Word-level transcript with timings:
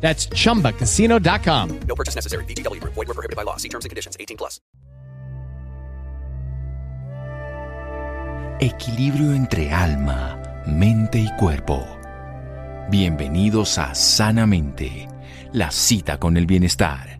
That's 0.00 0.28
chumbacasino.com. 0.28 1.80
No 1.86 1.94
purchase 1.94 2.16
necessary. 2.16 2.44
VGW 2.46 2.80
Group. 2.80 2.94
Void 2.94 3.08
were 3.08 3.14
prohibited 3.14 3.36
by 3.36 3.44
law. 3.44 3.56
See 3.56 3.68
terms 3.68 3.84
and 3.84 3.90
conditions. 3.90 4.16
18 4.18 4.36
plus. 4.36 4.60
Equilibrio 8.62 9.32
entre 9.32 9.72
alma, 9.72 10.38
mente 10.66 11.18
y 11.18 11.30
cuerpo. 11.38 11.86
Bienvenidos 12.90 13.78
a 13.78 13.94
Sanamente, 13.94 15.08
la 15.54 15.70
cita 15.70 16.18
con 16.18 16.36
el 16.36 16.44
bienestar. 16.44 17.16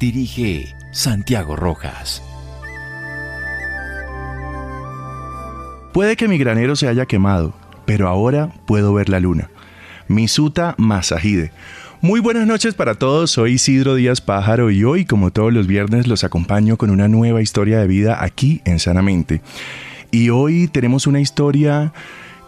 Dirige 0.00 0.74
Santiago 0.94 1.56
Rojas. 1.56 2.22
Puede 5.92 6.16
que 6.16 6.26
mi 6.26 6.38
granero 6.38 6.74
se 6.74 6.88
haya 6.88 7.04
quemado, 7.04 7.52
pero 7.84 8.08
ahora 8.08 8.54
puedo 8.66 8.94
ver 8.94 9.10
la 9.10 9.20
luna. 9.20 9.50
Misuta 10.08 10.74
Masahide 10.78 11.52
muy 12.02 12.18
buenas 12.18 12.48
noches 12.48 12.74
para 12.74 12.96
todos, 12.96 13.30
soy 13.30 13.52
Isidro 13.52 13.94
Díaz 13.94 14.20
Pájaro 14.20 14.72
y 14.72 14.82
hoy, 14.82 15.04
como 15.04 15.30
todos 15.30 15.52
los 15.52 15.68
viernes, 15.68 16.08
los 16.08 16.24
acompaño 16.24 16.76
con 16.76 16.90
una 16.90 17.06
nueva 17.06 17.40
historia 17.40 17.78
de 17.78 17.86
vida 17.86 18.24
aquí 18.24 18.60
en 18.64 18.80
Sanamente. 18.80 19.40
Y 20.10 20.30
hoy 20.30 20.66
tenemos 20.66 21.06
una 21.06 21.20
historia 21.20 21.92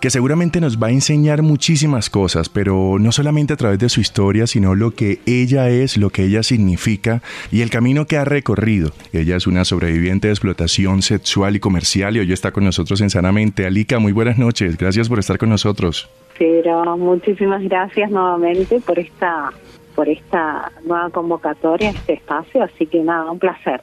que 0.04 0.10
seguramente 0.10 0.60
nos 0.60 0.76
va 0.76 0.88
a 0.88 0.90
enseñar 0.90 1.40
muchísimas 1.40 2.10
cosas, 2.10 2.50
pero 2.50 2.98
no 3.00 3.10
solamente 3.10 3.54
a 3.54 3.56
través 3.56 3.78
de 3.78 3.88
su 3.88 4.02
historia, 4.02 4.46
sino 4.46 4.74
lo 4.74 4.90
que 4.90 5.20
ella 5.24 5.70
es, 5.70 5.96
lo 5.96 6.10
que 6.10 6.24
ella 6.24 6.42
significa 6.42 7.22
y 7.50 7.62
el 7.62 7.70
camino 7.70 8.04
que 8.04 8.18
ha 8.18 8.26
recorrido. 8.26 8.90
Ella 9.14 9.36
es 9.36 9.46
una 9.46 9.64
sobreviviente 9.64 10.26
de 10.26 10.34
explotación 10.34 11.00
sexual 11.00 11.56
y 11.56 11.58
comercial 11.58 12.18
y 12.18 12.20
hoy 12.20 12.34
está 12.34 12.52
con 12.52 12.64
nosotros 12.64 13.00
en 13.00 13.08
Sanamente. 13.08 13.64
Alika, 13.64 13.98
muy 13.98 14.12
buenas 14.12 14.36
noches, 14.36 14.76
gracias 14.76 15.08
por 15.08 15.20
estar 15.20 15.38
con 15.38 15.48
nosotros. 15.48 16.10
Pero 16.38 16.98
muchísimas 16.98 17.62
gracias 17.62 18.10
nuevamente 18.10 18.80
por 18.80 18.98
esta 18.98 19.54
por 19.94 20.10
esta 20.10 20.70
nueva 20.84 21.08
convocatoria, 21.08 21.88
este 21.88 22.12
espacio, 22.12 22.62
así 22.62 22.84
que 22.84 22.98
nada, 22.98 23.30
un 23.30 23.38
placer. 23.38 23.80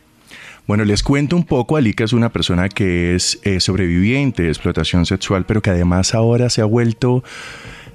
Bueno, 0.68 0.86
les 0.86 1.04
cuento 1.04 1.36
un 1.36 1.44
poco, 1.44 1.76
Alika 1.76 2.04
es 2.04 2.14
una 2.14 2.30
persona 2.30 2.70
que 2.70 3.16
es 3.16 3.42
eh, 3.44 3.60
sobreviviente 3.60 4.44
de 4.44 4.50
explotación 4.50 5.06
sexual, 5.06 5.46
pero 5.46 5.62
que 5.62 5.72
además 5.72 6.14
ahora 6.14 6.50
se 6.50 6.62
ha 6.62 6.66
vuelto, 6.66 7.24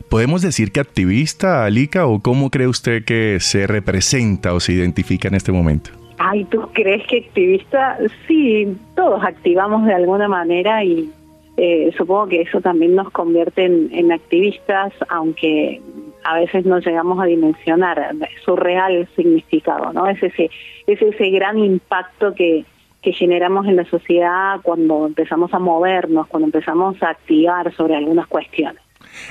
podemos 0.09 0.43
decir 0.43 0.73
que 0.73 0.81
activista, 0.81 1.65
Alika, 1.65 2.07
o 2.07 2.21
cómo 2.21 2.51
cree 2.51 2.67
usted 2.67 3.05
que 3.05 3.39
se 3.41 3.67
representa 3.67 4.53
o 4.53 4.61
se 4.61 4.73
identifica 4.73 5.29
en 5.29 5.35
este 5.35 5.53
momento? 5.53 5.91
Ay, 6.19 6.45
¿tú 6.45 6.69
crees 6.73 7.07
que 7.07 7.19
activista? 7.29 7.99
Sí, 8.27 8.77
todos 8.95 9.23
activamos 9.23 9.87
de 9.87 9.95
alguna 9.95 10.29
manera 10.29 10.83
y 10.83 11.11
eh, 11.57 11.93
supongo 11.97 12.29
que 12.29 12.43
eso 12.43 12.61
también 12.61 12.95
nos 12.95 13.11
convierte 13.11 13.65
en, 13.65 14.13
activistas, 14.13 14.93
aunque 15.09 15.81
a 16.23 16.37
veces 16.37 16.67
no 16.67 16.79
llegamos 16.81 17.19
a 17.21 17.27
dimensionar 17.27 18.15
su 18.45 18.57
real 18.57 19.09
significado, 19.17 19.93
¿no? 19.93 20.07
Es 20.07 20.23
ese, 20.23 20.51
es 20.87 21.01
ese 21.01 21.31
gran 21.31 21.59
impacto 21.59 22.35
que, 22.35 22.65
que 23.01 23.13
generamos 23.13 23.67
en 23.67 23.77
la 23.77 23.85
sociedad 23.85 24.61
cuando 24.63 25.07
empezamos 25.07 25.55
a 25.55 25.59
movernos, 25.59 26.27
cuando 26.27 26.47
empezamos 26.47 27.03
a 27.03 27.11
activar 27.11 27.73
sobre 27.75 27.97
algunas 27.97 28.27
cuestiones. 28.27 28.83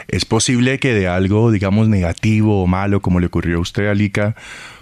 ¿Es 0.07 0.25
posible 0.25 0.80
que 0.80 0.94
de 0.94 1.07
algo, 1.07 1.52
digamos, 1.52 1.88
negativo 1.88 2.63
o 2.63 2.68
malo, 2.68 3.02
como 3.02 3.19
le 3.19 3.28
ocurrió 3.28 3.57
a 3.57 3.62
usted, 3.62 3.88
Alica, 3.88 4.36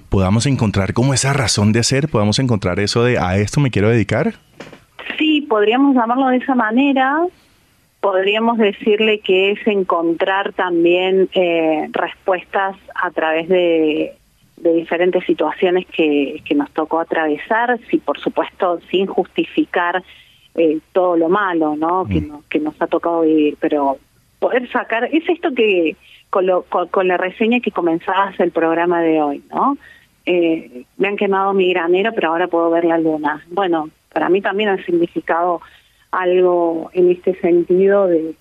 podamos 0.09 0.45
encontrar 0.45 0.93
como 0.93 1.13
esa 1.13 1.33
razón 1.33 1.73
de 1.73 1.83
ser, 1.83 2.07
podamos 2.07 2.39
encontrar 2.39 2.79
eso 2.79 3.03
de 3.03 3.17
a 3.17 3.37
esto 3.37 3.59
me 3.59 3.71
quiero 3.71 3.89
dedicar? 3.89 4.35
Sí, 5.17 5.41
podríamos 5.41 5.95
llamarlo 5.95 6.27
de 6.27 6.37
esa 6.37 6.55
manera. 6.55 7.25
Podríamos 8.01 8.57
decirle 8.57 9.19
que 9.19 9.51
es 9.51 9.67
encontrar 9.67 10.53
también 10.53 11.29
eh, 11.33 11.87
respuestas 11.91 12.75
a 12.95 13.11
través 13.11 13.47
de, 13.47 14.15
diferentes 14.57 15.25
situaciones 15.25 15.85
que, 15.87 16.41
nos 16.55 16.69
tocó 16.71 16.99
atravesar, 16.99 17.79
sí, 17.89 17.97
por 17.97 18.19
supuesto, 18.19 18.79
sin 18.89 19.07
justificar 19.07 20.03
eh, 20.55 20.79
todo 20.91 21.17
lo 21.17 21.29
malo 21.29 21.75
¿no? 21.75 22.05
Que, 22.05 22.21
mm. 22.21 22.43
que 22.49 22.59
nos 22.59 22.79
ha 22.81 22.87
tocado 22.87 23.21
vivir, 23.21 23.57
pero 23.59 23.97
poder 24.39 24.69
sacar, 24.71 25.09
es 25.11 25.27
esto 25.27 25.53
que 25.53 25.95
con, 26.29 26.45
con, 26.89 27.07
la 27.07 27.17
reseña 27.17 27.59
que 27.59 27.71
comenzabas 27.71 28.39
el 28.39 28.51
programa 28.51 29.01
de 29.01 29.21
hoy, 29.21 29.43
¿no? 29.53 29.77
Eh, 30.25 30.85
me 30.97 31.09
han 31.09 31.17
quemado 31.17 31.53
mi 31.53 31.69
granero, 31.69 32.11
pero 32.13 32.29
ahora 32.29 32.47
puedo 32.47 32.69
ver 32.69 32.85
la 32.85 32.97
luna. 32.97 33.43
Bueno, 33.51 33.89
para 34.13 34.29
mí 34.29 34.41
también 34.41 34.69
ha 34.69 34.83
significado 34.85 35.61
algo 36.11 36.89
en 36.93 37.11
este 37.11 37.33
sentido 37.41 38.07
de, 38.07 38.35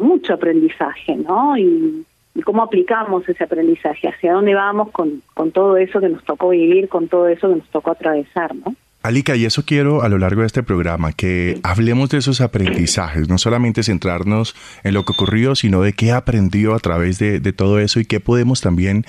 mucho 0.00 0.34
aprendizaje, 0.34 1.16
¿no? 1.16 1.56
Y, 1.56 2.06
y, 2.34 2.42
cómo 2.42 2.62
aplicamos 2.62 3.28
ese 3.28 3.42
aprendizaje, 3.42 4.08
hacia 4.08 4.34
dónde 4.34 4.54
vamos 4.54 4.90
con, 4.92 5.20
con 5.34 5.50
todo 5.50 5.76
eso 5.76 6.00
que 6.00 6.08
nos 6.08 6.24
tocó 6.24 6.50
vivir, 6.50 6.88
con 6.88 7.08
todo 7.08 7.26
eso 7.26 7.48
que 7.48 7.56
nos 7.56 7.68
tocó 7.70 7.90
atravesar, 7.90 8.54
¿no? 8.54 8.74
Alica, 9.02 9.34
y 9.34 9.46
eso 9.46 9.64
quiero 9.64 10.02
a 10.02 10.10
lo 10.10 10.18
largo 10.18 10.42
de 10.42 10.46
este 10.46 10.62
programa, 10.62 11.12
que 11.12 11.58
hablemos 11.62 12.10
de 12.10 12.18
esos 12.18 12.42
aprendizajes, 12.42 13.30
no 13.30 13.38
solamente 13.38 13.82
centrarnos 13.82 14.54
en 14.84 14.92
lo 14.92 15.06
que 15.06 15.12
ocurrió, 15.12 15.54
sino 15.54 15.80
de 15.80 15.94
qué 15.94 16.12
aprendió 16.12 16.74
a 16.74 16.80
través 16.80 17.18
de, 17.18 17.40
todo 17.54 17.80
eso 17.80 17.98
y 17.98 18.04
qué 18.04 18.20
podemos 18.20 18.60
también 18.60 19.06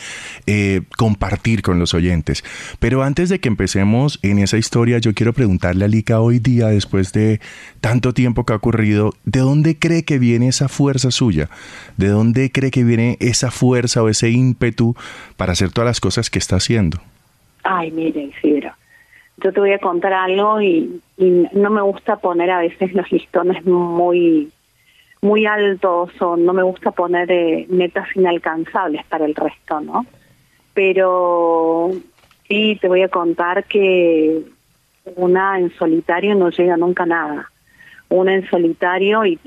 eh, 0.47 0.83
compartir 0.97 1.61
con 1.61 1.77
los 1.77 1.93
oyentes. 1.93 2.41
Pero 2.79 3.03
antes 3.03 3.27
de 3.27 3.39
que 3.39 3.49
empecemos 3.49 4.17
en 4.21 4.39
esa 4.39 4.57
historia, 4.57 4.97
yo 4.99 5.13
quiero 5.13 5.33
preguntarle 5.33 5.83
a 5.83 5.87
Alica 5.87 6.21
hoy 6.21 6.39
día, 6.39 6.67
después 6.67 7.11
de 7.11 7.41
tanto 7.81 8.13
tiempo 8.13 8.45
que 8.45 8.53
ha 8.53 8.55
ocurrido, 8.55 9.13
¿de 9.25 9.41
dónde 9.41 9.77
cree 9.77 10.03
que 10.03 10.19
viene 10.19 10.47
esa 10.47 10.69
fuerza 10.69 11.11
suya? 11.11 11.49
¿De 11.97 12.07
dónde 12.07 12.49
cree 12.49 12.71
que 12.71 12.85
viene 12.85 13.17
esa 13.19 13.51
fuerza 13.51 14.01
o 14.01 14.07
ese 14.07 14.29
ímpetu 14.29 14.95
para 15.35 15.51
hacer 15.51 15.71
todas 15.71 15.87
las 15.87 15.99
cosas 15.99 16.29
que 16.29 16.39
está 16.39 16.55
haciendo? 16.55 17.01
Ay, 17.63 17.91
mire, 17.91 18.23
Isidro 18.23 18.70
yo 19.43 19.51
te 19.51 19.59
voy 19.59 19.73
a 19.73 19.79
contar 19.79 20.13
algo 20.13 20.61
y, 20.61 21.01
no 21.17 21.69
me 21.69 21.81
gusta 21.81 22.15
poner 22.15 22.49
a 22.49 22.59
veces 22.59 22.93
los 22.93 23.11
listones 23.11 23.63
muy 23.63 24.51
muy 25.21 25.45
altos 25.45 26.09
o 26.19 26.35
no 26.35 26.51
me 26.51 26.63
gusta 26.63 26.89
poner 26.89 27.31
eh, 27.31 27.67
metas 27.69 28.07
inalcanzables 28.15 29.05
para 29.05 29.25
el 29.25 29.35
resto, 29.35 29.79
¿no? 29.79 30.07
Pero 30.73 31.91
sí 32.47 32.79
te 32.81 32.87
voy 32.87 33.03
a 33.03 33.09
contar 33.09 33.65
que 33.65 34.41
una 35.15 35.59
en 35.59 35.71
solitario 35.75 36.33
no 36.33 36.49
llega 36.49 36.75
nunca 36.75 37.03
a 37.03 37.05
nada. 37.05 37.51
Una 38.09 38.33
en 38.33 38.49
solitario, 38.49 39.23
y 39.23 39.39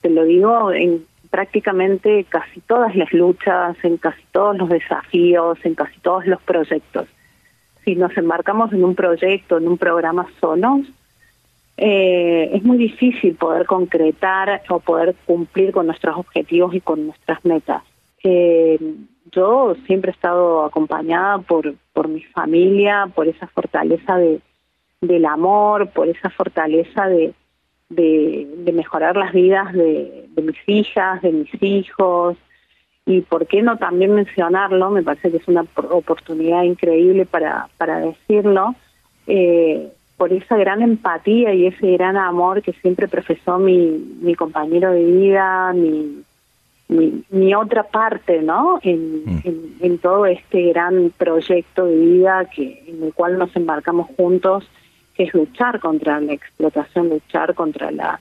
te 0.00 0.08
lo 0.08 0.24
digo 0.24 0.72
en 0.72 1.04
prácticamente 1.30 2.24
casi 2.24 2.60
todas 2.60 2.96
las 2.96 3.12
luchas, 3.12 3.76
en 3.82 3.98
casi 3.98 4.22
todos 4.32 4.56
los 4.56 4.70
desafíos, 4.70 5.58
en 5.64 5.74
casi 5.74 6.00
todos 6.00 6.26
los 6.26 6.40
proyectos 6.40 7.06
si 7.84 7.96
nos 7.96 8.16
embarcamos 8.16 8.72
en 8.72 8.84
un 8.84 8.94
proyecto, 8.94 9.58
en 9.58 9.68
un 9.68 9.78
programa 9.78 10.26
solos, 10.40 10.86
eh, 11.76 12.50
es 12.52 12.62
muy 12.62 12.76
difícil 12.76 13.34
poder 13.34 13.66
concretar 13.66 14.62
o 14.68 14.80
poder 14.80 15.14
cumplir 15.26 15.72
con 15.72 15.86
nuestros 15.86 16.16
objetivos 16.16 16.74
y 16.74 16.80
con 16.80 17.06
nuestras 17.06 17.44
metas. 17.44 17.82
Eh, 18.22 18.78
yo 19.32 19.74
siempre 19.86 20.10
he 20.10 20.14
estado 20.14 20.64
acompañada 20.64 21.38
por, 21.38 21.74
por 21.92 22.08
mi 22.08 22.22
familia, 22.22 23.08
por 23.14 23.26
esa 23.26 23.46
fortaleza 23.48 24.16
de, 24.16 24.40
del 25.00 25.24
amor, 25.24 25.90
por 25.90 26.08
esa 26.08 26.30
fortaleza 26.30 27.06
de, 27.06 27.32
de, 27.88 28.72
mejorar 28.72 29.16
las 29.16 29.32
vidas 29.32 29.72
de 29.72 30.28
mis 30.36 30.58
hijas, 30.66 31.22
de 31.22 31.32
mis 31.32 31.62
hijos, 31.62 32.36
y 33.04 33.20
por 33.22 33.46
qué 33.46 33.62
no 33.62 33.76
también 33.78 34.14
mencionarlo, 34.14 34.90
me 34.90 35.02
parece 35.02 35.30
que 35.30 35.38
es 35.38 35.48
una 35.48 35.64
oportunidad 35.90 36.62
increíble 36.62 37.26
para, 37.26 37.68
para 37.76 37.98
decirlo, 37.98 38.74
eh, 39.26 39.92
por 40.16 40.32
esa 40.32 40.56
gran 40.56 40.82
empatía 40.82 41.52
y 41.52 41.66
ese 41.66 41.92
gran 41.92 42.16
amor 42.16 42.62
que 42.62 42.72
siempre 42.74 43.08
profesó 43.08 43.58
mi, 43.58 44.16
mi 44.20 44.36
compañero 44.36 44.92
de 44.92 45.04
vida, 45.04 45.72
mi, 45.72 46.22
mi, 46.88 47.54
otra 47.54 47.82
parte, 47.82 48.40
¿no? 48.40 48.78
En, 48.82 49.24
mm. 49.24 49.40
en, 49.44 49.74
en, 49.80 49.98
todo 49.98 50.26
este 50.26 50.68
gran 50.68 51.12
proyecto 51.16 51.86
de 51.86 51.96
vida 51.96 52.44
que 52.54 52.84
en 52.86 53.02
el 53.02 53.14
cual 53.14 53.36
nos 53.36 53.54
embarcamos 53.56 54.10
juntos, 54.16 54.68
que 55.16 55.24
es 55.24 55.34
luchar 55.34 55.80
contra 55.80 56.20
la 56.20 56.34
explotación, 56.34 57.08
luchar 57.08 57.54
contra 57.54 57.90
la, 57.90 58.20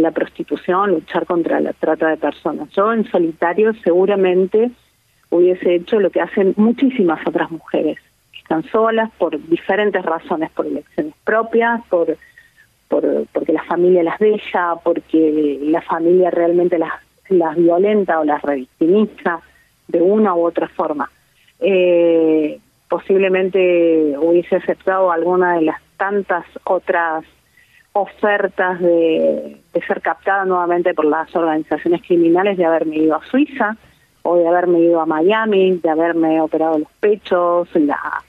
la 0.00 0.10
prostitución, 0.10 0.90
luchar 0.90 1.26
contra 1.26 1.60
la 1.60 1.72
trata 1.72 2.08
de 2.08 2.16
personas. 2.16 2.70
Yo 2.70 2.92
en 2.92 3.10
solitario 3.10 3.72
seguramente 3.84 4.70
hubiese 5.30 5.74
hecho 5.74 6.00
lo 6.00 6.10
que 6.10 6.20
hacen 6.20 6.54
muchísimas 6.56 7.24
otras 7.26 7.50
mujeres, 7.50 7.98
que 8.32 8.38
están 8.38 8.64
solas 8.70 9.10
por 9.18 9.40
diferentes 9.48 10.04
razones, 10.04 10.50
por 10.50 10.66
elecciones 10.66 11.14
propias, 11.24 11.80
por, 11.88 12.16
por 12.88 13.26
porque 13.32 13.52
la 13.52 13.62
familia 13.64 14.02
las 14.02 14.18
deja, 14.18 14.76
porque 14.82 15.58
la 15.62 15.82
familia 15.82 16.30
realmente 16.30 16.78
las 16.78 16.92
las 17.30 17.56
violenta 17.56 18.20
o 18.20 18.24
las 18.24 18.42
revictimiza 18.42 19.40
de 19.88 20.00
una 20.00 20.34
u 20.34 20.44
otra 20.44 20.68
forma. 20.68 21.10
Eh, 21.60 22.58
posiblemente 22.88 24.16
hubiese 24.18 24.56
aceptado 24.56 25.12
alguna 25.12 25.54
de 25.54 25.62
las 25.62 25.80
tantas 25.96 26.44
otras 26.64 27.24
ofertas 28.00 28.80
de, 28.80 29.60
ser 29.86 30.00
captada 30.02 30.44
nuevamente 30.44 30.94
por 30.94 31.04
las 31.04 31.34
organizaciones 31.34 32.02
criminales 32.02 32.58
de 32.58 32.64
haberme 32.64 32.96
ido 32.96 33.14
a 33.14 33.24
Suiza 33.26 33.76
o 34.22 34.36
de 34.36 34.46
haberme 34.46 34.80
ido 34.80 35.00
a 35.00 35.06
Miami, 35.06 35.78
de 35.78 35.88
haberme 35.88 36.40
operado 36.40 36.78
los 36.78 36.92
pechos, 37.00 37.68
la, 37.74 38.22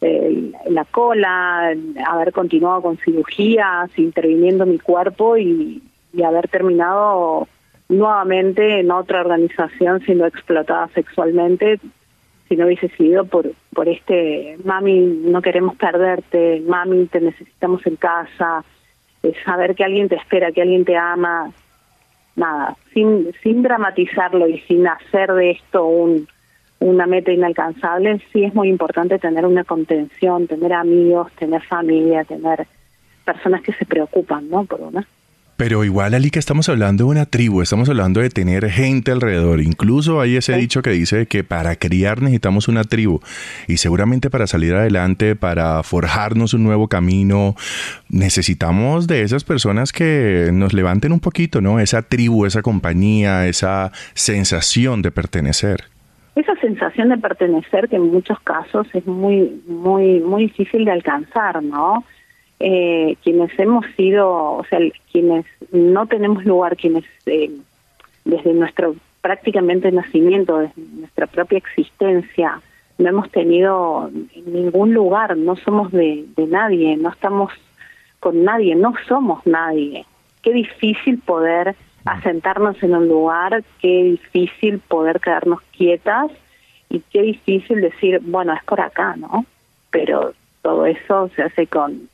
la 0.00 0.84
cola, 0.86 1.74
haber 2.06 2.32
continuado 2.32 2.82
con 2.82 2.96
cirugías, 2.98 3.90
interviniendo 3.98 4.64
mi 4.64 4.78
cuerpo 4.78 5.36
y 5.36 5.82
haber 6.24 6.48
terminado 6.48 7.46
nuevamente 7.88 8.80
en 8.80 8.90
otra 8.90 9.20
organización 9.20 10.00
siendo 10.00 10.26
explotada 10.26 10.88
sexualmente 10.88 11.78
si 12.48 12.56
no 12.56 12.66
hubiese 12.66 12.88
sido 12.90 13.24
por 13.24 13.52
por 13.72 13.88
este 13.88 14.58
mami 14.64 15.00
no 15.00 15.40
queremos 15.40 15.76
perderte 15.76 16.62
mami 16.66 17.06
te 17.06 17.20
necesitamos 17.20 17.86
en 17.86 17.96
casa 17.96 18.64
saber 19.44 19.74
que 19.74 19.84
alguien 19.84 20.08
te 20.08 20.16
espera 20.16 20.52
que 20.52 20.62
alguien 20.62 20.84
te 20.84 20.96
ama 20.96 21.52
nada 22.34 22.76
sin 22.92 23.32
sin 23.42 23.62
dramatizarlo 23.62 24.48
y 24.48 24.58
sin 24.60 24.86
hacer 24.86 25.32
de 25.32 25.52
esto 25.52 25.86
un 25.86 26.28
una 26.78 27.06
meta 27.06 27.32
inalcanzable 27.32 28.20
sí 28.32 28.44
es 28.44 28.54
muy 28.54 28.68
importante 28.68 29.18
tener 29.18 29.46
una 29.46 29.64
contención 29.64 30.46
tener 30.46 30.72
amigos 30.72 31.32
tener 31.32 31.62
familia 31.62 32.24
tener 32.24 32.66
personas 33.24 33.62
que 33.62 33.72
se 33.72 33.86
preocupan 33.86 34.48
no 34.50 34.64
por 34.64 34.80
una 34.80 35.06
pero 35.56 35.84
igual, 35.84 36.12
Ali, 36.14 36.30
que 36.30 36.38
estamos 36.38 36.68
hablando 36.68 37.04
de 37.04 37.10
una 37.10 37.24
tribu, 37.24 37.62
estamos 37.62 37.88
hablando 37.88 38.20
de 38.20 38.28
tener 38.28 38.68
gente 38.70 39.10
alrededor. 39.10 39.60
Incluso 39.60 40.20
hay 40.20 40.36
ese 40.36 40.54
dicho 40.56 40.82
que 40.82 40.90
dice 40.90 41.26
que 41.26 41.44
para 41.44 41.76
criar 41.76 42.20
necesitamos 42.20 42.68
una 42.68 42.84
tribu. 42.84 43.20
Y 43.66 43.78
seguramente 43.78 44.28
para 44.28 44.46
salir 44.46 44.74
adelante, 44.74 45.34
para 45.34 45.82
forjarnos 45.82 46.52
un 46.52 46.62
nuevo 46.62 46.88
camino, 46.88 47.54
necesitamos 48.10 49.06
de 49.06 49.22
esas 49.22 49.44
personas 49.44 49.92
que 49.92 50.50
nos 50.52 50.74
levanten 50.74 51.12
un 51.12 51.20
poquito, 51.20 51.62
¿no? 51.62 51.80
Esa 51.80 52.02
tribu, 52.02 52.44
esa 52.44 52.60
compañía, 52.60 53.46
esa 53.46 53.92
sensación 54.12 55.00
de 55.00 55.10
pertenecer. 55.10 55.84
Esa 56.34 56.54
sensación 56.56 57.08
de 57.08 57.16
pertenecer 57.16 57.88
que 57.88 57.96
en 57.96 58.10
muchos 58.10 58.38
casos 58.40 58.86
es 58.92 59.06
muy, 59.06 59.62
muy, 59.66 60.20
muy 60.20 60.42
difícil 60.48 60.84
de 60.84 60.90
alcanzar, 60.90 61.62
¿no? 61.62 62.04
Eh, 62.60 63.16
quienes 63.22 63.56
hemos 63.58 63.84
sido, 63.96 64.28
o 64.30 64.64
sea, 64.68 64.78
quienes 65.12 65.44
no 65.72 66.06
tenemos 66.06 66.44
lugar, 66.44 66.76
quienes 66.76 67.04
eh, 67.26 67.50
desde 68.24 68.52
nuestro 68.54 68.96
prácticamente 69.20 69.90
nacimiento, 69.92 70.58
desde 70.58 70.82
nuestra 70.98 71.26
propia 71.26 71.58
existencia, 71.58 72.60
no 72.98 73.08
hemos 73.08 73.30
tenido 73.30 74.10
ningún 74.46 74.94
lugar, 74.94 75.36
no 75.36 75.56
somos 75.56 75.92
de, 75.92 76.24
de 76.36 76.46
nadie, 76.46 76.96
no 76.96 77.10
estamos 77.10 77.52
con 78.20 78.44
nadie, 78.44 78.74
no 78.74 78.94
somos 79.06 79.44
nadie. 79.46 80.06
Qué 80.42 80.52
difícil 80.52 81.18
poder 81.18 81.76
asentarnos 82.06 82.80
en 82.82 82.94
un 82.94 83.08
lugar, 83.08 83.64
qué 83.80 84.04
difícil 84.04 84.78
poder 84.78 85.20
quedarnos 85.20 85.60
quietas 85.76 86.30
y 86.88 87.00
qué 87.12 87.22
difícil 87.22 87.80
decir, 87.80 88.20
bueno, 88.22 88.54
es 88.54 88.64
por 88.64 88.80
acá, 88.80 89.16
¿no? 89.16 89.44
Pero 89.90 90.32
todo 90.62 90.86
eso 90.86 91.28
se 91.34 91.42
hace 91.42 91.66
con 91.66 92.08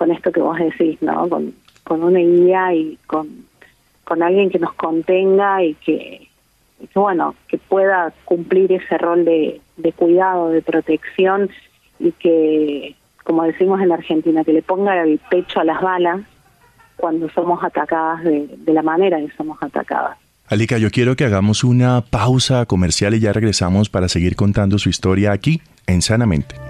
con 0.00 0.10
esto 0.12 0.32
que 0.32 0.40
vos 0.40 0.56
decís, 0.58 0.96
¿no? 1.02 1.28
Con, 1.28 1.52
con 1.84 2.02
una 2.02 2.20
guía 2.20 2.72
y 2.72 2.98
con, 3.06 3.44
con 4.02 4.22
alguien 4.22 4.48
que 4.48 4.58
nos 4.58 4.72
contenga 4.72 5.62
y 5.62 5.74
que, 5.74 6.26
bueno, 6.94 7.34
que 7.48 7.58
pueda 7.58 8.10
cumplir 8.24 8.72
ese 8.72 8.96
rol 8.96 9.26
de, 9.26 9.60
de 9.76 9.92
cuidado, 9.92 10.48
de 10.48 10.62
protección 10.62 11.50
y 11.98 12.12
que, 12.12 12.96
como 13.24 13.42
decimos 13.42 13.82
en 13.82 13.92
Argentina, 13.92 14.42
que 14.42 14.54
le 14.54 14.62
ponga 14.62 15.02
el 15.02 15.18
pecho 15.30 15.60
a 15.60 15.64
las 15.64 15.82
balas 15.82 16.22
cuando 16.96 17.28
somos 17.28 17.62
atacadas 17.62 18.24
de, 18.24 18.48
de 18.56 18.72
la 18.72 18.80
manera 18.80 19.18
que 19.18 19.30
somos 19.36 19.62
atacadas. 19.62 20.16
Alika, 20.48 20.78
yo 20.78 20.90
quiero 20.90 21.14
que 21.14 21.26
hagamos 21.26 21.62
una 21.62 22.00
pausa 22.00 22.64
comercial 22.64 23.12
y 23.12 23.20
ya 23.20 23.34
regresamos 23.34 23.90
para 23.90 24.08
seguir 24.08 24.34
contando 24.34 24.78
su 24.78 24.88
historia 24.88 25.32
aquí 25.32 25.60
en 25.86 26.00
Sanamente 26.00 26.69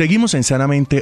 Seguimos 0.00 0.32
en 0.32 0.42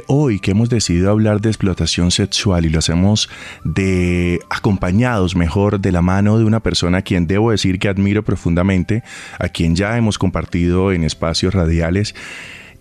hoy 0.07 0.41
que 0.41 0.51
hemos 0.51 0.67
decidido 0.67 1.09
hablar 1.09 1.39
de 1.39 1.47
explotación 1.47 2.11
sexual 2.11 2.65
y 2.65 2.69
lo 2.69 2.79
hacemos 2.79 3.29
de 3.63 4.41
acompañados 4.49 5.37
mejor 5.37 5.79
de 5.79 5.93
la 5.93 6.01
mano 6.01 6.37
de 6.37 6.43
una 6.43 6.59
persona 6.59 6.97
a 6.97 7.01
quien 7.01 7.25
debo 7.25 7.51
decir 7.51 7.79
que 7.79 7.87
admiro 7.87 8.25
profundamente, 8.25 9.01
a 9.39 9.47
quien 9.47 9.77
ya 9.77 9.97
hemos 9.97 10.17
compartido 10.17 10.91
en 10.91 11.05
espacios 11.05 11.53
radiales 11.53 12.13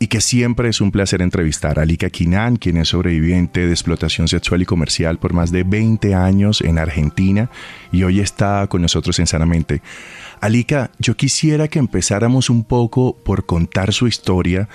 y 0.00 0.08
que 0.08 0.20
siempre 0.20 0.68
es 0.68 0.80
un 0.80 0.90
placer 0.90 1.22
entrevistar. 1.22 1.78
Alika 1.78 2.10
Quinan, 2.10 2.56
quien 2.56 2.78
es 2.78 2.88
sobreviviente 2.88 3.66
de 3.66 3.72
explotación 3.72 4.26
sexual 4.26 4.62
y 4.62 4.66
comercial 4.66 5.18
por 5.18 5.32
más 5.32 5.52
de 5.52 5.62
20 5.62 6.16
años 6.16 6.62
en 6.62 6.78
Argentina 6.78 7.48
y 7.92 8.02
hoy 8.02 8.18
está 8.18 8.66
con 8.66 8.82
nosotros 8.82 9.20
en 9.20 9.28
Sanamente. 9.28 9.82
Alika, 10.40 10.90
yo 10.98 11.16
quisiera 11.16 11.68
que 11.68 11.78
empezáramos 11.78 12.48
un 12.48 12.64
poco 12.64 13.16
por 13.24 13.46
contar 13.46 13.92
su 13.92 14.06
historia, 14.06 14.68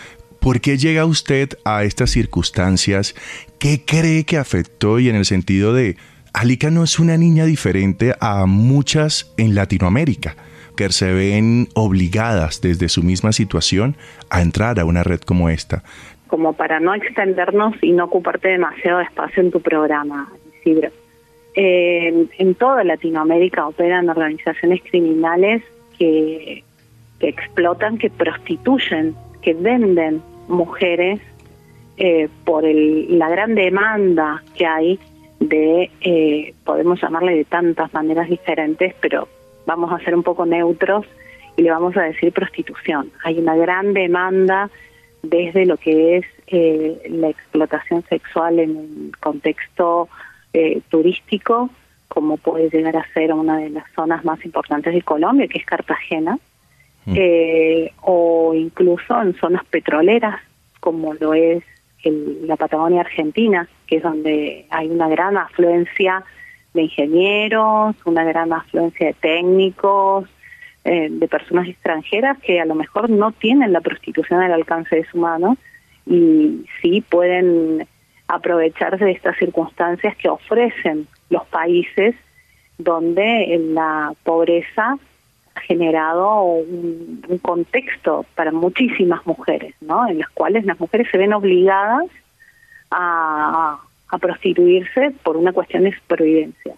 ¿Por 0.44 0.60
qué 0.60 0.76
llega 0.76 1.06
usted 1.06 1.52
a 1.64 1.86
estas 1.86 2.10
circunstancias? 2.10 3.16
¿Qué 3.62 3.86
cree 3.86 4.26
que 4.26 4.38
afectó? 4.38 5.00
Y 5.00 5.08
en 5.08 5.16
el 5.16 5.24
sentido 5.24 5.74
de, 5.74 5.96
Alica 6.34 6.70
no 6.70 6.84
es 6.84 7.00
una 7.00 7.16
niña 7.16 7.46
diferente 7.46 8.14
a 8.20 8.46
muchas 8.46 9.34
en 9.38 9.56
Latinoamérica, 9.56 10.36
que 10.76 10.90
se 10.90 11.14
ven 11.14 11.70
obligadas 11.76 12.60
desde 12.60 12.90
su 12.90 13.04
misma 13.04 13.32
situación 13.32 13.96
a 14.30 14.42
entrar 14.42 14.82
a 14.82 14.86
una 14.86 15.02
red 15.02 15.22
como 15.22 15.48
esta. 15.48 15.82
Como 16.28 16.52
para 16.52 16.82
no 16.82 16.94
extendernos 16.94 17.76
y 17.82 17.94
no 17.94 18.04
ocuparte 18.04 18.50
demasiado 18.50 19.00
espacio 19.00 19.44
en 19.44 19.50
tu 19.50 19.62
programa, 19.62 20.30
Isidro. 20.60 20.90
en 21.56 22.56
toda 22.56 22.84
Latinoamérica 22.84 23.66
operan 23.66 24.10
organizaciones 24.10 24.82
criminales 24.92 25.64
que 25.98 26.66
explotan, 27.22 27.98
que 27.98 28.10
prostituyen, 28.10 29.16
que 29.42 29.54
venden 29.54 30.22
mujeres 30.48 31.20
eh, 31.98 32.28
por 32.44 32.66
el, 32.66 33.20
la 33.20 33.30
gran 33.30 33.54
demanda 33.56 34.44
que 34.56 34.66
hay 34.66 35.00
de, 35.40 35.92
eh, 36.02 36.54
podemos 36.64 37.02
llamarle 37.02 37.36
de 37.36 37.46
tantas 37.46 37.94
maneras 37.94 38.30
diferentes, 38.30 38.96
pero 39.00 39.28
vamos 39.66 39.92
a 39.92 40.04
ser 40.04 40.16
un 40.16 40.24
poco 40.24 40.46
neutros 40.46 41.06
y 41.56 41.62
le 41.62 41.72
vamos 41.72 41.96
a 41.98 42.02
decir 42.04 42.34
prostitución. 42.34 43.12
Hay 43.24 43.38
una 43.38 43.56
gran 43.56 43.94
demanda 43.94 44.70
desde 45.22 45.66
lo 45.66 45.78
que 45.78 46.18
es 46.18 46.26
eh, 46.48 47.00
la 47.10 47.30
explotación 47.30 48.04
sexual 48.10 48.60
en 48.60 48.76
un 48.76 49.12
contexto 49.20 50.10
turístico, 50.90 51.72
como 52.08 52.38
puede 52.38 52.70
llegar 52.70 52.96
a 52.96 53.12
ser 53.12 53.34
una 53.34 53.58
de 53.58 53.72
las 53.72 53.92
zonas 53.96 54.24
más 54.24 54.46
importantes 54.46 54.94
de 54.94 55.02
Colombia, 55.02 55.48
que 55.48 55.58
es 55.58 55.66
Cartagena, 55.66 56.38
Mm. 57.06 57.14
eh, 57.18 57.94
o 58.02 58.54
incluso 58.54 59.22
en 59.22 59.36
zonas 59.36 59.66
petroleras 59.66 60.40
como 60.80 61.14
lo 61.14 61.34
es 61.34 61.64
la 62.04 62.58
Patagonia 62.58 63.02
Argentina, 63.02 63.68
que 63.88 63.98
es 63.98 64.04
donde 64.04 64.66
hay 64.70 64.90
una 64.90 65.08
gran 65.08 65.38
afluencia 65.38 66.24
de 66.74 66.84
ingenieros, 66.84 67.96
una 68.06 68.26
gran 68.26 68.52
afluencia 68.52 69.08
de 69.08 69.14
técnicos, 69.14 70.28
eh, 70.84 71.08
de 71.10 71.28
personas 71.30 71.70
extranjeras 71.70 72.38
que 72.40 72.60
a 72.60 72.66
lo 72.66 72.76
mejor 72.76 73.10
no 73.10 73.32
tienen 73.32 73.72
la 73.72 73.80
prostitución 73.80 74.42
al 74.42 74.52
alcance 74.52 74.98
de 74.98 75.06
su 75.06 75.18
mano 75.18 75.56
y 76.06 76.66
sí 76.82 77.00
pueden 77.00 77.88
aprovecharse 78.28 79.06
de 79.06 79.12
estas 79.12 79.38
circunstancias 79.38 80.18
que 80.18 80.28
ofrecen 80.28 81.08
los 81.30 81.46
países 81.46 82.16
donde 82.78 83.58
la 83.74 84.14
pobreza 84.24 84.98
generado 85.68 86.44
un, 86.44 87.22
contexto 87.42 88.26
para 88.36 88.52
muchísimas 88.52 89.26
mujeres, 89.26 89.74
¿no? 89.82 90.08
En 90.08 90.20
las 90.20 90.30
cuales 90.30 90.66
las 90.66 90.80
mujeres 90.80 91.08
se 91.12 91.18
ven 91.18 91.34
obligadas 91.34 92.06
a, 92.92 93.80
a 94.10 94.18
prostituirse 94.18 95.12
por 95.24 95.38
una 95.38 95.52
cuestión 95.52 95.84
de 95.84 95.96
supervivencia. 95.96 96.76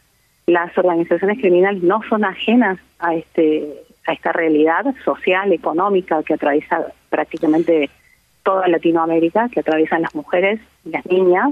Las 0.48 0.78
organizaciones 0.78 1.40
criminales 1.40 1.84
no 1.84 2.02
son 2.10 2.24
ajenas 2.24 2.80
a 3.00 3.16
este 3.16 3.86
a 4.08 4.14
esta 4.14 4.32
realidad 4.32 4.86
social, 5.04 5.52
económica 5.52 6.22
que 6.24 6.36
atraviesa 6.36 6.86
prácticamente 7.10 7.90
toda 8.44 8.68
Latinoamérica, 8.68 9.50
que 9.50 9.62
atraviesan 9.62 10.04
las 10.04 10.14
mujeres 10.14 10.60
y 10.86 10.92
las 10.92 11.06
niñas. 11.08 11.50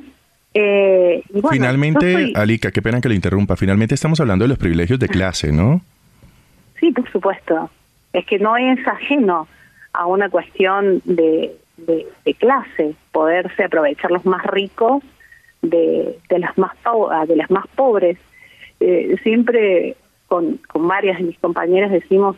Eh, 0.53 1.23
finalmente, 1.49 2.31
Alica, 2.35 2.71
qué 2.71 2.81
pena 2.81 3.01
que 3.01 3.09
le 3.09 3.15
interrumpa, 3.15 3.55
finalmente 3.55 3.95
estamos 3.95 4.19
hablando 4.19 4.43
de 4.43 4.49
los 4.49 4.59
privilegios 4.59 4.99
de 4.99 5.07
clase, 5.07 5.51
¿no? 5.51 5.81
Sí, 6.83 6.91
por 6.91 7.09
supuesto. 7.09 7.69
Es 8.11 8.25
que 8.25 8.39
no 8.39 8.57
es 8.57 8.85
ajeno 8.85 9.47
a 9.93 10.05
una 10.05 10.29
cuestión 10.29 11.01
de, 11.05 11.55
clase, 12.37 12.95
poderse 13.13 13.63
aprovechar 13.63 14.11
los 14.11 14.25
más 14.25 14.45
ricos 14.47 15.01
de, 15.61 16.19
de 16.27 16.39
las 16.39 16.57
más 16.57 16.73
de 17.25 17.37
las 17.37 17.49
más 17.49 17.65
pobres. 17.67 18.17
Eh, 18.81 19.15
siempre 19.23 19.95
con, 20.27 20.57
con 20.67 20.85
varias 20.85 21.19
de 21.19 21.23
mis 21.23 21.39
compañeras 21.39 21.89
decimos 21.89 22.35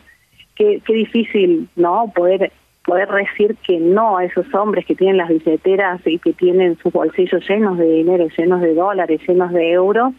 que 0.54 0.80
qué 0.86 0.92
difícil 0.92 1.68
no 1.74 2.12
poder 2.14 2.52
poder 2.84 3.08
decir 3.10 3.56
que 3.66 3.80
no 3.80 4.16
a 4.16 4.26
esos 4.26 4.46
hombres 4.54 4.86
que 4.86 4.94
tienen 4.94 5.16
las 5.16 5.28
billeteras 5.28 6.00
y 6.06 6.20
que 6.20 6.32
tienen 6.32 6.78
sus 6.78 6.92
bolsillos 6.92 7.44
llenos 7.48 7.78
de 7.78 7.94
dinero, 7.94 8.28
llenos 8.38 8.60
de 8.60 8.74
dólares, 8.74 9.20
llenos 9.26 9.52
de 9.52 9.72
euros, 9.72 10.14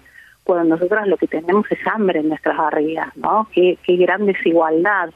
cuando 0.47 0.77
nosotros 0.77 1.05
lo 1.07 1.17
que 1.17 1.27
tenemos 1.27 1.69
es 1.69 1.79
hambre 1.85 2.21
en 2.21 2.29
nuestras 2.29 2.55
barrigas, 2.55 3.15
¿no? 3.17 3.49
Qué, 3.51 3.77
qué 3.83 3.97
gran 3.97 4.25
desigualdad, 4.25 5.09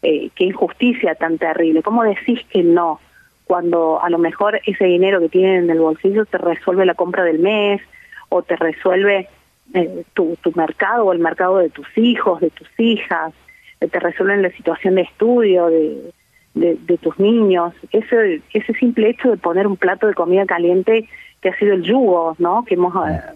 eh, 0.00 0.30
qué 0.34 0.44
injusticia 0.44 1.14
tan 1.16 1.36
terrible. 1.36 1.82
¿Cómo 1.82 2.02
decís 2.02 2.40
que 2.48 2.62
no? 2.62 2.98
Cuando 3.44 4.02
a 4.02 4.08
lo 4.08 4.16
mejor 4.16 4.58
ese 4.64 4.86
dinero 4.86 5.20
que 5.20 5.28
tienen 5.28 5.64
en 5.64 5.70
el 5.70 5.80
bolsillo 5.80 6.24
te 6.24 6.38
resuelve 6.38 6.86
la 6.86 6.94
compra 6.94 7.24
del 7.24 7.40
mes 7.40 7.82
o 8.30 8.40
te 8.40 8.56
resuelve 8.56 9.28
eh, 9.74 10.04
tu, 10.14 10.38
tu 10.40 10.50
mercado 10.54 11.04
o 11.04 11.12
el 11.12 11.18
mercado 11.18 11.58
de 11.58 11.68
tus 11.68 11.86
hijos, 11.98 12.40
de 12.40 12.48
tus 12.48 12.68
hijas, 12.78 13.34
eh, 13.82 13.86
te 13.86 14.00
resuelven 14.00 14.40
la 14.40 14.50
situación 14.52 14.94
de 14.94 15.02
estudio 15.02 15.66
de, 15.66 16.10
de, 16.54 16.98
tus 17.02 17.18
niños. 17.18 17.74
Ese, 17.92 18.40
ese 18.54 18.72
simple 18.72 19.10
hecho 19.10 19.28
de 19.28 19.36
poner 19.36 19.66
un 19.66 19.76
plato 19.76 20.06
de 20.06 20.14
comida 20.14 20.46
caliente 20.46 21.06
que 21.40 21.48
ha 21.48 21.58
sido 21.58 21.74
el 21.74 21.82
yugo 21.82 22.36
¿no? 22.38 22.64
que, 22.64 22.74
hemos, 22.74 22.92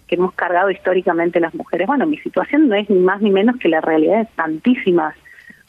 que 0.07 0.15
hemos 0.15 0.33
cargado 0.33 0.69
históricamente 0.69 1.39
las 1.39 1.55
mujeres. 1.55 1.87
Bueno, 1.87 2.05
mi 2.05 2.17
situación 2.17 2.69
no 2.69 2.75
es 2.75 2.89
ni 2.89 2.99
más 2.99 3.21
ni 3.21 3.31
menos 3.31 3.57
que 3.57 3.69
la 3.69 3.81
realidad 3.81 4.19
de 4.19 4.27
tantísimas 4.35 5.15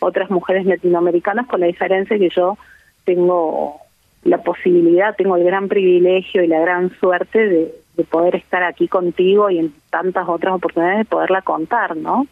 otras 0.00 0.31
mujeres 0.31 0.66
latinoamericanas, 0.66 1.47
con 1.47 1.61
la 1.61 1.66
diferencia 1.66 2.19
que 2.19 2.28
yo 2.28 2.59
tengo 3.05 3.81
la 4.25 4.38
posibilidad, 4.38 5.16
tengo 5.16 5.37
el 5.37 5.45
gran 5.45 5.69
privilegio 5.69 6.43
y 6.43 6.49
la 6.49 6.61
gran 6.61 6.90
suerte 6.99 7.49
de, 7.49 7.75
de 7.97 8.05
poder 8.05 8.37
estar 8.37 8.62
aquí 8.62 8.88
contigo 8.88 9.49
y 9.50 9.59
en 9.59 9.73
tantas 9.90 10.28
otras 10.28 10.55
oportunidades 10.55 10.99
de 10.99 11.05
poderla 11.07 11.43
contar, 11.43 11.97
¿no? 11.97 12.26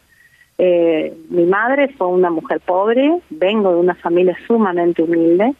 Eh, 0.57 1.13
mi 1.29 1.45
madre 1.45 1.89
fue 1.89 2.07
una 2.07 2.29
mujer 2.29 2.61
pobre, 2.61 3.19
vengo 3.29 3.71
de 3.71 3.79
una 3.79 3.95
familia 3.95 4.37
sumamente 4.47 5.01
humilde. 5.01 5.53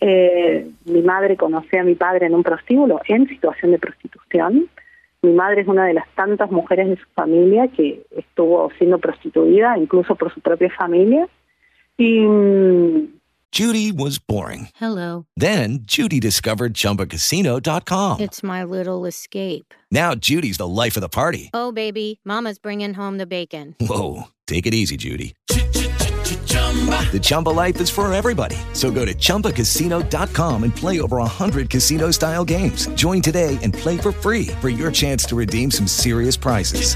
Eh, 0.00 0.70
mi 0.84 1.02
madre 1.02 1.36
conoció 1.36 1.80
a 1.80 1.84
mi 1.84 1.94
padre 1.94 2.26
en 2.26 2.34
un 2.34 2.42
prostíbulo 2.42 3.00
en 3.08 3.28
situación 3.28 3.72
de 3.72 3.78
prostitución. 3.78 4.68
Mi 5.22 5.32
madre 5.32 5.62
es 5.62 5.68
una 5.68 5.86
de 5.86 5.94
las 5.94 6.08
tantas 6.14 6.50
mujeres 6.50 6.88
de 6.88 6.96
su 6.96 7.06
familia 7.14 7.66
que 7.68 8.02
estuvo 8.16 8.70
siendo 8.78 8.98
prostituida, 8.98 9.76
incluso 9.76 10.14
por 10.14 10.32
su 10.32 10.40
propia 10.40 10.70
familia. 10.70 11.28
Y 11.96 12.20
mm, 12.20 13.18
Judy 13.50 13.90
was 13.90 14.18
boring. 14.18 14.68
Hello. 14.74 15.26
Then 15.36 15.80
Judy 15.82 16.20
discovered 16.20 16.74
chumbacasino.com. 16.74 18.20
It's 18.20 18.42
my 18.44 18.62
little 18.62 19.06
escape. 19.06 19.74
Now 19.90 20.14
Judy's 20.14 20.58
the 20.58 20.68
life 20.68 20.96
of 20.96 21.00
the 21.00 21.08
party. 21.08 21.50
Oh, 21.52 21.72
baby, 21.72 22.20
Mama's 22.24 22.60
bringing 22.60 22.94
home 22.94 23.18
the 23.18 23.26
bacon. 23.26 23.74
Whoa. 23.80 24.28
Take 24.46 24.66
it 24.66 24.74
easy, 24.74 24.96
Judy. 24.96 25.34
The 26.88 27.18
Chumba 27.20 27.48
life 27.48 27.80
is 27.80 27.90
for 27.90 28.12
everybody. 28.12 28.56
So 28.74 28.90
go 28.90 29.04
to 29.04 29.14
ChumbaCasino.com 29.14 30.64
and 30.64 30.76
play 30.76 31.00
over 31.00 31.16
100 31.16 31.70
casino 31.70 32.10
style 32.12 32.44
games. 32.44 32.86
Join 32.88 33.22
today 33.22 33.58
and 33.62 33.72
play 33.72 33.96
for 33.96 34.12
free 34.12 34.48
for 34.60 34.68
your 34.68 34.92
chance 34.92 35.24
to 35.26 35.34
redeem 35.36 35.70
some 35.70 35.86
serious 35.86 36.36
prizes. 36.36 36.94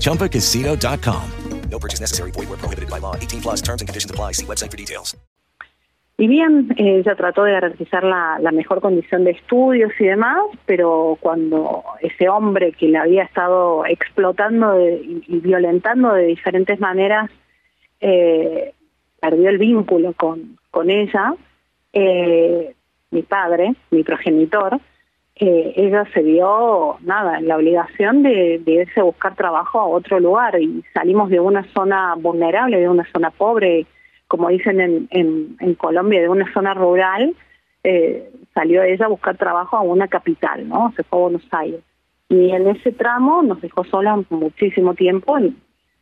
ChumbaCasino.com. 0.00 1.30
No 1.70 1.78
purchase 1.78 2.00
necessary. 2.00 2.30
Void 2.32 2.48
where 2.50 2.58
prohibited 2.58 2.90
by 2.90 2.98
law. 2.98 3.16
18 3.16 3.40
plus 3.40 3.62
terms 3.62 3.80
and 3.80 3.88
conditions 3.88 4.10
apply. 4.10 4.32
See 4.32 4.44
website 4.44 4.70
for 4.70 4.76
details. 4.76 5.16
Y 6.18 6.28
bien, 6.28 6.68
eh, 6.76 6.98
ella 6.98 7.16
trató 7.16 7.42
de 7.44 7.52
garantizar 7.52 8.04
la, 8.04 8.38
la, 8.38 8.52
mejor 8.52 8.80
condición 8.80 9.24
de 9.24 9.30
estudios 9.32 9.90
y 9.98 10.04
demás, 10.04 10.38
pero 10.66 11.16
cuando 11.20 11.82
ese 12.00 12.28
hombre 12.28 12.72
que 12.72 12.88
la 12.88 13.02
había 13.02 13.24
estado 13.24 13.86
explotando 13.86 14.74
de, 14.74 14.96
y, 14.96 15.24
y, 15.26 15.40
violentando 15.40 16.12
de 16.12 16.26
diferentes 16.26 16.78
maneras 16.78 17.30
eh, 18.02 18.74
perdió 19.20 19.48
el 19.48 19.58
vínculo 19.58 20.12
con, 20.12 20.58
con 20.70 20.90
ella, 20.90 21.34
eh, 21.92 22.74
mi 23.10 23.22
padre, 23.22 23.74
mi 23.90 24.02
progenitor, 24.02 24.80
eh, 25.36 25.72
ella 25.76 26.04
se 26.12 26.22
vio, 26.22 26.98
nada, 27.00 27.38
en 27.38 27.48
la 27.48 27.56
obligación 27.56 28.22
de, 28.22 28.60
de, 28.64 28.72
irse 28.72 29.00
a 29.00 29.04
buscar 29.04 29.34
trabajo 29.34 29.80
a 29.80 29.86
otro 29.86 30.20
lugar 30.20 30.60
y 30.60 30.84
salimos 30.92 31.30
de 31.30 31.40
una 31.40 31.64
zona 31.72 32.14
vulnerable, 32.16 32.78
de 32.78 32.88
una 32.88 33.06
zona 33.12 33.30
pobre, 33.30 33.86
como 34.28 34.48
dicen 34.48 34.80
en, 34.80 35.56
en, 35.58 35.74
Colombia, 35.74 36.20
de 36.20 36.28
una 36.28 36.52
zona 36.52 36.74
rural, 36.74 37.34
eh, 37.84 38.30
salió 38.54 38.82
ella 38.82 39.06
a 39.06 39.08
buscar 39.08 39.36
trabajo 39.36 39.76
a 39.76 39.82
una 39.82 40.08
capital, 40.08 40.68
¿no? 40.68 40.92
Se 40.96 41.02
fue 41.02 41.18
a 41.18 41.22
Buenos 41.22 41.48
Aires. 41.50 41.80
Y 42.28 42.50
en 42.50 42.68
ese 42.68 42.92
tramo 42.92 43.42
nos 43.42 43.60
dejó 43.60 43.84
sola 43.84 44.22
muchísimo 44.30 44.94
tiempo, 44.94 45.38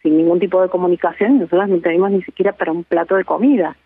sin 0.02 0.16
ningún 0.16 0.40
tipo 0.40 0.60
de 0.62 0.68
comunicación, 0.68 1.36
y 1.36 1.38
nosotros 1.40 1.68
no 1.68 1.80
teníamos 1.80 2.10
ni 2.12 2.22
siquiera 2.22 2.52
para 2.52 2.72
un 2.72 2.84
plato 2.84 3.16
de 3.16 3.24
comida. 3.24 3.76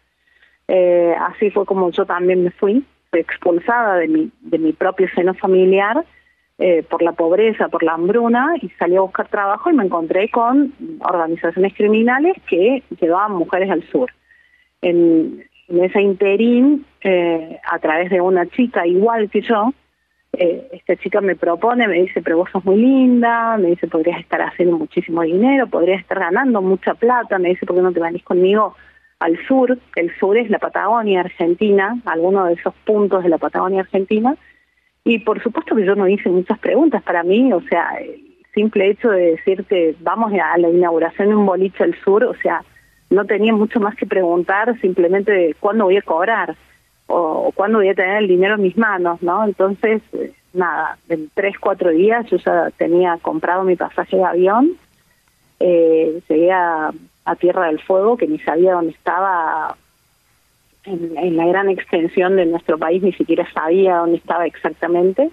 Eh, 0.69 1.15
así 1.19 1.51
fue 1.51 1.67
como 1.67 1.91
yo 1.91 2.07
también 2.07 2.45
me 2.45 2.51
fui, 2.51 2.85
fui 3.11 3.21
expulsada 3.21 3.97
de 3.97 4.09
mi, 4.09 4.31
de 4.41 4.59
mi 4.59 4.73
propio 4.73 5.09
seno 5.15 5.35
familiar 5.35 6.05
eh, 6.59 6.85
por 6.89 7.03
la 7.03 7.13
pobreza, 7.13 7.69
por 7.69 7.83
la 7.83 7.95
hambruna, 7.95 8.55
y 8.63 8.69
salí 8.79 8.97
a 8.97 9.01
buscar 9.01 9.29
trabajo 9.29 9.71
y 9.71 9.75
me 9.75 9.85
encontré 9.85 10.31
con 10.31 10.73
organizaciones 11.01 11.75
criminales 11.75 12.37
que 12.49 12.83
llevaban 13.01 13.33
mujeres 13.33 13.71
al 13.71 13.83
sur. 13.91 14.11
En, 14.81 15.45
en 15.69 15.85
ese 15.85 16.01
interín, 16.01 16.87
eh, 17.03 17.59
a 17.71 17.79
través 17.79 18.11
de 18.11 18.21
una 18.21 18.47
chica 18.47 18.87
igual 18.87 19.31
que 19.31 19.41
yo, 19.41 19.73
eh, 20.39 20.69
esta 20.73 20.97
chica 20.97 21.21
me 21.21 21.37
propone, 21.37 21.89
me 21.89 22.03
dice, 22.03 22.23
pero 22.23 22.39
vos 22.39 22.51
sos 22.51 22.65
muy 22.65 22.77
linda, 22.77 23.57
me 23.57 23.71
dice, 23.71 23.89
podrías 23.89 24.21
estar 24.21 24.43
haciendo 24.43 24.79
muchísimo 24.79 25.23
dinero, 25.23 25.67
podrías 25.67 26.01
estar 26.01 26.19
ganando 26.19 26.63
mucha 26.63 26.95
plata, 26.95 27.39
me 27.39 27.51
dice, 27.51 27.67
¿por 27.67 27.77
qué 27.77 27.83
no 27.83 27.93
te 27.93 28.01
venís 28.01 28.23
conmigo 28.25 28.75
al 29.19 29.39
sur? 29.47 29.79
El 29.97 30.15
sur 30.19 30.37
es 30.37 30.51
la 30.51 30.59
Patagonia 30.59 31.21
Argentina, 31.21 31.97
alguno 32.05 32.45
de 32.47 32.55
esos 32.55 32.75
puntos 32.85 33.23
de 33.23 33.29
la 33.29 33.39
Patagonia 33.39 33.81
Argentina, 33.81 34.37
y 35.05 35.19
por 35.19 35.43
supuesto 35.43 35.75
que 35.75 35.85
yo 35.85 35.95
no 35.95 36.09
hice 36.09 36.29
muchas 36.29 36.59
preguntas 36.59 37.03
para 37.03 37.23
mí, 37.23 37.53
o 37.53 37.61
sea, 37.63 37.89
el 38.01 38.21
simple 38.55 38.91
hecho 38.91 39.11
de 39.11 39.33
decirte, 39.33 39.97
vamos 40.01 40.33
a 40.33 40.57
la 40.59 40.69
inauguración 40.69 41.29
de 41.29 41.35
un 41.35 41.47
boliche 41.47 41.85
al 41.85 41.95
sur, 42.03 42.25
o 42.25 42.35
sea, 42.35 42.63
no 43.11 43.25
tenía 43.25 43.53
mucho 43.53 43.81
más 43.81 43.95
que 43.97 44.07
preguntar, 44.07 44.79
simplemente 44.81 45.55
cuándo 45.61 45.85
voy 45.85 45.97
a 45.97 46.03
cobrar 46.03 46.57
o, 47.07 47.53
cuándo 47.55 47.79
voy 47.79 47.89
a 47.89 47.95
tener 47.95 48.19
el 48.19 48.29
dinero 48.29 48.55
en 48.55 48.63
mis 48.63 48.77
manos, 48.77 49.23
¿no? 49.23 49.45
Entonces, 49.45 50.03
eh, 50.13 50.33
nada, 50.53 50.99
en 51.09 51.31
tres, 51.35 51.59
cuatro 51.59 51.91
días 51.91 52.27
yo 52.31 52.37
ya 52.39 52.71
tenía 52.77 53.19
comprado 53.21 53.65
mi 53.65 53.77
pasaje 53.77 54.17
de 54.17 54.25
avión, 54.25 54.73
eh, 55.61 56.21
llegué 56.29 56.53
a, 56.53 56.93
Tierra 57.41 57.69
del 57.69 57.81
Fuego, 57.81 58.19
que 58.19 58.27
ni 58.27 58.39
sabía 58.39 58.75
dónde 58.75 58.93
estaba 58.93 59.77
en, 60.85 61.17
en, 61.17 61.37
la 61.39 61.47
gran 61.47 61.71
extensión 61.71 62.37
de 62.37 62.45
nuestro 62.45 62.79
país, 62.79 63.03
ni 63.03 63.13
siquiera 63.13 63.51
sabía 63.51 63.97
dónde 63.97 64.19
estaba 64.19 64.45
exactamente, 64.45 65.31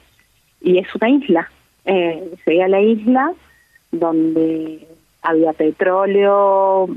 y 0.62 0.78
es 0.78 0.88
una 0.96 1.10
isla. 1.10 1.52
Eh, 1.84 2.32
llegué 2.46 2.64
a 2.64 2.68
la 2.70 2.80
isla 2.80 3.34
donde 3.92 4.88
había 5.22 5.54
petróleo, 5.54 6.88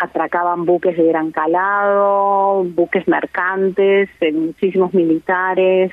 atracaban 0.00 0.64
buques 0.64 0.96
de 0.96 1.04
gran 1.04 1.30
calado, 1.30 2.64
buques 2.64 3.06
mercantes, 3.06 4.08
eh, 4.20 4.32
muchísimos 4.32 4.94
militares. 4.94 5.92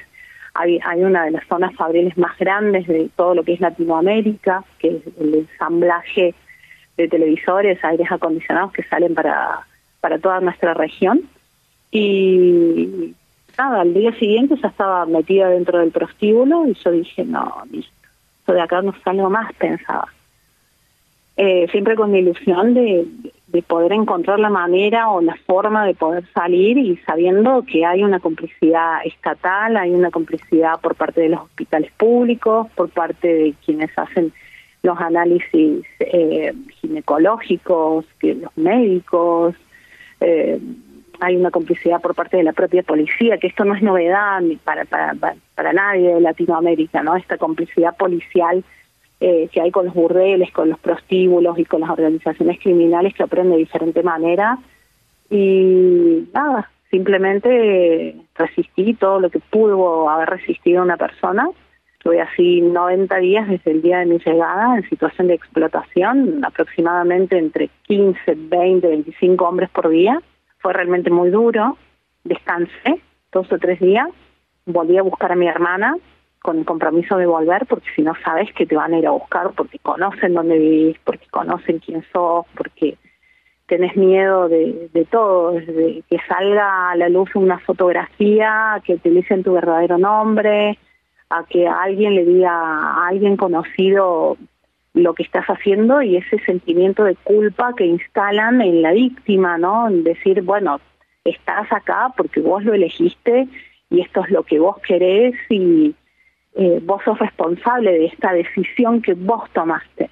Hay, 0.54 0.80
una 1.04 1.26
de 1.26 1.32
las 1.32 1.46
zonas 1.46 1.76
fabriles 1.76 2.18
más 2.18 2.36
grandes 2.40 2.88
de 2.88 3.12
todo 3.16 3.36
lo 3.36 3.44
que 3.44 3.54
es 3.54 3.60
Latinoamérica, 3.60 4.64
que 4.80 4.88
es 4.88 5.20
el 5.20 5.36
ensamblaje 5.36 6.34
de 6.96 7.08
televisores, 7.08 7.84
aires 7.84 8.12
acondicionados 8.12 8.72
que 8.72 8.82
salen 8.84 9.14
para, 9.14 9.68
para 10.02 10.18
toda 10.18 10.40
nuestra 10.40 10.74
región. 10.74 11.30
Y 11.92 13.14
nada, 13.56 13.82
al 13.82 13.94
día 13.94 14.14
siguiente 14.14 14.56
ya 14.60 14.70
estaba 14.70 15.06
metida 15.06 15.50
dentro 15.50 15.78
del 15.78 15.92
prostíbulo 15.92 16.66
y 16.66 16.74
yo 16.74 16.92
dije, 16.92 17.24
no, 17.24 17.62
listo, 17.70 17.94
esto 18.40 18.54
de 18.54 18.62
acá 18.62 18.82
no 18.82 18.96
salgo 19.04 19.30
más, 19.30 19.54
pensaba. 19.54 20.08
Eh, 21.36 21.68
siempre 21.72 21.96
con 21.96 22.12
la 22.12 22.18
ilusión 22.18 22.74
de, 22.74 23.06
de 23.48 23.62
poder 23.62 23.94
encontrar 23.94 24.40
la 24.40 24.50
manera 24.50 25.10
o 25.10 25.22
la 25.22 25.36
forma 25.46 25.86
de 25.86 25.94
poder 25.96 26.26
salir 26.34 26.78
y 26.78 26.98
sabiendo 26.98 27.64
que 27.64 27.86
hay 27.86 28.04
una 28.04 28.20
complicidad 28.20 29.06
estatal, 29.06 29.78
hay 29.78 29.92
una 29.92 30.12
complicidad 30.12 30.80
por 30.82 30.96
parte 30.96 31.22
de 31.22 31.30
los 31.30 31.42
hospitales 31.42 31.92
públicos, 31.98 32.68
por 32.76 32.90
parte 32.90 33.28
de 33.28 33.54
quienes 33.66 33.90
hacen 33.98 34.34
los 34.84 35.00
análisis 35.00 35.86
eh, 36.00 36.54
ginecológicos, 36.82 38.06
que 38.20 38.36
los 38.36 38.56
médicos, 38.58 39.56
eh, 40.20 40.60
hay 41.20 41.36
una 41.36 41.52
complicidad 41.52 42.02
por 42.02 42.16
parte 42.16 42.38
de 42.38 42.44
la 42.44 42.54
propia 42.54 42.84
policía, 42.84 43.38
que 43.38 43.48
esto 43.48 43.64
no 43.66 43.76
es 43.76 43.82
novedad 43.82 44.42
para, 44.64 44.86
para, 44.86 45.16
para 45.56 45.74
nadie 45.74 46.14
de 46.14 46.22
Latinoamérica, 46.22 47.02
¿no? 47.02 47.16
Esta 47.16 47.38
complicidad 47.38 47.96
policial 47.96 48.64
eh, 49.20 49.50
que 49.52 49.62
hay 49.62 49.72
con 49.72 49.86
los 49.86 49.96
burdeles, 49.96 50.52
con 50.52 50.70
los 50.70 50.80
prostíbulos 50.80 51.58
y 51.58 51.66
con 51.66 51.82
las 51.82 51.90
organizaciones 51.90 52.60
criminales 52.60 53.16
que 53.16 53.24
operan 53.24 53.50
de 53.50 53.58
diferente 53.58 54.04
manera. 54.04 54.60
Y 55.30 56.28
nada, 56.34 56.70
simplemente 56.92 58.16
resistí 58.36 58.94
todo 58.94 59.20
lo 59.20 59.30
que 59.30 59.40
pudo 59.40 60.10
haber 60.10 60.30
resistido 60.30 60.84
una 60.84 60.98
persona. 60.98 61.50
Estuve 61.94 62.22
así 62.22 62.62
90 62.62 63.18
días 63.18 63.48
desde 63.48 63.72
el 63.72 63.82
día 63.82 64.00
de 64.00 64.06
mi 64.06 64.20
llegada 64.20 64.78
en 64.78 64.88
situación 64.88 65.28
de 65.28 65.34
explotación, 65.34 66.46
aproximadamente 66.46 67.38
entre 67.38 67.70
15, 67.88 68.20
20, 68.36 68.88
25 68.88 69.46
hombres 69.46 69.70
por 69.72 69.90
día. 69.90 70.22
Fue 70.60 70.74
realmente 70.74 71.10
muy 71.10 71.32
duro. 71.32 71.76
Descansé 72.24 73.02
dos 73.32 73.52
o 73.52 73.58
tres 73.58 73.80
días, 73.80 74.08
volví 74.66 74.98
a 74.98 75.02
buscar 75.02 75.32
a 75.32 75.36
mi 75.36 75.48
hermana 75.48 75.96
con 76.42 76.60
el 76.60 76.66
compromiso 76.66 77.18
de 77.18 77.26
volver, 77.26 77.66
porque 77.66 77.90
si 77.96 78.02
no 78.02 78.14
sabes 78.24 78.52
que 78.54 78.66
te 78.66 78.76
van 78.76 78.94
a 78.94 79.00
ir 79.00 79.08
a 79.08 79.12
buscar, 79.12 79.52
porque 79.52 79.80
conocen 79.80 80.34
dónde 80.34 80.58
vivís, 80.58 80.98
porque 81.04 81.28
conocen 81.30 81.80
quién 81.80 82.04
sos, 82.12 82.46
porque 82.56 82.98
tenés 83.66 83.96
miedo 83.98 84.48
de, 84.48 84.90
de 84.94 85.06
todo, 85.06 85.52
desde 85.52 86.04
que 86.10 86.18
salga 86.28 86.92
a 86.92 86.96
la 86.96 87.10
luz 87.10 87.36
una 87.36 87.60
fotografía, 87.60 88.82
que 88.86 88.94
utilicen 88.94 89.44
tu 89.44 89.54
verdadero 89.54 89.98
nombre, 89.98 90.78
a 91.30 91.44
que 91.44 91.68
alguien 91.68 92.16
le 92.16 92.24
diga 92.24 92.52
a 92.52 93.08
alguien 93.08 93.36
conocido 93.36 94.38
lo 94.94 95.14
que 95.14 95.24
estás 95.24 95.46
haciendo 95.48 96.02
y 96.02 96.16
ese 96.16 96.40
sentimiento 96.40 97.04
de 97.04 97.16
culpa 97.16 97.74
que 97.76 97.86
instalan 97.86 98.62
en 98.62 98.82
la 98.82 98.94
víctima, 98.94 99.58
¿no? 99.58 99.88
Decir, 99.92 100.42
bueno, 100.42 100.80
estás 101.24 101.72
acá 101.72 102.14
porque 102.16 102.40
vos 102.40 102.64
lo 102.64 102.74
elegiste 102.74 103.48
y 103.90 104.02
esto 104.02 104.24
es 104.24 104.32
lo 104.32 104.44
que 104.44 104.60
vos 104.60 104.78
querés 104.80 105.36
y, 105.50 105.94
eh, 106.60 106.82
vos 106.84 107.04
sos 107.04 107.20
responsable 107.20 107.92
de 107.92 108.06
esta 108.06 108.34
decisión 108.34 109.02
que 109.02 109.14
vos 109.14 109.48
tomaste. 109.54 110.10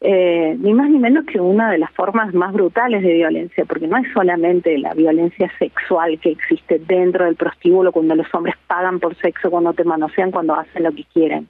Eh, 0.00 0.56
ni 0.58 0.72
más 0.72 0.88
ni 0.90 0.98
menos 0.98 1.26
que 1.26 1.38
una 1.38 1.70
de 1.70 1.78
las 1.78 1.90
formas 1.92 2.32
más 2.34 2.52
brutales 2.52 3.02
de 3.02 3.12
violencia, 3.12 3.66
porque 3.66 3.86
no 3.86 3.98
es 3.98 4.10
solamente 4.12 4.76
la 4.78 4.94
violencia 4.94 5.52
sexual 5.58 6.18
que 6.18 6.30
existe 6.30 6.80
dentro 6.80 7.26
del 7.26 7.36
prostíbulo 7.36 7.92
cuando 7.92 8.16
los 8.16 8.26
hombres 8.34 8.56
pagan 8.66 8.98
por 8.98 9.14
sexo, 9.16 9.50
cuando 9.50 9.74
te 9.74 9.84
manosean, 9.84 10.32
cuando 10.32 10.54
hacen 10.54 10.82
lo 10.82 10.92
que 10.92 11.04
quieren, 11.04 11.48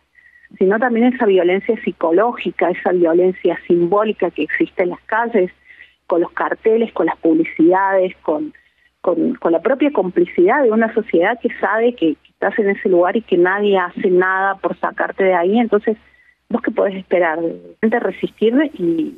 sino 0.59 0.79
también 0.79 1.15
esa 1.15 1.25
violencia 1.25 1.81
psicológica, 1.83 2.69
esa 2.69 2.93
violencia 2.93 3.59
simbólica 3.67 4.31
que 4.31 4.43
existe 4.43 4.83
en 4.83 4.91
las 4.91 5.01
calles, 5.03 5.51
con 6.07 6.21
los 6.21 6.33
carteles, 6.33 6.93
con 6.93 7.07
las 7.07 7.17
publicidades, 7.17 8.15
con, 8.23 8.53
con, 9.01 9.35
con 9.37 9.53
la 9.53 9.63
propia 9.63 9.93
complicidad 9.93 10.63
de 10.65 10.73
una 10.73 10.93
sociedad 10.93 11.39
que 11.41 11.49
sabe 11.59 11.95
que, 11.95 12.17
estás 12.43 12.59
en 12.59 12.71
ese 12.71 12.89
lugar 12.89 13.17
y 13.17 13.23
que 13.23 13.37
nadie 13.37 13.79
hace 13.79 14.11
nada 14.11 14.57
por 14.57 14.77
sacarte 14.79 15.23
de 15.23 15.35
ahí, 15.35 15.59
entonces 15.59 15.97
vos 16.49 16.61
que 16.61 16.73
podés 16.73 16.97
esperar, 16.97 17.41
de 17.41 18.01
resistir 18.01 18.55
y, 18.75 19.15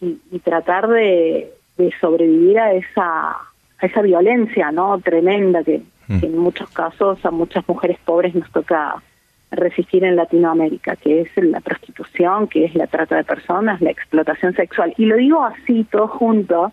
y, 0.00 0.38
tratar 0.40 0.86
de, 0.88 1.52
sobrevivir 2.00 2.58
a 2.58 2.72
esa 2.72 3.36
a 3.78 3.86
esa 3.86 4.00
violencia 4.00 4.72
no 4.72 4.98
tremenda 5.00 5.62
que, 5.62 5.82
mm. 6.08 6.20
que, 6.20 6.26
en 6.26 6.38
muchos 6.38 6.70
casos 6.70 7.24
a 7.24 7.30
muchas 7.30 7.66
mujeres 7.68 7.98
pobres 8.04 8.34
nos 8.34 8.50
toca 8.50 9.02
resistir 9.50 10.04
en 10.04 10.16
Latinoamérica, 10.16 10.96
que 10.96 11.22
es 11.22 11.28
la 11.36 11.60
prostitución, 11.60 12.48
que 12.48 12.64
es 12.64 12.74
la 12.74 12.86
trata 12.86 13.16
de 13.16 13.24
personas, 13.24 13.80
la 13.80 13.90
explotación 13.90 14.54
sexual. 14.54 14.94
Y 14.96 15.06
lo 15.06 15.16
digo 15.16 15.44
así, 15.44 15.84
todo 15.84 16.08
junto, 16.08 16.72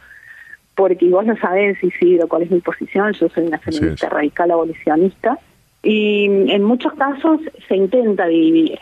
porque 0.76 1.10
vos 1.10 1.26
no 1.26 1.36
sabés, 1.38 1.82
Isidro, 1.84 2.28
cuál 2.28 2.44
es 2.44 2.52
mi 2.52 2.62
posición, 2.62 3.14
yo 3.14 3.30
soy 3.30 3.46
una 3.46 3.60
feminista 3.60 4.10
radical 4.10 4.52
abolicionista, 4.52 5.38
y 5.84 6.26
en 6.26 6.64
muchos 6.64 6.94
casos 6.94 7.42
se 7.68 7.76
intenta 7.76 8.26
dividir. 8.28 8.80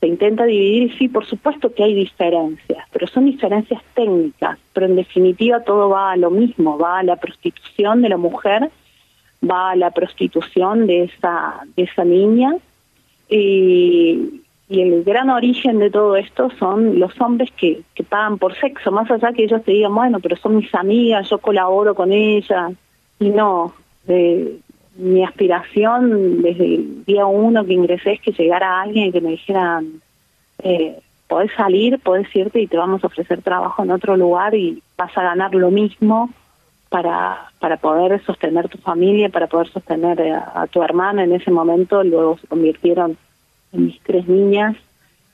Se 0.00 0.06
intenta 0.06 0.44
dividir 0.44 0.82
y 0.82 0.98
sí, 0.98 1.08
por 1.08 1.24
supuesto 1.24 1.72
que 1.72 1.82
hay 1.82 1.94
diferencias, 1.94 2.86
pero 2.92 3.06
son 3.06 3.24
diferencias 3.24 3.82
técnicas, 3.94 4.58
pero 4.74 4.84
en 4.84 4.96
definitiva 4.96 5.64
todo 5.64 5.88
va 5.88 6.12
a 6.12 6.16
lo 6.16 6.30
mismo, 6.30 6.76
va 6.76 6.98
a 6.98 7.02
la 7.02 7.16
prostitución 7.16 8.02
de 8.02 8.10
la 8.10 8.18
mujer, 8.18 8.70
va 9.42 9.70
a 9.70 9.76
la 9.76 9.90
prostitución 9.92 10.86
de 10.86 11.04
esa, 11.04 11.60
de 11.74 11.84
esa 11.84 12.04
niña. 12.04 12.54
Y, 13.30 14.42
y 14.68 14.80
el 14.82 15.04
gran 15.04 15.30
origen 15.30 15.78
de 15.78 15.90
todo 15.90 16.16
esto 16.16 16.50
son 16.58 16.98
los 16.98 17.18
hombres 17.20 17.50
que, 17.52 17.80
que 17.94 18.02
pagan 18.02 18.36
por 18.36 18.54
sexo, 18.54 18.92
más 18.92 19.10
allá 19.10 19.32
que 19.32 19.44
ellos 19.44 19.64
te 19.64 19.72
digan, 19.72 19.94
bueno, 19.94 20.20
pero 20.20 20.36
son 20.36 20.56
mis 20.56 20.74
amigas, 20.74 21.30
yo 21.30 21.38
colaboro 21.38 21.94
con 21.94 22.12
ellas, 22.12 22.72
y 23.18 23.30
no, 23.30 23.74
eh, 24.08 24.58
mi 24.96 25.24
aspiración 25.24 26.42
desde 26.42 26.76
el 26.76 27.04
día 27.04 27.26
uno 27.26 27.64
que 27.64 27.72
ingresé 27.72 28.12
es 28.12 28.20
que 28.20 28.32
llegara 28.32 28.80
alguien 28.80 29.12
que 29.12 29.20
me 29.20 29.30
dijera, 29.30 29.82
eh, 30.62 30.98
podés 31.28 31.50
salir, 31.56 31.98
podés 31.98 32.34
irte 32.34 32.60
y 32.60 32.66
te 32.66 32.76
vamos 32.76 33.02
a 33.02 33.08
ofrecer 33.08 33.42
trabajo 33.42 33.82
en 33.82 33.90
otro 33.90 34.16
lugar 34.16 34.54
y 34.54 34.82
vas 34.96 35.16
a 35.16 35.22
ganar 35.22 35.54
lo 35.54 35.70
mismo 35.70 36.30
para, 36.88 37.50
para 37.58 37.76
poder 37.76 38.22
sostener 38.24 38.68
tu 38.68 38.78
familia, 38.78 39.28
para 39.28 39.48
poder 39.48 39.68
sostener 39.68 40.20
a, 40.32 40.66
tu 40.68 40.82
hermana 40.82 41.24
en 41.24 41.32
ese 41.32 41.50
momento. 41.50 42.04
Luego 42.04 42.38
se 42.38 42.46
convirtieron 42.46 43.16
en 43.72 43.86
mis 43.86 44.00
tres 44.02 44.28
niñas 44.28 44.76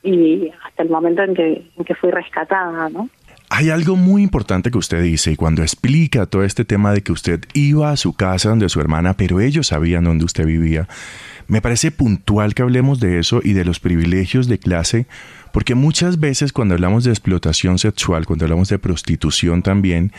y 0.02 0.50
hasta 0.64 0.82
el 0.82 0.88
momento 0.88 1.22
en 1.22 1.34
que, 1.34 1.70
en 1.76 1.84
que 1.84 1.94
fui 1.94 2.10
rescatada, 2.10 2.88
¿no? 2.88 3.10
Hay 3.52 3.68
algo 3.68 3.96
muy 3.96 4.22
importante 4.22 4.70
que 4.70 4.78
usted 4.78 5.02
dice 5.02 5.32
y 5.32 5.36
cuando 5.36 5.62
explica 5.62 6.26
todo 6.26 6.44
este 6.44 6.64
tema 6.64 6.92
de 6.92 7.02
que 7.02 7.10
usted 7.10 7.40
iba 7.52 7.90
a 7.90 7.96
su 7.96 8.12
casa 8.12 8.48
donde 8.48 8.68
su 8.68 8.80
hermana, 8.80 9.14
pero 9.14 9.40
ellos 9.40 9.66
sabían 9.66 10.04
dónde 10.04 10.24
usted 10.24 10.46
vivía, 10.46 10.88
me 11.48 11.60
parece 11.60 11.90
puntual 11.90 12.54
que 12.54 12.62
hablemos 12.62 13.00
de 13.00 13.18
eso 13.18 13.40
y 13.42 13.52
de 13.54 13.64
los 13.64 13.80
privilegios 13.80 14.46
de 14.46 14.60
clase, 14.60 15.08
porque 15.52 15.74
muchas 15.74 16.20
veces 16.20 16.52
cuando 16.52 16.74
hablamos 16.74 17.02
de 17.02 17.10
explotación 17.10 17.80
sexual, 17.80 18.24
cuando 18.24 18.44
hablamos 18.44 18.68
de 18.68 18.78
prostitución 18.78 19.62
también, 19.62 20.12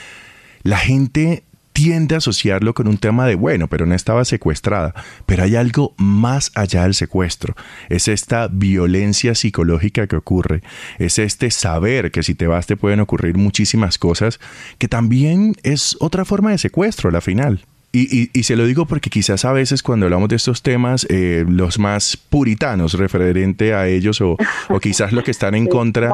la 0.63 0.77
gente 0.77 1.45
tiende 1.73 2.15
a 2.15 2.19
asociarlo 2.19 2.73
con 2.73 2.87
un 2.87 2.97
tema 2.97 3.25
de, 3.25 3.35
bueno, 3.35 3.67
pero 3.67 3.85
no 3.85 3.95
estaba 3.95 4.25
secuestrada, 4.25 4.93
pero 5.25 5.43
hay 5.43 5.55
algo 5.55 5.93
más 5.97 6.51
allá 6.55 6.83
del 6.83 6.93
secuestro, 6.93 7.55
es 7.89 8.07
esta 8.07 8.47
violencia 8.47 9.35
psicológica 9.35 10.07
que 10.07 10.15
ocurre, 10.15 10.61
es 10.99 11.19
este 11.19 11.51
saber 11.51 12.11
que 12.11 12.23
si 12.23 12.35
te 12.35 12.47
vas 12.47 12.67
te 12.67 12.77
pueden 12.77 12.99
ocurrir 12.99 13.37
muchísimas 13.37 13.97
cosas, 13.97 14.39
que 14.77 14.87
también 14.87 15.55
es 15.63 15.97
otra 15.99 16.25
forma 16.25 16.51
de 16.51 16.57
secuestro 16.57 17.09
a 17.09 17.13
la 17.13 17.21
final. 17.21 17.65
Y, 17.93 18.29
y, 18.33 18.43
se 18.43 18.55
lo 18.55 18.65
digo 18.65 18.85
porque 18.85 19.09
quizás 19.09 19.43
a 19.43 19.51
veces 19.51 19.83
cuando 19.83 20.05
hablamos 20.05 20.29
de 20.29 20.37
estos 20.37 20.61
temas, 20.61 21.05
eh, 21.09 21.43
los 21.45 21.77
más 21.77 22.15
puritanos 22.15 22.93
referente 22.93 23.73
a 23.73 23.89
ellos 23.89 24.21
o, 24.21 24.37
o 24.69 24.79
quizás 24.79 25.11
los 25.11 25.25
que 25.25 25.31
están 25.31 25.55
en 25.55 25.67
contra, 25.67 26.09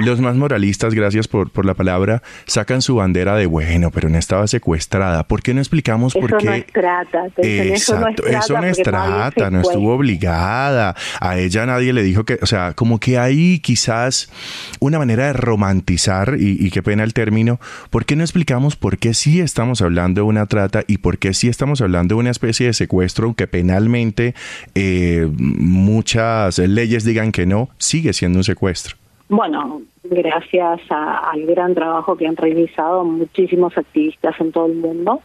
los 0.00 0.20
más 0.20 0.34
moralistas, 0.34 0.92
gracias 0.92 1.28
por, 1.28 1.50
por 1.50 1.66
la 1.66 1.74
palabra, 1.74 2.24
sacan 2.46 2.82
su 2.82 2.96
bandera 2.96 3.36
de 3.36 3.46
bueno, 3.46 3.92
pero 3.92 4.08
no 4.08 4.18
estaba 4.18 4.48
secuestrada. 4.48 5.22
¿Por 5.22 5.40
qué 5.40 5.54
no 5.54 5.60
explicamos 5.60 6.14
por 6.14 6.36
qué? 6.36 6.46
No 6.46 6.54
es 6.54 6.66
trata, 6.66 7.26
Exacto, 7.36 8.26
eso 8.26 8.60
no 8.60 8.66
es 8.66 8.78
trata, 8.78 9.50
no, 9.50 9.60
estuvo 9.60 9.94
obligada. 9.94 10.96
A 11.20 11.38
ella 11.38 11.64
nadie 11.64 11.92
le 11.92 12.02
dijo 12.02 12.24
que, 12.24 12.40
o 12.42 12.46
sea, 12.46 12.72
como 12.72 12.98
que 12.98 13.18
hay 13.18 13.60
quizás 13.60 14.32
una 14.80 14.98
manera 14.98 15.26
de 15.26 15.32
romantizar, 15.32 16.34
y, 16.40 16.56
y 16.58 16.70
qué 16.72 16.82
pena 16.82 17.04
el 17.04 17.14
término, 17.14 17.60
¿por 17.90 18.04
qué 18.04 18.16
no 18.16 18.24
explicamos 18.24 18.74
por 18.74 18.98
qué 18.98 19.14
sí 19.14 19.40
estamos 19.40 19.80
hablando 19.80 20.22
de 20.22 20.26
una 20.26 20.46
trata 20.46 20.82
y 20.88 21.03
porque 21.04 21.34
si 21.34 21.48
estamos 21.50 21.82
hablando 21.82 22.14
de 22.14 22.20
una 22.20 22.30
especie 22.30 22.64
de 22.64 22.72
secuestro, 22.72 23.26
aunque 23.26 23.46
penalmente 23.46 24.34
eh, 24.74 25.28
muchas 25.36 26.58
leyes 26.58 27.04
digan 27.04 27.30
que 27.30 27.44
no, 27.44 27.68
sigue 27.76 28.14
siendo 28.14 28.38
un 28.38 28.44
secuestro. 28.44 28.96
Bueno, 29.28 29.82
gracias 30.02 30.80
al 30.88 31.44
gran 31.44 31.74
trabajo 31.74 32.16
que 32.16 32.26
han 32.26 32.36
realizado 32.36 33.04
muchísimos 33.04 33.76
activistas 33.76 34.34
en 34.40 34.50
todo 34.50 34.64
el 34.64 34.76
mundo, 34.76 35.20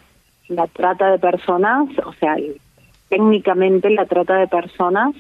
la 0.50 0.68
trata 0.68 1.12
de 1.12 1.18
personas, 1.18 1.88
o 2.06 2.12
sea, 2.12 2.36
técnicamente 3.08 3.90
la 3.90 4.06
trata 4.06 4.36
de 4.36 4.50
personas 4.50 5.16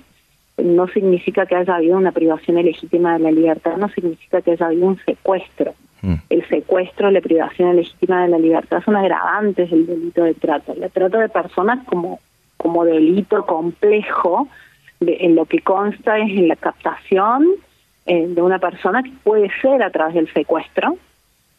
no 0.57 0.89
significa 0.89 1.45
que 1.45 1.55
haya 1.55 1.77
habido 1.77 1.95
una 1.95 2.11
privación 2.11 2.59
ilegítima 2.59 3.13
de 3.13 3.19
la 3.19 3.31
libertad, 3.31 3.77
no 3.77 3.87
significa 3.87 4.41
que 4.41 4.51
haya 4.51 4.65
habido 4.65 4.87
un 4.87 4.99
secuestro. 5.05 5.73
Mm. 6.01 6.13
El 6.29 6.47
secuestro, 6.47 7.11
la 7.11 7.21
privación 7.21 7.75
legítima 7.75 8.23
de 8.23 8.29
la 8.29 8.37
libertad 8.39 8.81
son 8.83 8.95
agravantes 8.95 9.69
del 9.69 9.85
delito 9.85 10.23
de 10.23 10.33
trata. 10.33 10.73
La 10.75 10.89
trata 10.89 11.19
de 11.19 11.29
personas 11.29 11.85
como, 11.87 12.19
como 12.57 12.85
delito 12.85 13.45
complejo 13.45 14.47
de- 14.99 15.17
en 15.21 15.35
lo 15.35 15.45
que 15.45 15.59
consta 15.59 16.17
es 16.19 16.29
en 16.29 16.47
la 16.47 16.55
captación 16.55 17.45
eh, 18.05 18.27
de 18.27 18.41
una 18.41 18.59
persona 18.59 19.03
que 19.03 19.11
puede 19.23 19.49
ser 19.61 19.83
a 19.83 19.89
través 19.91 20.15
del 20.15 20.31
secuestro, 20.33 20.95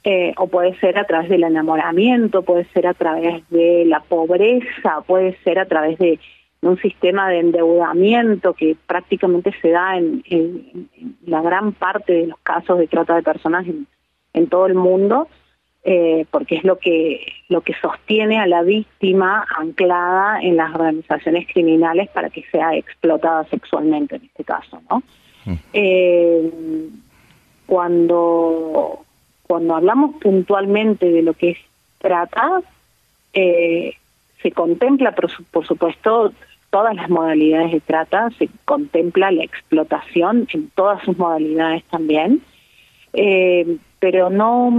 eh, 0.03 0.33
o 0.39 0.47
puede 0.49 0.75
ser 0.81 0.99
a 0.99 1.05
través 1.05 1.29
del 1.29 1.45
enamoramiento, 1.45 2.43
puede 2.43 2.65
ser 2.73 2.87
a 2.87 2.95
través 2.95 3.49
de 3.51 3.85
la 3.87 4.01
pobreza, 4.01 5.03
puede 5.07 5.37
ser 5.45 5.59
a 5.59 5.67
través 5.67 5.99
de, 5.99 6.19
un 6.63 6.77
sistema 6.79 7.29
de 7.31 7.39
endeudamiento 7.39 8.53
que 8.53 8.77
prácticamente 8.87 9.51
se 9.63 9.71
da 9.71 9.97
en, 9.97 10.23
en- 10.29 10.89
en 10.99 11.17
la 11.27 11.41
gran 11.41 11.73
parte 11.73 12.13
de 12.13 12.27
los 12.27 12.39
casos 12.41 12.79
de 12.79 12.87
trata 12.87 13.15
de 13.15 13.23
personas 13.23 13.67
en, 13.67 13.87
en 14.35 14.49
todo 14.49 14.67
el 14.67 14.75
mundo, 14.75 15.29
eh, 15.85 16.27
porque 16.31 16.57
es 16.57 16.65
lo 16.65 16.79
que 16.79 17.27
lo 17.49 17.63
que 17.63 17.73
sostiene 17.81 18.39
a 18.39 18.47
la 18.47 18.63
víctima 18.63 19.47
anclada 19.57 20.41
en 20.43 20.57
las 20.57 20.75
organizaciones 20.75 21.47
criminales 21.53 22.09
para 22.11 22.29
que 22.31 22.45
sea 22.53 22.75
explotada 22.77 23.45
sexualmente 23.47 24.17
en 24.17 24.25
este 24.25 24.45
caso, 24.45 24.81
¿no? 24.91 25.03
Eh, 25.73 26.51
cuando 27.67 29.05
cuando 29.47 29.75
hablamos 29.75 30.17
puntualmente 30.21 31.11
de 31.11 31.23
lo 31.23 31.35
que 31.35 31.51
es 31.51 31.59
trata, 31.99 32.61
eh, 33.33 33.95
se 34.43 34.53
contempla, 34.53 35.13
por, 35.13 35.29
su- 35.31 35.45
por 35.45 35.67
supuesto, 35.67 36.33
todas 36.71 36.95
las 36.95 37.11
modalidades 37.11 37.73
de 37.73 37.81
trata, 37.81 38.31
se 38.39 38.49
contempla 38.65 39.31
la 39.33 39.43
explotación 39.43 40.47
en 40.53 40.71
todas 40.71 41.03
sus 41.03 41.19
modalidades 41.19 41.83
también, 41.85 42.43
eh, 43.13 43.77
pero 44.01 44.31
no, 44.31 44.71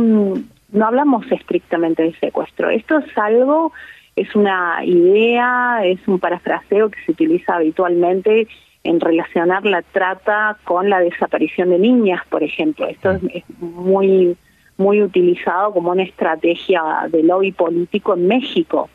no 0.72 0.86
hablamos 0.86 1.32
estrictamente 1.32 2.04
de 2.04 2.14
secuestro. 2.16 2.70
Esto 2.70 2.98
es 3.00 3.18
algo, 3.18 3.72
es 4.16 4.36
una 4.36 4.84
idea, 4.84 5.82
es 5.86 6.06
un 6.08 6.20
parafraseo 6.20 6.90
que 6.90 7.00
se 7.06 7.14
utiliza 7.14 7.56
habitualmente 7.56 8.48
en 8.84 9.00
relacionar 9.00 9.64
la 9.66 9.84
trata 9.84 10.58
con 10.64 10.90
la 10.90 11.00
desaparición 11.00 11.70
de 11.70 11.80
niñas, 11.80 12.22
por 12.30 12.44
ejemplo. 12.44 12.88
Esto 12.88 13.12
es, 13.12 13.22
es 13.34 13.44
muy 13.60 14.36
muy 14.82 15.02
utilizado 15.02 15.72
como 15.72 15.92
una 15.92 16.04
estrategia 16.04 16.82
de 17.10 17.24
lobby 17.24 17.52
político 17.52 18.16
en 18.16 18.28
México, 18.28 18.90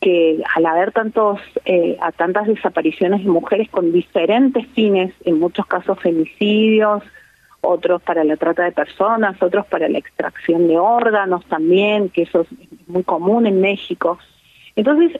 que 0.00 0.42
al 0.54 0.66
haber 0.66 0.92
tantos 0.92 1.40
eh, 1.64 1.96
a 2.00 2.12
tantas 2.12 2.46
desapariciones 2.46 3.24
de 3.24 3.30
mujeres 3.30 3.68
con 3.70 3.92
diferentes 3.92 4.66
fines, 4.74 5.12
en 5.24 5.38
muchos 5.38 5.66
casos 5.66 5.98
femicidios, 6.00 7.02
otros 7.62 8.02
para 8.02 8.24
la 8.24 8.36
trata 8.36 8.64
de 8.64 8.72
personas, 8.72 9.40
otros 9.40 9.64
para 9.66 9.88
la 9.88 9.98
extracción 9.98 10.68
de 10.68 10.78
órganos 10.78 11.44
también, 11.46 12.10
que 12.10 12.22
eso 12.22 12.42
es 12.42 12.48
muy 12.88 13.04
común 13.04 13.46
en 13.46 13.60
México. 13.60 14.18
Entonces, 14.76 15.18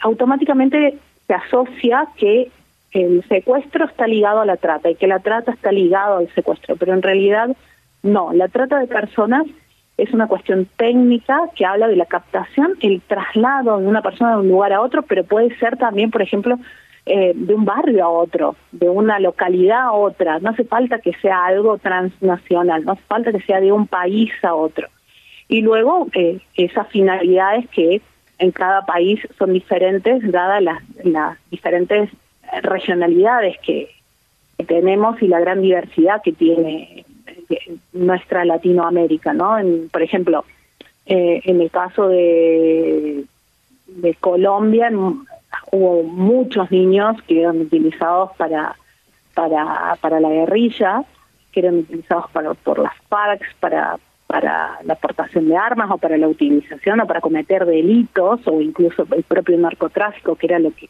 automáticamente 0.00 0.98
se 1.26 1.34
asocia 1.34 2.08
que 2.16 2.50
el 2.92 3.24
secuestro 3.28 3.86
está 3.86 4.06
ligado 4.06 4.40
a 4.40 4.46
la 4.46 4.56
trata 4.56 4.90
y 4.90 4.96
que 4.96 5.06
la 5.06 5.20
trata 5.20 5.52
está 5.52 5.70
ligado 5.70 6.18
al 6.18 6.28
secuestro, 6.34 6.76
pero 6.76 6.92
en 6.92 7.02
realidad 7.02 7.56
no, 8.02 8.32
la 8.32 8.48
trata 8.48 8.78
de 8.78 8.86
personas 8.86 9.46
es 9.96 10.12
una 10.12 10.26
cuestión 10.26 10.68
técnica 10.76 11.38
que 11.54 11.64
habla 11.64 11.88
de 11.88 11.96
la 11.96 12.06
captación, 12.06 12.74
el 12.80 13.00
traslado 13.00 13.78
de 13.78 13.86
una 13.86 14.02
persona 14.02 14.32
de 14.32 14.42
un 14.42 14.48
lugar 14.48 14.72
a 14.72 14.80
otro, 14.80 15.02
pero 15.02 15.24
puede 15.24 15.56
ser 15.58 15.76
también, 15.76 16.10
por 16.10 16.22
ejemplo, 16.22 16.58
eh, 17.08 17.32
de 17.34 17.54
un 17.54 17.64
barrio 17.64 18.04
a 18.04 18.08
otro, 18.08 18.56
de 18.72 18.88
una 18.88 19.20
localidad 19.20 19.82
a 19.82 19.92
otra. 19.92 20.40
No 20.40 20.50
hace 20.50 20.64
falta 20.64 20.98
que 20.98 21.12
sea 21.14 21.46
algo 21.46 21.78
transnacional, 21.78 22.84
no 22.84 22.92
hace 22.92 23.02
falta 23.02 23.32
que 23.32 23.40
sea 23.42 23.60
de 23.60 23.70
un 23.70 23.86
país 23.86 24.32
a 24.42 24.54
otro. 24.54 24.88
Y 25.48 25.60
luego 25.60 26.08
eh, 26.14 26.40
esas 26.56 26.88
finalidades 26.88 27.68
que 27.70 28.02
en 28.38 28.50
cada 28.50 28.82
país 28.82 29.20
son 29.38 29.52
diferentes, 29.52 30.30
dadas 30.30 30.62
las, 30.62 31.38
diferentes 31.50 32.10
regionalidades 32.62 33.56
que, 33.60 33.94
tenemos 34.66 35.20
y 35.22 35.28
la 35.28 35.38
gran 35.38 35.60
diversidad 35.60 36.22
que 36.22 36.32
tiene 36.32 37.04
eh, 37.50 37.76
nuestra 37.92 38.44
Latinoamérica, 38.46 39.34
¿no? 39.34 39.58
Por 39.92 40.02
ejemplo, 40.02 40.46
eh, 41.04 41.42
en 41.44 41.60
el 41.60 41.70
caso 41.70 42.08
de, 42.08 43.24
de 43.86 44.14
Colombia 44.14 44.90
hubo 45.72 46.02
muchos 46.02 46.70
niños 46.70 47.16
que 47.26 47.40
eran 47.42 47.60
utilizados 47.60 48.30
para 48.36 48.76
para 49.34 49.96
para 50.00 50.20
la 50.20 50.28
guerrilla, 50.30 51.04
que 51.52 51.60
eran 51.60 51.78
utilizados 51.78 52.30
para, 52.30 52.54
por 52.54 52.78
las 52.78 52.94
FARC 53.08 53.42
para 53.60 53.98
para 54.26 54.78
la 54.82 54.94
aportación 54.94 55.48
de 55.48 55.56
armas 55.56 55.88
o 55.90 55.98
para 55.98 56.16
la 56.18 56.26
utilización 56.26 57.00
o 57.00 57.06
para 57.06 57.20
cometer 57.20 57.64
delitos 57.64 58.40
o 58.46 58.60
incluso 58.60 59.06
el 59.16 59.22
propio 59.22 59.56
narcotráfico 59.58 60.34
que 60.34 60.46
era 60.46 60.58
lo 60.58 60.72
que 60.72 60.88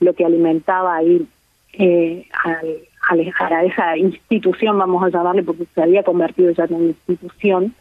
lo 0.00 0.12
que 0.14 0.24
alimentaba 0.24 0.96
ahí 0.96 1.26
eh, 1.72 2.26
al- 2.44 2.82
a 3.50 3.64
esa 3.64 3.96
institución, 3.96 4.76
vamos 4.78 5.02
a 5.04 5.10
llamarle, 5.10 5.44
porque 5.44 5.64
se 5.74 5.80
había 5.82 6.02
convertido 6.02 6.50
ya 6.50 6.64
en 6.64 6.74
una 6.74 6.84
institución. 6.86 7.72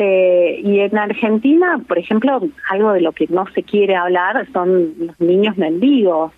Eh, 0.00 0.60
y 0.62 0.78
en 0.78 0.96
Argentina, 0.96 1.82
por 1.88 1.98
ejemplo, 1.98 2.40
algo 2.70 2.92
de 2.92 3.00
lo 3.00 3.10
que 3.10 3.26
no 3.30 3.46
se 3.52 3.64
quiere 3.64 3.96
hablar 3.96 4.46
son 4.52 4.94
los 4.96 5.20
niños 5.20 5.56
mendigos. 5.56 6.32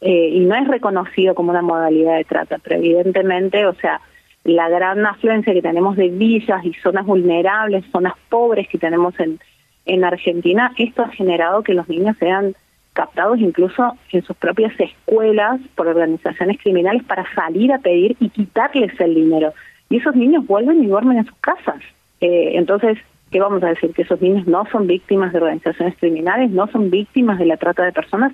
Eh, 0.00 0.30
y 0.32 0.40
no 0.40 0.54
es 0.54 0.66
reconocido 0.66 1.34
como 1.34 1.50
una 1.50 1.60
modalidad 1.60 2.16
de 2.16 2.24
trata, 2.24 2.56
pero 2.62 2.76
evidentemente, 2.76 3.66
o 3.66 3.74
sea, 3.74 4.00
la 4.44 4.70
gran 4.70 5.04
afluencia 5.04 5.52
que 5.52 5.60
tenemos 5.60 5.96
de 5.96 6.08
villas 6.08 6.64
y 6.64 6.72
zonas 6.72 7.04
vulnerables, 7.04 7.84
zonas 7.92 8.14
pobres 8.30 8.66
que 8.68 8.78
tenemos 8.78 9.18
en, 9.20 9.40
en 9.84 10.02
Argentina, 10.02 10.72
esto 10.78 11.02
ha 11.02 11.08
generado 11.08 11.62
que 11.62 11.74
los 11.74 11.90
niños 11.90 12.16
sean 12.18 12.54
captados 12.94 13.38
incluso 13.40 13.92
en 14.10 14.22
sus 14.22 14.36
propias 14.38 14.72
escuelas 14.80 15.60
por 15.74 15.86
organizaciones 15.86 16.56
criminales 16.62 17.04
para 17.04 17.26
salir 17.34 17.74
a 17.74 17.78
pedir 17.78 18.16
y 18.20 18.30
quitarles 18.30 18.98
el 19.00 19.14
dinero. 19.14 19.52
Y 19.90 19.98
esos 19.98 20.16
niños 20.16 20.46
vuelven 20.46 20.82
y 20.82 20.86
duermen 20.86 21.18
en 21.18 21.26
sus 21.26 21.36
casas. 21.40 21.82
Eh, 22.20 22.52
entonces, 22.54 22.98
¿qué 23.30 23.40
vamos 23.40 23.62
a 23.62 23.68
decir? 23.68 23.92
Que 23.92 24.02
esos 24.02 24.20
niños 24.20 24.46
no 24.46 24.66
son 24.70 24.86
víctimas 24.86 25.32
de 25.32 25.38
organizaciones 25.38 25.96
criminales, 25.98 26.50
no 26.50 26.66
son 26.68 26.90
víctimas 26.90 27.38
de 27.38 27.46
la 27.46 27.56
trata 27.56 27.84
de 27.84 27.92
personas. 27.92 28.32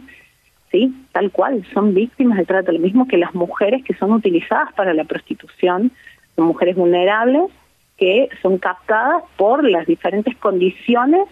Sí, 0.71 0.95
tal 1.13 1.31
cual, 1.31 1.65
son 1.75 1.93
víctimas 1.93 2.39
de 2.39 2.47
trata, 2.47 2.73
lo 2.73 2.79
mismo 2.79 3.07
que 3.07 3.19
las 3.19 3.35
mujeres 3.35 3.85
que 3.85 3.95
son 3.95 4.13
utilizadas 4.13 4.73
para 4.73 4.95
la 4.95 5.05
prostitución, 5.05 5.91
son 6.35 6.47
mujeres 6.47 6.77
vulnerables 6.77 7.51
que 7.99 8.31
son 8.41 8.59
captadas 8.59 9.23
por 9.37 9.69
las 9.69 9.87
diferentes 9.87 10.35
condiciones 10.37 11.29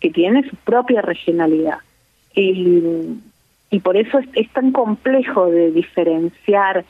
que 0.00 0.10
tiene 0.10 0.48
su 0.48 0.56
propia 0.56 1.02
regionalidad. 1.02 1.78
Y, 2.34 3.20
por 3.82 3.96
eso 3.96 4.18
es, 4.18 4.28
es 4.34 4.48
tan 4.50 4.70
complejo 4.70 5.50
de 5.50 5.72
diferenciar 5.72 6.84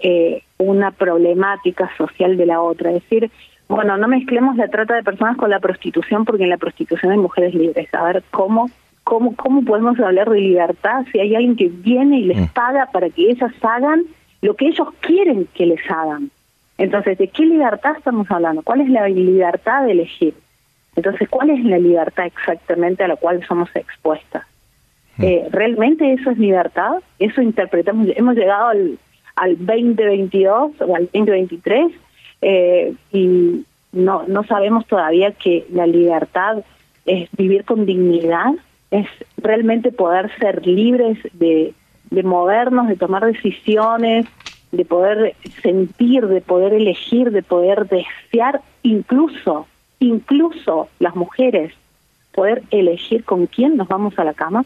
eh, 0.00 0.42
una 0.58 0.92
problemática 0.92 1.90
social 1.96 2.36
de 2.36 2.46
la 2.46 2.60
otra. 2.60 2.92
Es 2.92 3.02
decir, 3.02 3.30
bueno, 3.68 3.98
no 3.98 4.08
mezclemos 4.08 4.56
la 4.56 4.68
trata 4.68 4.94
de 4.94 5.02
personas 5.02 5.36
con 5.36 5.50
la 5.50 5.60
prostitución 5.60 6.24
porque 6.24 6.44
en 6.44 6.50
la 6.50 6.56
prostitución 6.56 7.12
hay 7.12 7.18
mujeres 7.18 7.54
libres. 7.54 7.92
A 7.94 8.04
ver, 8.04 8.22
¿cómo, 8.30 8.70
cómo, 9.04 9.36
cómo 9.36 9.62
podemos 9.62 10.00
hablar 10.00 10.30
de 10.30 10.40
libertad 10.40 11.04
si 11.12 11.20
hay 11.20 11.34
alguien 11.34 11.54
que 11.54 11.68
viene 11.68 12.20
y 12.20 12.24
les 12.24 12.50
paga 12.52 12.86
para 12.92 13.10
que 13.10 13.30
ellas 13.30 13.52
hagan 13.60 14.04
lo 14.40 14.54
que 14.54 14.68
ellos 14.68 14.88
quieren 15.00 15.46
que 15.54 15.66
les 15.66 15.80
hagan? 15.90 16.30
Entonces, 16.78 17.18
¿de 17.18 17.28
qué 17.28 17.44
libertad 17.44 17.96
estamos 17.98 18.30
hablando? 18.30 18.62
¿Cuál 18.62 18.80
es 18.80 18.88
la 18.88 19.06
libertad 19.08 19.84
de 19.84 19.92
elegir? 19.92 20.34
Entonces, 20.96 21.28
¿cuál 21.28 21.50
es 21.50 21.62
la 21.64 21.78
libertad 21.78 22.24
exactamente 22.24 23.04
a 23.04 23.08
la 23.08 23.16
cual 23.16 23.44
somos 23.46 23.68
expuestas? 23.76 24.44
Eh, 25.20 25.46
¿Realmente 25.50 26.12
eso 26.12 26.30
es 26.30 26.38
libertad? 26.38 27.02
Eso 27.18 27.42
interpretamos, 27.42 28.08
hemos 28.14 28.36
llegado 28.36 28.68
al, 28.68 28.98
al 29.36 29.58
2022 29.58 30.80
o 30.80 30.96
al 30.96 31.04
2023 31.12 31.92
eh, 32.42 32.94
y 33.12 33.64
no, 33.92 34.24
no 34.26 34.44
sabemos 34.44 34.86
todavía 34.86 35.32
que 35.32 35.66
la 35.72 35.86
libertad 35.86 36.64
es 37.06 37.28
vivir 37.36 37.64
con 37.64 37.86
dignidad, 37.86 38.52
es 38.90 39.06
realmente 39.36 39.92
poder 39.92 40.30
ser 40.38 40.66
libres 40.66 41.18
de, 41.32 41.74
de 42.10 42.22
movernos, 42.22 42.88
de 42.88 42.96
tomar 42.96 43.24
decisiones, 43.24 44.26
de 44.72 44.84
poder 44.84 45.34
sentir, 45.62 46.26
de 46.26 46.40
poder 46.40 46.74
elegir, 46.74 47.30
de 47.30 47.42
poder 47.42 47.88
desear, 47.88 48.60
incluso, 48.82 49.66
incluso 49.98 50.88
las 50.98 51.16
mujeres, 51.16 51.72
poder 52.34 52.62
elegir 52.70 53.24
con 53.24 53.46
quién 53.46 53.76
nos 53.76 53.88
vamos 53.88 54.18
a 54.18 54.24
la 54.24 54.34
cama, 54.34 54.64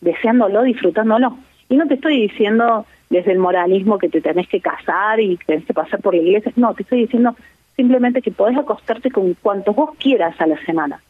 deseándolo, 0.00 0.62
disfrutándolo. 0.62 1.36
Y 1.68 1.76
no 1.76 1.86
te 1.86 1.94
estoy 1.94 2.22
diciendo 2.22 2.86
desde 3.10 3.32
el 3.32 3.38
moralismo 3.38 3.98
que 3.98 4.08
te 4.08 4.20
tenés 4.20 4.48
que 4.48 4.60
casar 4.60 5.20
y 5.20 5.36
que 5.36 5.44
tenés 5.44 5.64
que 5.64 5.74
pasar 5.74 6.00
por 6.00 6.14
la 6.14 6.22
iglesia, 6.22 6.52
no, 6.56 6.74
te 6.74 6.82
estoy 6.82 7.02
diciendo 7.02 7.36
simplemente 7.76 8.22
que 8.22 8.30
podés 8.30 8.56
acostarte 8.56 9.10
con 9.10 9.34
cuantos 9.34 9.76
vos 9.76 9.90
quieras 9.98 10.40
a 10.40 10.46
la 10.46 10.58
semana, 10.64 11.00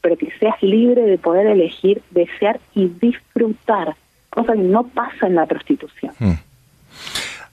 pero 0.00 0.16
que 0.16 0.30
seas 0.38 0.62
libre 0.62 1.02
de 1.02 1.18
poder 1.18 1.46
elegir, 1.46 2.02
desear 2.10 2.60
y 2.74 2.88
disfrutar, 2.88 3.96
cosa 4.30 4.54
que 4.54 4.60
no 4.60 4.84
pasa 4.84 5.26
en 5.26 5.34
la 5.34 5.46
prostitución. 5.46 6.12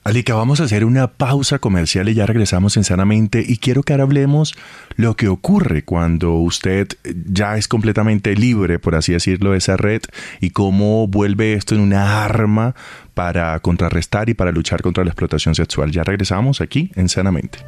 Alika, 0.04 0.34
vamos 0.34 0.60
a 0.60 0.64
hacer 0.64 0.84
una 0.84 1.06
pausa 1.06 1.60
comercial 1.60 2.08
y 2.08 2.14
ya 2.14 2.26
regresamos 2.26 2.76
en 2.76 2.82
Sanamente 2.82 3.44
y 3.46 3.58
quiero 3.58 3.84
que 3.84 3.92
ahora 3.92 4.02
hablemos 4.02 4.52
lo 4.96 5.14
que 5.14 5.28
ocurre 5.28 5.84
cuando 5.84 6.34
usted 6.34 6.88
ya 7.24 7.56
es 7.56 7.68
completamente 7.68 8.34
libre, 8.34 8.80
por 8.80 8.96
así 8.96 9.12
decirlo, 9.12 9.52
de 9.52 9.58
esa 9.58 9.76
red 9.76 10.02
y 10.40 10.50
cómo 10.50 11.06
vuelve 11.06 11.52
esto 11.52 11.76
en 11.76 11.82
una 11.82 12.24
arma 12.24 12.74
para 13.14 13.56
contrarrestar 13.60 14.28
y 14.28 14.34
para 14.34 14.50
luchar 14.50 14.82
contra 14.82 15.04
la 15.04 15.10
explotación 15.10 15.54
sexual. 15.54 15.92
Ya 15.92 16.02
regresamos 16.02 16.60
aquí 16.60 16.90
en 16.96 17.08
Sanamente. 17.08 17.60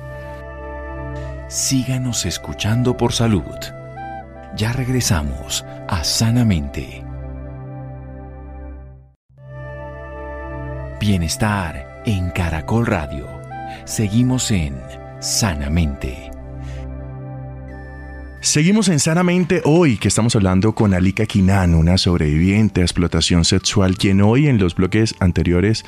Síganos 1.48 2.26
escuchando 2.26 2.96
por 2.96 3.12
salud. 3.12 3.44
Ya 4.56 4.72
regresamos 4.72 5.64
a 5.86 6.02
Sanamente. 6.02 7.04
Bienestar 10.98 11.93
en 12.06 12.30
Caracol 12.30 12.86
Radio. 12.86 13.26
Seguimos 13.86 14.50
en 14.50 14.76
Sanamente. 15.20 16.30
Seguimos 18.40 18.88
en 18.88 19.00
Sanamente 19.00 19.62
hoy 19.64 19.96
que 19.96 20.08
estamos 20.08 20.36
hablando 20.36 20.74
con 20.74 20.92
Alika 20.92 21.24
Kinan, 21.24 21.74
una 21.74 21.96
sobreviviente 21.96 22.82
a 22.82 22.84
explotación 22.84 23.46
sexual, 23.46 23.96
quien 23.96 24.20
hoy 24.20 24.48
en 24.48 24.58
los 24.58 24.74
bloques 24.74 25.14
anteriores 25.18 25.86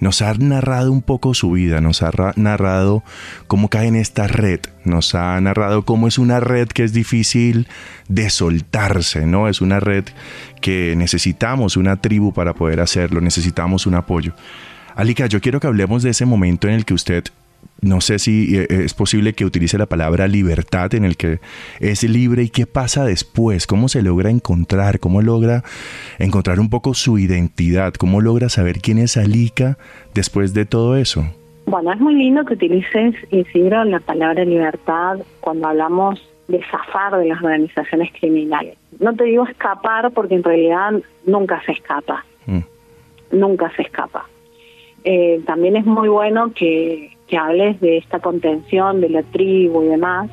nos 0.00 0.22
ha 0.22 0.32
narrado 0.34 0.90
un 0.90 1.02
poco 1.02 1.34
su 1.34 1.50
vida, 1.50 1.82
nos 1.82 2.02
ha 2.02 2.12
narrado 2.36 3.02
cómo 3.46 3.68
cae 3.68 3.88
en 3.88 3.96
esta 3.96 4.26
red, 4.26 4.60
nos 4.84 5.14
ha 5.14 5.38
narrado 5.42 5.84
cómo 5.84 6.08
es 6.08 6.16
una 6.16 6.40
red 6.40 6.68
que 6.68 6.84
es 6.84 6.94
difícil 6.94 7.68
de 8.08 8.30
soltarse, 8.30 9.26
¿no? 9.26 9.48
Es 9.48 9.60
una 9.60 9.78
red 9.78 10.04
que 10.62 10.94
necesitamos 10.96 11.76
una 11.76 12.00
tribu 12.00 12.32
para 12.32 12.54
poder 12.54 12.80
hacerlo, 12.80 13.20
necesitamos 13.20 13.86
un 13.86 13.96
apoyo. 13.96 14.32
Alika, 14.98 15.26
yo 15.26 15.40
quiero 15.40 15.60
que 15.60 15.68
hablemos 15.68 16.02
de 16.02 16.10
ese 16.10 16.26
momento 16.26 16.66
en 16.66 16.74
el 16.74 16.84
que 16.84 16.92
usted, 16.92 17.22
no 17.80 18.00
sé 18.00 18.18
si 18.18 18.58
eh, 18.58 18.66
es 18.68 18.94
posible 18.94 19.32
que 19.32 19.44
utilice 19.44 19.78
la 19.78 19.86
palabra 19.86 20.26
libertad, 20.26 20.92
en 20.92 21.04
el 21.04 21.16
que 21.16 21.38
es 21.78 22.02
libre 22.02 22.42
y 22.42 22.48
qué 22.48 22.66
pasa 22.66 23.04
después, 23.04 23.68
cómo 23.68 23.86
se 23.86 24.02
logra 24.02 24.28
encontrar, 24.28 24.98
cómo 24.98 25.22
logra 25.22 25.62
encontrar 26.18 26.58
un 26.58 26.68
poco 26.68 26.94
su 26.94 27.16
identidad, 27.16 27.94
cómo 27.94 28.20
logra 28.20 28.48
saber 28.48 28.80
quién 28.80 28.98
es 28.98 29.16
Alika 29.16 29.78
después 30.14 30.52
de 30.52 30.66
todo 30.66 30.96
eso. 30.96 31.24
Bueno, 31.66 31.92
es 31.92 32.00
muy 32.00 32.16
lindo 32.16 32.44
que 32.44 32.54
utilices, 32.54 33.14
Isidro, 33.30 33.84
la 33.84 34.00
palabra 34.00 34.44
libertad 34.44 35.20
cuando 35.38 35.68
hablamos 35.68 36.20
de 36.48 36.60
zafar 36.72 37.16
de 37.20 37.26
las 37.26 37.40
organizaciones 37.40 38.10
criminales. 38.18 38.76
No 38.98 39.14
te 39.14 39.22
digo 39.26 39.46
escapar 39.46 40.10
porque 40.10 40.34
en 40.34 40.42
realidad 40.42 40.94
nunca 41.24 41.62
se 41.64 41.70
escapa. 41.70 42.24
Mm. 42.46 42.62
Nunca 43.30 43.70
se 43.76 43.82
escapa. 43.82 44.26
Eh, 45.04 45.40
también 45.46 45.76
es 45.76 45.86
muy 45.86 46.08
bueno 46.08 46.52
que, 46.54 47.16
hables 47.38 47.78
de 47.80 47.98
esta 47.98 48.20
contención 48.20 49.00
de 49.00 49.10
la 49.10 49.22
tribu 49.22 49.82
y 49.82 49.88
demás, 49.88 50.30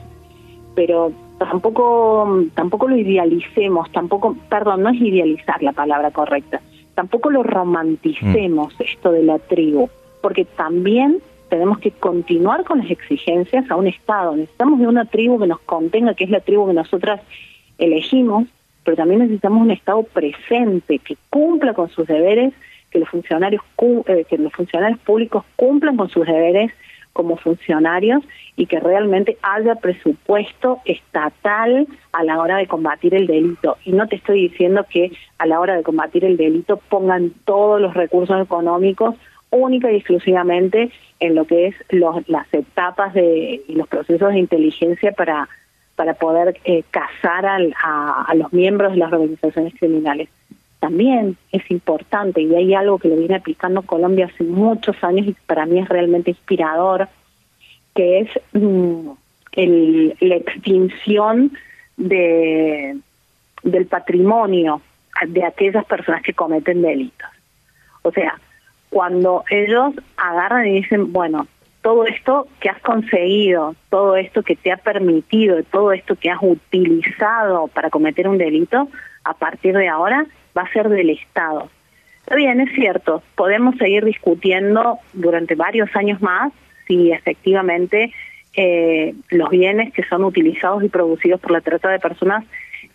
pero 0.76 1.12
tampoco 1.38 2.46
tampoco 2.54 2.88
lo 2.88 2.96
idealicemos, 2.96 3.92
tampoco, 3.92 4.38
perdón, 4.50 4.84
no 4.84 4.90
es 4.90 5.02
idealizar 5.02 5.62
la 5.62 5.74
palabra 5.74 6.12
correcta, 6.12 6.62
tampoco 6.96 7.30
lo 7.30 7.44
romanticemos 7.44 8.74
mm. 8.80 8.84
esto 8.84 9.12
de 9.12 9.24
la 9.24 9.40
tribu, 9.40 9.90
porque 10.22 10.46
también 10.46 11.20
tenemos 11.50 11.80
que 11.80 11.92
continuar 11.92 12.64
con 12.64 12.80
las 12.80 12.90
exigencias 12.90 13.70
a 13.70 13.76
un 13.76 13.88
Estado. 13.88 14.36
Necesitamos 14.36 14.80
de 14.80 14.88
una 14.88 15.06
tribu 15.06 15.40
que 15.40 15.48
nos 15.48 15.60
contenga, 15.60 16.14
que 16.14 16.24
es 16.24 16.30
la 16.30 16.40
tribu 16.40 16.68
que 16.68 16.74
nosotras 16.74 17.22
elegimos, 17.78 18.48
pero 18.84 18.98
también 18.98 19.22
necesitamos 19.22 19.62
un 19.62 19.72
Estado 19.72 20.04
presente, 20.04 21.00
que 21.00 21.18
cumpla 21.30 21.74
con 21.74 21.90
sus 21.90 22.08
deberes 22.08 22.54
que 22.96 23.00
los 23.02 23.10
funcionarios 23.10 23.62
eh, 24.08 24.24
que 24.24 24.38
los 24.38 24.54
funcionarios 24.54 25.00
públicos 25.00 25.44
cumplan 25.58 25.98
con 25.98 26.08
sus 26.08 26.26
deberes 26.26 26.72
como 27.12 27.36
funcionarios 27.36 28.24
y 28.56 28.68
que 28.68 28.80
realmente 28.80 29.38
haya 29.42 29.76
presupuesto 29.76 30.80
estatal 30.86 31.88
a 32.14 32.24
la 32.24 32.40
hora 32.40 32.56
de 32.56 32.68
combatir 32.68 33.14
el 33.14 33.28
delito. 33.28 33.78
Y 33.84 33.92
no 33.92 34.08
te 34.08 34.16
estoy 34.16 34.48
diciendo 34.48 34.86
que 34.90 35.12
a 35.40 35.46
la 35.46 35.60
hora 35.60 35.76
de 35.76 35.84
combatir 35.84 36.24
el 36.24 36.38
delito 36.38 36.78
pongan 36.78 37.32
todos 37.44 37.82
los 37.82 37.94
recursos 37.96 38.42
económicos 38.42 39.16
única 39.50 39.92
y 39.92 39.98
exclusivamente 39.98 40.90
en 41.20 41.36
lo 41.36 41.44
que 41.44 41.68
es 41.68 41.76
las 41.90 42.54
etapas 42.54 43.14
de, 43.14 43.62
y 43.68 43.76
los 43.76 43.90
procesos 43.90 44.32
de 44.32 44.40
inteligencia 44.40 45.12
para, 45.12 45.50
para 45.98 46.14
poder 46.14 46.62
eh, 46.64 46.84
cazar 46.92 47.46
a 47.46 48.36
los 48.36 48.54
miembros 48.54 48.94
de 48.94 49.00
las 49.00 49.12
organizaciones 49.12 49.74
criminales 49.78 50.30
también 50.86 51.36
es 51.52 51.72
importante 51.72 52.42
y 52.42 52.54
hay 52.54 52.76
algo 52.76 53.00
que 53.00 53.08
lo 53.08 53.16
viene 53.16 53.38
aplicando 53.38 53.82
Colombia 53.82 54.30
hace 54.32 54.44
muchos 54.44 54.96
años 55.04 55.26
y 55.26 55.36
para 55.48 55.66
mí 55.66 55.80
es 55.80 55.90
realmente 55.90 56.30
inspirador, 56.30 57.08
que 57.96 58.20
es 58.20 58.30
mm, 58.54 59.10
la 59.56 60.36
extinción 60.36 61.54
de, 61.98 62.98
del 63.64 63.88
patrimonio 63.88 64.80
de 65.28 65.44
aquellas 65.44 65.86
personas 65.86 66.22
que 66.22 66.36
cometen 66.36 66.84
delitos. 66.84 67.30
O 68.04 68.12
sea, 68.12 68.40
cuando 68.92 69.44
ellos 69.50 69.96
agarran 70.18 70.68
y 70.68 70.82
dicen, 70.82 71.12
bueno, 71.12 71.48
todo 71.82 72.06
esto 72.06 72.48
que 72.60 72.70
has 72.70 72.80
conseguido, 72.82 73.76
todo 73.90 74.18
esto 74.18 74.44
que 74.44 74.56
te 74.56 74.72
ha 74.72 74.78
permitido, 74.78 75.64
todo 75.64 75.94
esto 75.94 76.16
que 76.16 76.30
has 76.30 76.44
utilizado 76.44 77.70
para 77.70 77.90
cometer 77.90 78.28
un 78.28 78.38
delito, 78.38 78.88
a 79.24 79.34
partir 79.34 79.76
de 79.76 79.88
ahora 79.88 80.28
va 80.58 80.64
a 80.64 80.74
ser 80.74 80.90
del 80.90 81.10
Estado. 81.10 81.70
Está 82.22 82.36
bien, 82.36 82.60
es 82.60 82.74
cierto, 82.74 83.22
podemos 83.36 83.76
seguir 83.78 84.04
discutiendo 84.04 85.00
durante 85.14 85.56
varios 85.56 85.96
años 85.96 86.22
más 86.22 86.52
si 86.88 87.12
efectivamente 87.12 88.12
eh, 88.56 89.14
los 89.30 89.50
bienes 89.50 89.94
que 89.94 90.04
son 90.04 90.24
utilizados 90.24 90.84
y 90.84 90.90
producidos 90.90 91.40
por 91.40 91.52
la 91.52 91.62
trata 91.62 91.90
de 91.90 92.00
personas 92.00 92.44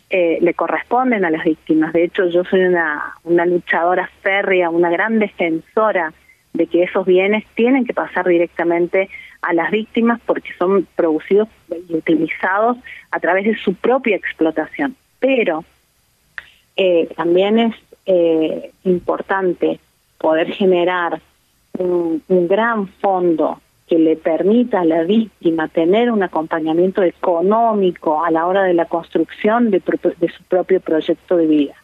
eh, 0.09 0.39
le 0.41 0.55
corresponden 0.55 1.25
a 1.25 1.31
las 1.31 1.45
víctimas. 1.45 1.93
De 1.93 2.05
hecho, 2.05 2.27
yo 2.29 2.45
soy 2.45 2.61
una, 2.61 3.15
una 3.23 3.47
luchadora 3.47 4.11
férrea, 4.23 4.71
una 4.71 4.91
gran 4.91 5.21
defensora 5.21 6.13
de 6.53 6.67
que 6.67 6.83
esos 6.83 7.07
bienes 7.07 7.45
tienen 7.55 7.85
que 7.85 7.95
pasar 7.95 8.27
directamente 8.27 9.09
a 9.43 9.53
las 9.53 9.71
víctimas 9.71 10.21
porque 10.27 10.51
son 10.59 10.87
producidos 10.97 11.49
y 11.89 11.95
utilizados 11.95 12.77
a 13.13 13.21
través 13.21 13.45
de 13.45 13.57
su 13.57 13.75
propia 13.75 14.17
explotación. 14.17 14.97
Pero 15.21 15.65
eh, 16.83 17.09
también 17.15 17.59
es 17.59 17.75
eh, 18.07 18.73
importante 18.85 19.79
poder 20.17 20.51
generar 20.51 21.21
un, 21.79 22.23
gran 22.49 22.89
fondo 22.89 23.61
que 23.87 23.99
le 23.99 24.17
permita 24.17 24.81
a 24.81 24.87
la 24.87 25.03
víctima 25.03 25.69
tener 25.69 26.11
un 26.11 26.23
acompañamiento 26.23 27.03
económico 27.03 28.25
a 28.25 28.31
la 28.31 28.47
hora 28.47 28.63
de 28.63 28.73
la 28.73 28.87
construcción 28.87 29.71
de, 29.71 29.83
su 29.83 30.43
propio 30.45 30.81
proyecto 30.81 31.37
de 31.37 31.47
vida. 31.47 31.75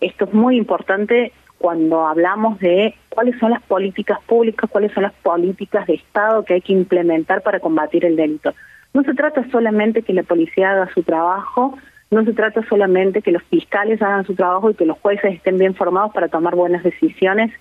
Esto 0.00 0.24
es 0.24 0.32
muy 0.32 0.56
importante 0.56 1.32
cuando 1.58 2.06
hablamos 2.06 2.58
de 2.60 2.94
cuáles 3.10 3.38
son 3.38 3.50
las 3.50 3.62
políticas 3.64 4.18
públicas, 4.22 4.70
cuáles 4.70 4.92
son 4.92 5.02
las 5.02 5.12
políticas 5.12 5.86
de 5.86 5.96
Estado 5.96 6.42
que 6.42 6.54
hay 6.54 6.62
que 6.62 6.72
implementar 6.72 7.42
para 7.42 7.60
combatir 7.60 8.06
el 8.06 8.16
delito. 8.16 8.54
No 8.94 9.02
se 9.02 9.12
trata 9.12 9.46
solamente 9.50 10.00
que 10.00 10.14
la 10.14 10.22
policía 10.22 10.70
haga 10.70 10.88
su 10.94 11.02
trabajo, 11.02 11.76
no 12.14 12.24
se 12.24 12.32
trata 12.32 12.62
solamente 12.68 13.22
que 13.22 13.32
los 13.32 13.42
fiscales 13.44 14.00
hagan 14.00 14.24
su 14.24 14.34
trabajo 14.34 14.70
y 14.70 14.74
que 14.74 14.86
los 14.86 14.98
jueces 14.98 15.34
estén 15.34 15.58
bien 15.58 15.74
formados 15.74 16.12
para 16.12 16.28
tomar 16.28 16.54
buenas 16.54 16.82
decisiones 16.82 17.52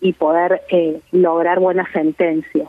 y 0.00 0.12
poder 0.12 0.62
eh, 0.70 1.00
lograr 1.12 1.60
buenas 1.60 1.90
sentencias, 1.92 2.68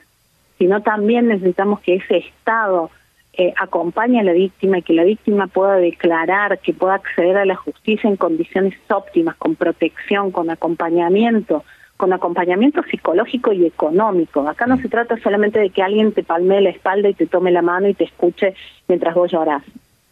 sino 0.57 0.81
también 0.81 1.27
necesitamos 1.27 1.79
que 1.81 1.95
ese 1.95 2.17
Estado 2.17 2.89
eh, 3.33 3.53
acompañe 3.57 4.19
a 4.19 4.23
la 4.23 4.33
víctima 4.33 4.79
y 4.79 4.81
que 4.81 4.93
la 4.93 5.03
víctima 5.03 5.47
pueda 5.47 5.75
declarar, 5.75 6.59
que 6.59 6.73
pueda 6.73 6.95
acceder 6.95 7.37
a 7.37 7.45
la 7.45 7.55
justicia 7.55 8.09
en 8.09 8.17
condiciones 8.17 8.73
óptimas, 8.89 9.35
con 9.37 9.55
protección, 9.55 10.31
con 10.31 10.49
acompañamiento, 10.49 11.63
con 11.95 12.11
acompañamiento 12.11 12.81
psicológico 12.83 13.53
y 13.53 13.65
económico. 13.65 14.47
Acá 14.47 14.65
no 14.65 14.77
se 14.77 14.89
trata 14.89 15.17
solamente 15.17 15.59
de 15.59 15.69
que 15.69 15.83
alguien 15.83 16.11
te 16.11 16.23
palmee 16.23 16.61
la 16.61 16.69
espalda 16.69 17.09
y 17.09 17.13
te 17.13 17.27
tome 17.27 17.51
la 17.51 17.61
mano 17.61 17.87
y 17.87 17.93
te 17.93 18.05
escuche 18.05 18.55
mientras 18.87 19.13
vos 19.13 19.31
llorás. 19.31 19.63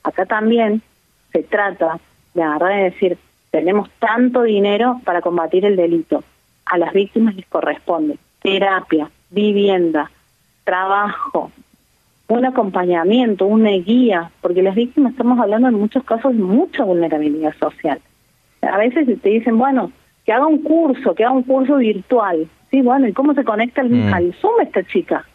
Acá 0.04 0.26
también 0.26 0.82
se 1.38 1.44
trata 1.44 2.00
de 2.34 2.42
agarrar 2.42 2.80
y 2.80 2.84
decir, 2.86 3.18
tenemos 3.52 3.90
tanto 4.00 4.42
dinero 4.42 5.00
para 5.04 5.22
combatir 5.22 5.66
el 5.66 5.76
delito. 5.76 6.24
A 6.66 6.80
las 6.80 6.94
víctimas 6.94 7.36
les 7.36 7.46
corresponde 7.46 8.18
terapia, 8.42 9.10
vivienda, 9.30 10.10
trabajo, 10.64 11.52
un 12.28 12.46
acompañamiento, 12.46 13.46
una 13.46 13.72
guía, 13.72 14.32
porque 14.42 14.64
las 14.64 14.76
víctimas 14.76 15.12
estamos 15.12 15.40
hablando 15.40 15.68
en 15.68 15.76
muchos 15.76 16.04
casos 16.04 16.36
de 16.36 16.42
mucha 16.42 16.84
vulnerabilidad 16.84 17.54
social. 17.60 18.00
A 18.62 18.78
veces 18.78 19.06
te 19.22 19.30
dicen, 19.30 19.58
bueno, 19.58 19.92
que 20.26 20.34
haga 20.34 20.48
un 20.48 20.64
curso, 20.64 21.14
que 21.14 21.24
haga 21.24 21.34
un 21.34 21.44
curso 21.44 21.78
virtual. 21.78 22.48
Sí, 22.72 22.82
bueno, 22.82 23.08
¿y 23.08 23.14
cómo 23.14 23.34
se 23.34 23.44
conecta 23.44 23.82
al, 23.82 23.90
mm. 23.90 24.14
al 24.14 24.34
Zoom 24.34 24.60
esta 24.62 24.84
chica? 24.84 25.26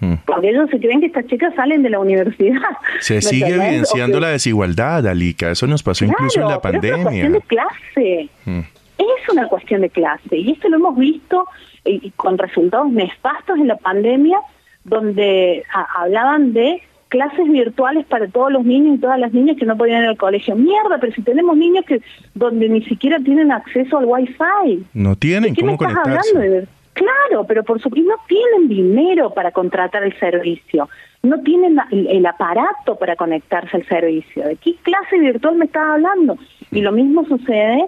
Mm. 0.00 0.14
Porque 0.26 0.50
ellos 0.50 0.68
se 0.70 0.78
creen 0.78 1.00
que 1.00 1.06
estas 1.06 1.26
chicas 1.26 1.54
salen 1.54 1.82
de 1.82 1.90
la 1.90 2.00
universidad. 2.00 2.60
Se 3.00 3.20
sigue 3.20 3.54
evidenciando 3.54 4.18
la 4.18 4.28
desigualdad, 4.28 5.06
Alica. 5.06 5.50
Eso 5.50 5.66
nos 5.66 5.82
pasó 5.82 6.04
incluso 6.04 6.40
en 6.40 6.48
la 6.48 6.60
pandemia. 6.60 7.26
Es 7.26 7.32
de 7.32 7.40
clase. 7.42 8.28
Mm. 8.46 8.60
es 8.98 9.28
una 9.32 9.46
cuestión 9.48 9.82
de 9.82 9.90
clase. 9.90 10.36
Y 10.36 10.52
esto 10.52 10.68
lo 10.68 10.76
hemos 10.76 10.96
visto 10.96 11.46
eh, 11.84 12.10
con 12.16 12.38
resultados 12.38 12.90
nefastos 12.90 13.58
en 13.58 13.68
la 13.68 13.76
pandemia, 13.76 14.38
donde 14.84 15.64
hablaban 15.96 16.52
de 16.52 16.82
clases 17.08 17.50
virtuales 17.50 18.06
para 18.06 18.28
todos 18.28 18.52
los 18.52 18.64
niños 18.64 18.96
y 18.96 19.00
todas 19.00 19.18
las 19.18 19.32
niñas 19.32 19.56
que 19.58 19.66
no 19.66 19.76
podían 19.76 20.02
ir 20.02 20.08
al 20.08 20.16
colegio. 20.16 20.56
Mierda, 20.56 20.98
pero 20.98 21.12
si 21.12 21.22
tenemos 21.22 21.56
niños 21.56 21.84
que 21.84 22.00
donde 22.34 22.68
ni 22.68 22.82
siquiera 22.84 23.18
tienen 23.18 23.52
acceso 23.52 23.98
al 23.98 24.04
wifi. 24.06 24.86
No 24.94 25.16
tienen, 25.16 25.54
¿cómo 25.54 25.76
conectarse? 25.76 26.66
Claro, 27.00 27.44
pero 27.44 27.64
por 27.64 27.80
supuesto 27.80 28.10
no 28.10 28.16
tienen 28.28 28.68
dinero 28.68 29.30
para 29.30 29.52
contratar 29.52 30.02
el 30.02 30.14
servicio, 30.18 30.90
no 31.22 31.40
tienen 31.40 31.78
el, 31.90 32.26
aparato 32.26 32.96
para 32.96 33.16
conectarse 33.16 33.78
al 33.78 33.86
servicio. 33.86 34.46
¿De 34.46 34.56
qué 34.56 34.74
clase 34.82 35.18
virtual 35.18 35.56
me 35.56 35.64
estás 35.64 35.82
hablando? 35.82 36.36
Y 36.70 36.82
lo 36.82 36.92
mismo 36.92 37.24
sucede 37.24 37.86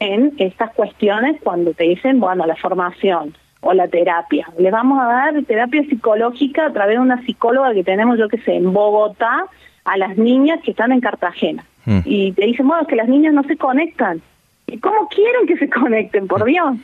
en 0.00 0.32
estas 0.38 0.72
cuestiones 0.72 1.38
cuando 1.42 1.74
te 1.74 1.84
dicen, 1.84 2.18
bueno, 2.18 2.46
la 2.46 2.56
formación 2.56 3.36
o 3.60 3.74
la 3.74 3.88
terapia. 3.88 4.48
Les 4.58 4.72
vamos 4.72 5.02
a 5.02 5.06
dar 5.06 5.44
terapia 5.44 5.82
psicológica 5.82 6.64
a 6.64 6.72
través 6.72 6.96
de 6.96 7.02
una 7.02 7.22
psicóloga 7.26 7.74
que 7.74 7.84
tenemos, 7.84 8.18
yo 8.18 8.30
que 8.30 8.38
sé, 8.38 8.54
en 8.54 8.72
Bogotá, 8.72 9.48
a 9.84 9.98
las 9.98 10.16
niñas 10.16 10.60
que 10.64 10.70
están 10.70 10.92
en 10.92 11.02
Cartagena. 11.02 11.62
Mm. 11.84 11.98
Y 12.06 12.32
te 12.32 12.46
dicen, 12.46 12.66
bueno, 12.66 12.84
es 12.84 12.88
que 12.88 12.96
las 12.96 13.08
niñas 13.08 13.34
no 13.34 13.42
se 13.42 13.58
conectan. 13.58 14.22
¿Y 14.66 14.78
cómo 14.78 15.08
quieren 15.08 15.46
que 15.46 15.58
se 15.58 15.68
conecten, 15.68 16.26
por 16.26 16.42
Dios? 16.46 16.78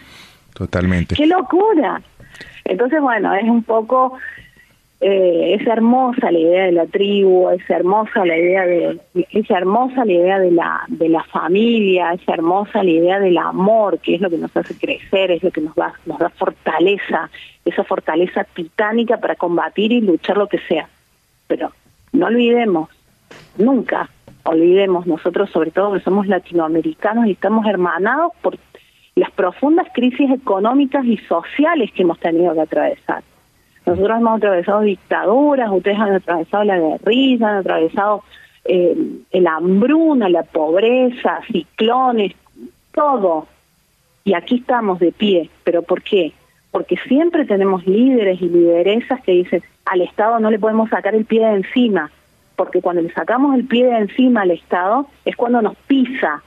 Totalmente. 0.62 1.16
¡Qué 1.16 1.27
locura! 1.27 2.01
Entonces, 2.64 3.01
bueno, 3.01 3.35
es 3.35 3.42
un 3.42 3.64
poco 3.64 4.16
eh, 5.01 5.57
es 5.59 5.66
hermosa 5.66 6.31
la 6.31 6.38
idea 6.38 6.66
de 6.66 6.70
la 6.70 6.87
tribu, 6.87 7.51
es 7.51 7.68
hermosa 7.68 8.25
la 8.25 8.38
idea 8.38 8.64
de 8.64 9.01
es 9.12 9.51
hermosa 9.51 10.05
la 10.05 10.12
idea 10.12 10.38
de 10.38 10.53
la 10.53 10.83
de 10.87 11.09
la 11.09 11.25
familia, 11.25 12.12
es 12.12 12.20
hermosa 12.29 12.85
la 12.85 12.90
idea 12.90 13.18
del 13.18 13.38
amor, 13.38 13.98
que 13.98 14.14
es 14.14 14.20
lo 14.20 14.31
que 14.31 14.38
nos 14.38 14.57
hace 14.57 14.79
crecer, 14.79 15.33
es 15.33 15.42
lo 15.42 15.51
que 15.51 15.62
nos 15.62 15.75
da 15.75 15.94
nos 16.07 16.20
da 16.20 16.31
fortaleza, 16.31 17.29
esa 17.64 17.83
fortaleza 17.83 18.44
titánica 18.44 19.16
para 19.16 19.35
combatir 19.35 19.90
y 19.90 20.01
luchar 20.01 20.37
lo 20.37 20.46
que 20.46 20.59
sea. 20.68 20.88
Pero 21.48 21.72
no 22.12 22.27
olvidemos, 22.27 22.88
nunca 23.59 24.09
olvidemos 24.44 25.09
nosotros 25.09 25.51
sobre 25.51 25.72
todo 25.72 25.94
que 25.94 26.01
somos 26.01 26.29
latinoamericanos 26.29 27.27
y 27.27 27.33
estamos 27.33 27.66
hermanados 27.66 28.31
por 28.40 28.57
las 29.14 29.31
profundas 29.31 29.88
crisis 29.92 30.31
económicas 30.31 31.05
y 31.05 31.18
sociales 31.18 31.90
que 31.92 32.03
hemos 32.03 32.18
tenido 32.18 32.55
que 32.55 32.61
atravesar 32.61 33.22
nosotros 33.85 34.18
hemos 34.18 34.37
atravesado 34.37 34.81
dictaduras, 34.83 35.70
ustedes 35.70 35.98
han 35.98 36.14
atravesado 36.14 36.64
la 36.64 36.79
guerrilla, 36.79 37.48
han 37.48 37.57
atravesado 37.57 38.22
eh, 38.64 38.96
la 39.33 39.57
hambruna, 39.57 40.29
la 40.29 40.44
pobreza, 40.44 41.40
ciclones, 41.51 42.33
todo. 42.92 43.48
Y 44.25 44.35
aquí 44.35 44.57
estamos 44.57 45.01
de 45.01 45.11
pie. 45.11 45.51
¿Pero 45.64 45.83
por 45.83 46.03
qué? 46.03 46.33
Porque 46.70 46.96
siempre 47.09 47.44
tenemos 47.44 47.85
líderes 47.87 48.40
y 48.40 48.48
lideresas 48.48 49.20
que 49.22 49.33
dicen, 49.33 49.62
al 49.85 50.01
Estado 50.01 50.38
no 50.38 50.51
le 50.51 50.61
podemos 50.61 50.88
sacar 50.88 51.14
el 51.16 51.25
pie 51.25 51.44
de 51.44 51.57
encima, 51.57 52.11
porque 52.55 52.81
cuando 52.81 53.03
le 53.03 53.12
sacamos 53.12 53.57
el 53.57 53.64
pie 53.64 53.87
de 53.87 53.98
encima 53.98 54.42
al 54.42 54.53
Estado 54.53 55.09
es 55.25 55.35
cuando 55.35 55.61
nos 55.61 55.75
pisa, 55.88 56.40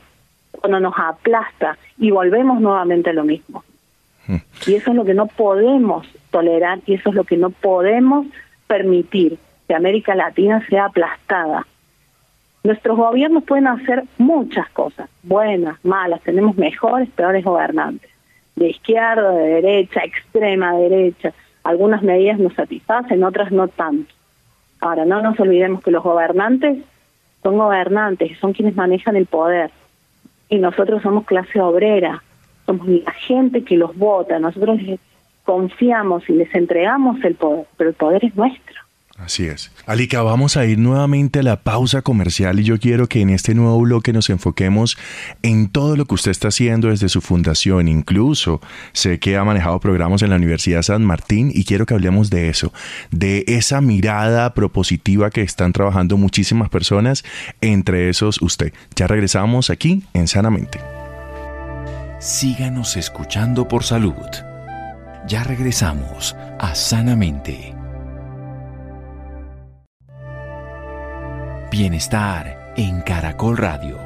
cuando 0.56 0.80
nos 0.80 0.94
aplasta 0.98 1.78
y 1.98 2.12
volvemos 2.12 2.60
nuevamente 2.60 3.10
a 3.10 3.14
lo 3.14 3.24
mismo. 3.24 3.64
Y 4.66 4.74
eso 4.74 4.92
es 4.92 4.96
lo 4.96 5.06
que 5.06 5.14
no 5.14 5.28
podemos 5.28 6.08
tolerar 6.32 6.80
y 6.86 6.96
eso 6.96 7.10
es 7.10 7.16
lo 7.16 7.24
que 7.24 7.38
no 7.38 7.52
podemos 7.52 8.26
permitir, 8.68 9.38
que 9.68 9.76
América 9.76 10.16
Latina 10.16 10.66
sea 10.68 10.86
aplastada. 10.86 11.68
Nuestros 12.64 12.98
gobiernos 12.98 13.44
pueden 13.44 13.68
hacer 13.68 14.04
muchas 14.18 14.68
cosas, 14.70 15.08
buenas, 15.22 15.78
malas, 15.86 16.22
tenemos 16.22 16.58
mejores, 16.58 17.08
peores 17.10 17.46
gobernantes, 17.46 18.10
de 18.56 18.70
izquierda, 18.70 19.32
de 19.32 19.62
derecha, 19.62 20.02
extrema 20.04 20.74
derecha. 20.74 21.32
Algunas 21.64 22.02
medidas 22.02 22.40
nos 22.40 22.54
satisfacen, 22.54 23.24
otras 23.24 23.52
no 23.52 23.68
tanto. 23.68 24.12
Ahora, 24.80 25.06
no 25.06 25.22
nos 25.22 25.40
olvidemos 25.40 25.84
que 25.84 25.92
los 25.92 26.04
gobernantes 26.04 26.80
son 27.44 27.58
gobernantes, 27.60 28.38
son 28.40 28.54
quienes 28.54 28.76
manejan 28.76 29.16
el 29.16 29.28
poder. 29.28 29.70
Y 30.50 30.58
nosotros 30.58 31.02
somos 31.02 31.26
clase 31.26 31.60
obrera, 31.60 32.24
somos 32.66 32.88
la 32.88 33.12
gente 33.12 33.64
que 33.64 33.78
los 33.78 33.98
vota, 33.98 34.40
nosotros 34.40 34.80
confiamos 35.44 36.28
y 36.30 36.34
les 36.34 36.54
entregamos 36.54 37.24
el 37.24 37.36
poder, 37.36 37.66
pero 37.78 37.90
el 37.90 37.96
poder 37.96 38.26
es 38.26 38.36
nuestro. 38.36 38.85
Así 39.18 39.46
es. 39.46 39.72
Alica, 39.86 40.22
vamos 40.24 40.58
a 40.58 40.66
ir 40.66 40.78
nuevamente 40.78 41.40
a 41.40 41.44
la 41.44 41.62
pausa 41.62 42.02
comercial 42.02 42.60
y 42.60 42.64
yo 42.64 42.80
quiero 42.80 43.08
que 43.08 43.22
en 43.22 43.30
este 43.30 43.56
nuevo 43.56 43.80
bloque 43.80 44.12
nos 44.12 44.30
enfoquemos 44.30 44.98
en 45.42 45.70
todo 45.70 45.96
lo 45.96 46.06
que 46.06 46.16
usted 46.16 46.32
está 46.32 46.50
haciendo 46.50 46.90
desde 46.90 47.08
su 47.08 47.22
fundación. 47.22 47.88
Incluso 47.88 48.60
sé 48.92 49.20
que 49.20 49.38
ha 49.38 49.44
manejado 49.46 49.80
programas 49.80 50.22
en 50.22 50.32
la 50.32 50.36
Universidad 50.36 50.82
San 50.82 51.04
Martín 51.06 51.50
y 51.54 51.64
quiero 51.64 51.86
que 51.86 51.94
hablemos 51.94 52.30
de 52.30 52.50
eso, 52.50 52.74
de 53.12 53.46
esa 53.48 53.80
mirada 53.80 54.54
propositiva 54.54 55.30
que 55.30 55.42
están 55.42 55.72
trabajando 55.72 56.18
muchísimas 56.18 56.70
personas, 56.70 57.24
entre 57.62 58.10
esos 58.10 58.42
usted. 58.42 58.74
Ya 58.96 59.08
regresamos 59.08 59.70
aquí 59.70 60.04
en 60.14 60.28
Sanamente 60.28 60.80
síganos 62.26 62.98
escuchando 62.98 63.68
por 63.68 63.84
salud. 63.84 64.14
Ya 65.28 65.44
regresamos 65.44 66.36
a 66.60 66.74
Sanamente. 66.74 67.75
Bienestar 71.72 72.74
en 72.78 73.02
Caracol 73.02 73.58
Radio. 73.58 73.98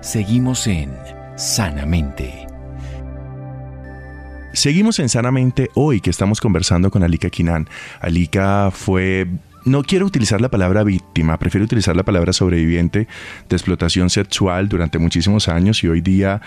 Seguimos 0.00 0.66
en 0.66 0.96
Sanamente. 1.36 2.46
Seguimos 4.52 4.98
en 5.00 5.08
Sanamente 5.08 5.70
hoy 5.74 6.00
que 6.00 6.10
estamos 6.10 6.40
conversando 6.40 6.90
con 6.90 7.02
Alika 7.02 7.28
Kinan. 7.28 7.68
Alika 8.00 8.70
fue 8.72 9.26
no 9.64 9.82
quiero 9.82 10.06
utilizar 10.06 10.40
la 10.40 10.48
palabra 10.48 10.84
víctima, 10.84 11.38
prefiero 11.38 11.64
utilizar 11.64 11.94
la 11.94 12.04
palabra 12.04 12.32
sobreviviente 12.32 13.08
de 13.48 13.56
explotación 13.56 14.08
sexual 14.08 14.68
durante 14.68 14.98
muchísimos 14.98 15.48
años 15.48 15.84
y 15.84 15.88
hoy 15.88 16.00
día 16.00 16.40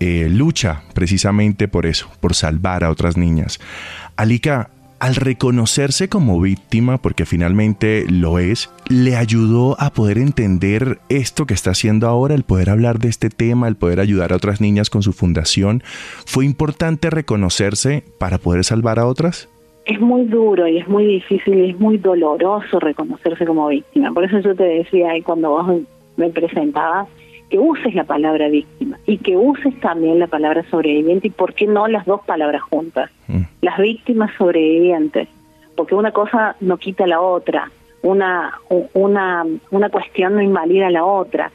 eh, 0.00 0.28
lucha 0.30 0.82
precisamente 0.94 1.68
por 1.68 1.86
eso, 1.86 2.10
por 2.20 2.34
salvar 2.34 2.84
a 2.84 2.90
otras 2.90 3.16
niñas. 3.16 3.60
Alika, 4.16 4.70
al 4.98 5.14
reconocerse 5.14 6.08
como 6.08 6.40
víctima, 6.40 6.98
porque 6.98 7.26
finalmente 7.26 8.04
lo 8.08 8.38
es, 8.38 8.70
le 8.88 9.16
ayudó 9.16 9.76
a 9.80 9.90
poder 9.90 10.18
entender 10.18 10.98
esto 11.08 11.46
que 11.46 11.54
está 11.54 11.70
haciendo 11.70 12.06
ahora, 12.06 12.34
el 12.34 12.44
poder 12.44 12.70
hablar 12.70 12.98
de 12.98 13.08
este 13.08 13.30
tema, 13.30 13.68
el 13.68 13.76
poder 13.76 14.00
ayudar 14.00 14.32
a 14.32 14.36
otras 14.36 14.60
niñas 14.60 14.90
con 14.90 15.02
su 15.02 15.12
fundación. 15.12 15.82
¿Fue 16.26 16.44
importante 16.44 17.10
reconocerse 17.10 18.04
para 18.18 18.38
poder 18.38 18.64
salvar 18.64 18.98
a 18.98 19.06
otras? 19.06 19.48
es 19.86 20.00
muy 20.00 20.24
duro 20.24 20.66
y 20.66 20.78
es 20.78 20.88
muy 20.88 21.04
difícil 21.06 21.58
y 21.58 21.70
es 21.70 21.78
muy 21.78 21.98
doloroso 21.98 22.80
reconocerse 22.80 23.44
como 23.44 23.68
víctima. 23.68 24.12
Por 24.12 24.24
eso 24.24 24.38
yo 24.40 24.54
te 24.54 24.64
decía 24.64 25.10
ahí 25.10 25.22
cuando 25.22 25.50
vos 25.50 25.82
me 26.16 26.30
presentabas 26.30 27.08
que 27.50 27.58
uses 27.58 27.94
la 27.94 28.04
palabra 28.04 28.48
víctima 28.48 28.98
y 29.06 29.18
que 29.18 29.36
uses 29.36 29.78
también 29.80 30.18
la 30.18 30.26
palabra 30.26 30.64
sobreviviente 30.70 31.28
y 31.28 31.30
por 31.30 31.54
qué 31.54 31.66
no 31.66 31.86
las 31.88 32.06
dos 32.06 32.22
palabras 32.22 32.62
juntas. 32.62 33.10
Mm. 33.28 33.42
Las 33.60 33.78
víctimas 33.78 34.30
sobrevivientes, 34.36 35.28
porque 35.76 35.94
una 35.94 36.12
cosa 36.12 36.56
no 36.60 36.76
quita 36.78 37.06
la 37.06 37.20
otra, 37.20 37.70
una, 38.02 38.60
una, 38.92 39.44
una 39.70 39.88
cuestión 39.88 40.34
no 40.34 40.42
invalida 40.42 40.90
la 40.90 41.04
otra. 41.04 41.50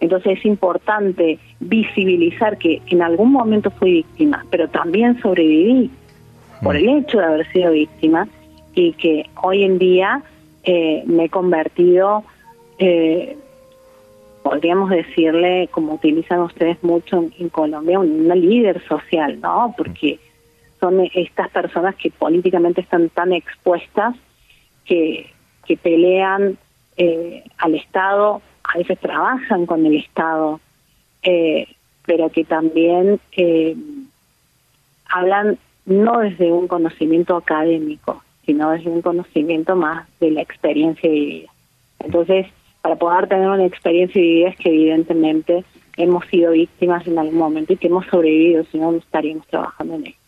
Entonces 0.00 0.38
es 0.38 0.46
importante 0.46 1.38
visibilizar 1.60 2.56
que 2.56 2.80
en 2.86 3.02
algún 3.02 3.32
momento 3.32 3.70
fui 3.70 3.92
víctima, 3.92 4.44
pero 4.50 4.68
también 4.68 5.20
sobreviví 5.20 5.90
por 6.62 6.76
el 6.76 6.88
hecho 6.88 7.18
de 7.18 7.24
haber 7.24 7.52
sido 7.52 7.72
víctima 7.72 8.26
y 8.74 8.92
que 8.94 9.28
hoy 9.42 9.64
en 9.64 9.78
día 9.78 10.22
eh, 10.64 11.02
me 11.06 11.24
he 11.24 11.28
convertido, 11.28 12.24
eh, 12.78 13.36
podríamos 14.42 14.90
decirle, 14.90 15.68
como 15.70 15.94
utilizan 15.94 16.40
ustedes 16.40 16.82
mucho 16.82 17.24
en, 17.38 17.48
Colombia, 17.48 17.98
una 17.98 18.34
líder 18.34 18.82
social, 18.86 19.40
¿no? 19.40 19.74
Porque 19.76 20.18
son 20.78 21.00
estas 21.14 21.50
personas 21.50 21.94
que 21.96 22.10
políticamente 22.10 22.80
están 22.80 23.10
tan 23.10 23.32
expuestas 23.32 24.14
que, 24.84 25.30
que 25.66 25.76
pelean 25.76 26.56
eh, 26.96 27.44
al 27.58 27.74
Estado, 27.74 28.40
a 28.64 28.78
veces 28.78 28.98
trabajan 28.98 29.66
con 29.66 29.84
el 29.84 29.96
Estado, 29.96 30.60
pero 32.06 32.30
que 32.30 32.44
también 32.44 33.20
hablan 35.06 35.58
no 35.84 36.20
desde 36.20 36.52
un 36.52 36.68
conocimiento 36.68 37.36
académico, 37.36 38.22
sino 38.46 38.70
desde 38.70 38.90
un 38.90 39.02
conocimiento 39.02 39.76
más 39.76 40.08
de 40.20 40.30
la 40.30 40.42
experiencia 40.42 41.10
vivida. 41.10 41.50
Entonces, 41.98 42.46
para 42.82 42.96
poder 42.96 43.28
tener 43.28 43.48
una 43.48 43.64
experiencia 43.64 44.20
vivida 44.20 44.48
es 44.48 44.56
que 44.56 44.68
evidentemente 44.68 45.64
hemos 45.96 46.24
sido 46.26 46.52
víctimas 46.52 47.06
en 47.06 47.18
algún 47.18 47.38
momento 47.38 47.72
y 47.72 47.76
que 47.76 47.88
hemos 47.88 48.06
sobrevivido, 48.06 48.64
si 48.70 48.78
no, 48.78 48.92
no 48.92 48.98
estaríamos 48.98 49.46
trabajando 49.46 49.94
en 49.96 50.06
esto. 50.06 50.18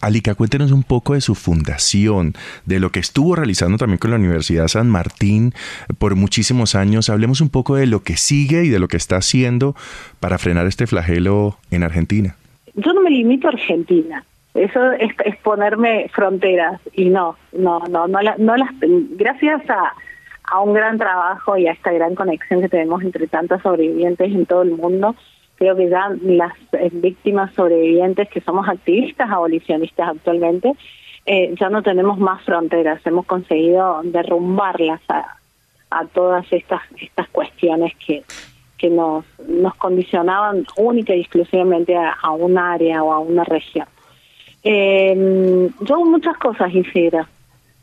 Alica, 0.00 0.34
cuéntenos 0.34 0.72
un 0.72 0.82
poco 0.82 1.14
de 1.14 1.20
su 1.20 1.34
fundación, 1.34 2.34
de 2.66 2.80
lo 2.80 2.90
que 2.90 3.00
estuvo 3.00 3.34
realizando 3.34 3.78
también 3.78 3.98
con 3.98 4.10
la 4.10 4.16
Universidad 4.16 4.68
San 4.68 4.90
Martín 4.90 5.52
por 5.98 6.16
muchísimos 6.16 6.74
años. 6.74 7.08
Hablemos 7.08 7.40
un 7.40 7.48
poco 7.48 7.76
de 7.76 7.86
lo 7.86 8.02
que 8.02 8.16
sigue 8.16 8.64
y 8.64 8.68
de 8.68 8.78
lo 8.78 8.88
que 8.88 8.96
está 8.96 9.16
haciendo 9.16 9.74
para 10.20 10.38
frenar 10.38 10.66
este 10.66 10.86
flagelo 10.86 11.58
en 11.70 11.84
Argentina 11.84 12.36
yo 12.76 12.92
no 12.92 13.02
me 13.02 13.10
limito 13.10 13.48
a 13.48 13.50
Argentina. 13.50 14.24
Eso 14.54 14.92
es, 14.92 15.12
es 15.24 15.36
ponerme 15.38 16.08
fronteras 16.14 16.80
y 16.94 17.06
no, 17.06 17.36
no, 17.52 17.80
no, 17.90 18.06
no, 18.06 18.20
no 18.38 18.56
las. 18.56 18.70
Gracias 18.80 19.68
a, 19.68 19.92
a 20.46 20.60
un 20.60 20.74
gran 20.74 20.98
trabajo 20.98 21.56
y 21.56 21.66
a 21.66 21.72
esta 21.72 21.92
gran 21.92 22.14
conexión 22.14 22.60
que 22.60 22.68
tenemos 22.68 23.02
entre 23.02 23.26
tantas 23.26 23.62
sobrevivientes 23.62 24.32
en 24.32 24.46
todo 24.46 24.62
el 24.62 24.72
mundo, 24.72 25.14
creo 25.56 25.76
que 25.76 25.88
ya 25.88 26.10
las 26.22 26.52
eh, 26.72 26.90
víctimas 26.92 27.52
sobrevivientes 27.54 28.28
que 28.28 28.40
somos 28.40 28.68
activistas 28.68 29.30
abolicionistas 29.30 30.08
actualmente, 30.08 30.72
eh, 31.24 31.54
ya 31.58 31.68
no 31.68 31.82
tenemos 31.82 32.18
más 32.18 32.42
fronteras, 32.44 33.04
hemos 33.04 33.26
conseguido 33.26 34.00
derrumbarlas 34.04 35.00
a, 35.08 35.32
todas 36.12 36.44
estas 36.52 36.82
estas 37.00 37.26
cuestiones 37.28 37.94
que 37.96 38.22
que 38.76 38.90
nos 38.90 39.24
nos 39.48 39.74
condicionaban 39.76 40.66
única 40.76 41.14
y 41.14 41.20
exclusivamente 41.20 41.96
a, 41.96 42.30
un 42.32 42.58
área 42.58 43.02
o 43.02 43.12
a 43.12 43.18
una 43.20 43.44
región. 43.44 43.86
Eh, 44.62 45.70
yo 45.80 46.04
muchas 46.04 46.36
cosas, 46.36 46.74
Isidra. 46.74 47.26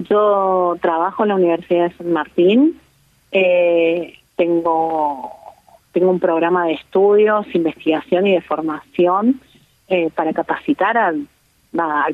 Yo 0.10 0.76
trabajo 0.82 1.24
en 1.24 1.30
la 1.30 1.36
Universidad 1.36 1.90
de 1.90 1.98
San 1.98 2.12
Martín, 2.12 2.80
eh, 3.32 4.16
tengo, 4.36 5.32
tengo 5.92 6.10
un 6.10 6.20
programa 6.20 6.66
de 6.66 6.74
estudios, 6.74 7.46
investigación 7.54 8.28
y 8.28 8.34
de 8.34 8.42
formación 8.42 9.42
eh, 9.88 10.10
para 10.14 10.34
capacitar 10.34 10.98
al, 10.98 11.28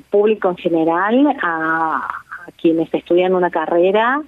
público 0.09 0.49
en 0.49 0.57
general, 0.57 1.37
a, 1.41 2.07
a, 2.47 2.51
quienes 2.61 2.93
estudian 2.93 3.35
una 3.35 3.49
carrera 3.49 4.21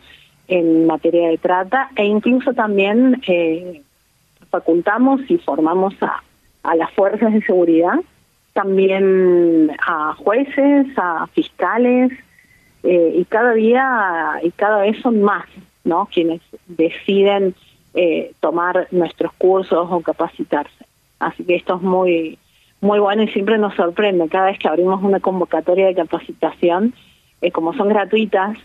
en 0.48 0.86
materia 0.86 1.30
de 1.30 1.38
trata 1.38 1.90
e 1.96 2.04
incluso 2.04 2.54
también 2.54 3.22
eh, 3.26 3.82
facultamos 4.50 5.22
y 5.30 5.38
formamos 5.38 5.94
a, 6.02 6.22
a 6.64 6.76
las 6.76 6.92
fuerzas 6.92 7.32
de 7.34 7.42
seguridad, 7.42 8.00
también 8.54 9.72
a 9.86 10.14
jueces, 10.16 10.88
a 10.98 11.28
fiscales, 11.28 12.12
eh, 12.84 13.14
y 13.16 13.26
cada 13.26 13.54
día 13.54 14.40
y 14.44 14.52
cada 14.52 14.82
vez 14.82 15.00
son 15.02 15.22
más, 15.22 15.46
¿no? 15.84 16.08
Quienes 16.12 16.42
deciden 16.68 17.56
eh, 17.94 18.34
tomar 18.40 18.88
nuestros 18.92 19.34
cursos 19.34 19.88
o 19.90 20.02
capacitarse. 20.02 20.86
Así 21.20 21.44
que 21.44 21.56
esto 21.56 21.76
es 21.76 21.82
muy 21.82 22.38
muy 22.80 23.00
bueno 23.00 23.22
y 23.24 23.28
siempre 23.28 23.60
nos 23.60 23.76
sorprende 23.76 24.28
cada 24.28 24.48
vez 24.48 24.58
que 24.58 24.68
abrimos 24.68 25.04
una 25.04 25.20
convocatoria 25.20 25.86
de 25.86 25.96
capacitación, 25.96 26.94
eh, 27.42 27.52
como 27.52 27.74
son 27.74 27.90
gratuitas, 27.90 28.58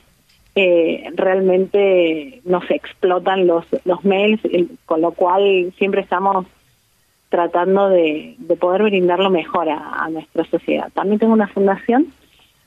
eh, 0.55 1.11
realmente 1.15 2.41
nos 2.45 2.71
explotan 2.71 3.47
los 3.47 3.67
los 3.85 4.05
mails, 4.05 4.41
con 4.87 5.03
lo 5.03 5.13
cual 5.13 5.75
siempre 5.77 6.01
estamos 6.01 6.47
tratando 7.29 7.91
de, 7.91 8.37
de 8.39 8.57
poder 8.57 8.85
brindar 8.85 9.19
lo 9.19 9.29
mejor 9.29 9.69
a, 9.69 10.05
a 10.05 10.09
nuestra 10.09 10.45
sociedad. 10.45 10.91
También 10.95 11.19
tengo 11.19 11.35
una 11.35 11.49
fundación 11.49 12.07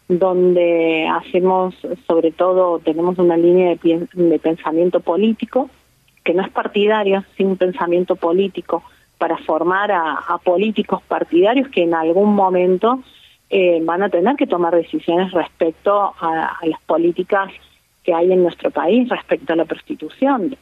donde 0.09 1.07
hacemos, 1.07 1.75
sobre 2.07 2.31
todo, 2.31 2.79
tenemos 2.79 3.19
una 3.19 3.37
línea 3.37 3.75
de, 3.75 4.39
pensamiento 4.39 5.01
político, 5.01 5.69
que 6.23 6.33
no 6.33 6.41
es 6.41 6.49
partidario, 6.49 7.23
sin 7.37 7.55
pensamiento 7.57 8.15
político, 8.15 8.83
para 9.19 9.37
formar 9.37 9.91
a, 9.91 10.39
políticos 10.43 11.03
partidarios 11.07 11.69
que 11.69 11.83
en 11.83 11.93
algún 11.93 12.33
momento 12.33 13.03
eh, 13.51 13.79
van 13.83 14.01
a 14.01 14.09
tener 14.09 14.35
que 14.35 14.47
tomar 14.47 14.75
decisiones 14.75 15.31
respecto 15.31 16.13
a, 16.19 16.57
a, 16.59 16.65
las 16.65 16.81
políticas 16.81 17.51
que 18.03 18.13
hay 18.13 18.31
en 18.31 18.41
nuestro 18.41 18.71
país 18.71 19.07
respecto 19.09 19.53
a 19.53 19.57
la 19.57 19.65
prostitución, 19.65 20.55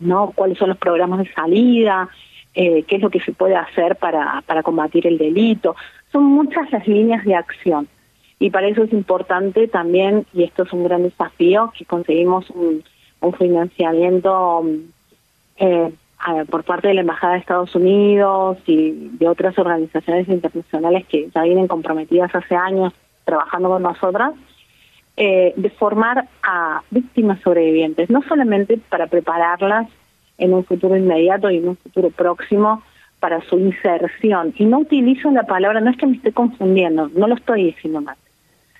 ¿no? 0.00 0.32
¿Cuáles 0.34 0.56
son 0.56 0.70
los 0.70 0.78
programas 0.78 1.18
de 1.18 1.32
salida? 1.34 2.08
Eh, 2.54 2.84
¿Qué 2.84 2.96
es 2.96 3.02
lo 3.02 3.10
que 3.10 3.20
se 3.20 3.32
puede 3.32 3.56
hacer 3.56 3.96
para, 3.96 4.42
para 4.46 4.62
combatir 4.62 5.06
el 5.06 5.18
delito? 5.18 5.76
Son 6.10 6.24
muchas 6.24 6.70
las 6.70 6.86
líneas 6.86 7.24
de 7.24 7.34
acción 7.34 7.88
y 8.42 8.50
para 8.50 8.66
eso 8.66 8.82
es 8.82 8.92
importante 8.92 9.68
también, 9.68 10.26
y 10.34 10.42
esto 10.42 10.64
es 10.64 10.72
un 10.72 10.82
gran 10.82 11.04
desafío, 11.04 11.72
que 11.78 11.84
conseguimos 11.84 12.50
un, 12.50 12.82
financiamiento 13.38 14.66
eh, 15.56 15.92
por 16.50 16.64
parte 16.64 16.88
de 16.88 16.94
la 16.94 17.02
Embajada 17.02 17.34
de 17.34 17.38
Estados 17.38 17.72
Unidos 17.76 18.58
y 18.66 19.10
de 19.16 19.28
otras 19.28 19.56
organizaciones 19.60 20.26
internacionales 20.28 21.06
que 21.06 21.30
ya 21.32 21.44
vienen 21.44 21.68
comprometidas 21.68 22.34
hace 22.34 22.56
años 22.56 22.92
trabajando 23.24 23.68
con 23.68 23.84
nosotras, 23.84 24.32
eh, 25.16 25.54
de 25.56 25.70
formar 25.70 26.26
a 26.42 26.82
víctimas 26.90 27.40
sobrevivientes, 27.42 28.10
no 28.10 28.22
solamente 28.22 28.76
para 28.88 29.06
prepararlas 29.06 29.88
en 30.36 30.52
un 30.52 30.64
futuro 30.64 30.96
inmediato 30.96 31.48
y 31.48 31.58
en 31.58 31.68
un 31.68 31.76
futuro 31.76 32.10
próximo 32.10 32.82
para 33.20 33.40
su 33.42 33.56
inserción. 33.60 34.52
Y 34.58 34.64
no 34.64 34.80
utilizo 34.80 35.30
la 35.30 35.44
palabra, 35.44 35.80
no 35.80 35.90
es 35.90 35.96
que 35.96 36.08
me 36.08 36.16
esté 36.16 36.32
confundiendo, 36.32 37.08
no 37.14 37.28
lo 37.28 37.36
estoy 37.36 37.66
diciendo 37.66 38.00
mal. 38.00 38.16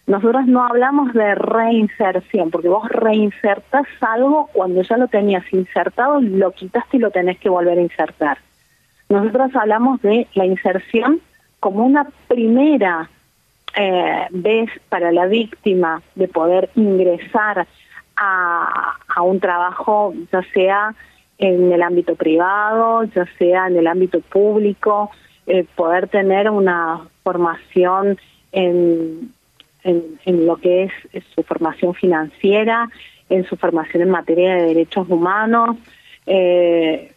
Nosotros 0.07 0.47
no 0.47 0.65
hablamos 0.65 1.13
de 1.13 1.35
reinserción, 1.35 2.51
porque 2.51 2.69
vos 2.69 2.89
reinsertas 2.89 3.87
algo 4.01 4.49
cuando 4.53 4.83
ya 4.83 4.97
lo 4.97 5.09
tenías 5.09 5.45
insertado, 5.53 6.21
lo 6.21 6.51
quitaste 6.51 6.97
y 6.97 7.01
lo 7.01 7.11
tenés 7.11 7.39
que 7.39 7.49
volver 7.49 7.79
a 7.79 7.83
insertar. 7.83 8.39
Nosotros 9.09 9.55
hablamos 9.55 10.03
de 10.03 10.27
la 10.35 10.45
inserción 10.45 11.21
como 11.61 11.85
una 11.85 12.09
primera 12.27 13.09
eh, 13.77 14.27
vez 14.31 14.71
para 14.89 15.13
la 15.13 15.27
víctima 15.27 16.03
de 16.15 16.29
poder 16.29 16.71
ingresar 16.75 17.67
a, 18.17 18.97
a 19.15 19.23
un 19.23 19.39
trabajo, 19.39 20.13
ya 20.33 20.43
sea 20.53 20.95
en 21.39 21.73
el 21.73 21.83
ámbito 21.83 22.17
privado, 22.17 23.05
ya 23.05 23.27
sea 23.39 23.69
en 23.69 23.77
el 23.77 23.87
ámbito 23.87 24.21
público, 24.21 25.11
eh, 25.47 25.65
poder 25.75 26.09
tener 26.09 26.49
una 26.51 27.01
formación 27.25 28.19
en 28.53 29.33
en, 29.85 30.03
en 30.25 30.47
lo 30.47 30.57
que 30.57 30.85
es, 30.85 30.93
es, 31.13 31.25
su 31.35 31.43
formación 31.43 31.95
financiera, 31.95 32.89
en 33.29 33.45
su 33.45 33.57
formación 33.57 34.03
en 34.03 34.11
materia 34.11 34.55
de 34.55 34.63
derechos 34.63 35.09
humanos. 35.09 35.77
Eh, 36.27 37.13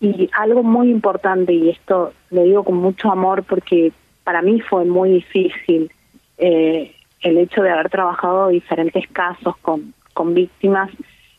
y 0.00 0.30
algo 0.32 0.62
muy 0.62 0.90
importante, 0.90 1.52
y 1.52 1.68
esto 1.68 2.12
lo 2.30 2.42
digo 2.42 2.64
con 2.64 2.76
mucho 2.76 3.10
amor 3.10 3.44
porque 3.44 3.92
para 4.24 4.40
mí 4.40 4.60
fue 4.60 4.84
muy 4.84 5.10
difícil 5.10 5.90
eh, 6.38 6.94
el 7.20 7.38
hecho 7.38 7.62
de 7.62 7.70
haber 7.70 7.90
trabajado 7.90 8.48
diferentes 8.48 9.06
casos 9.08 9.56
con, 9.58 9.92
con 10.14 10.32
víctimas, 10.32 10.90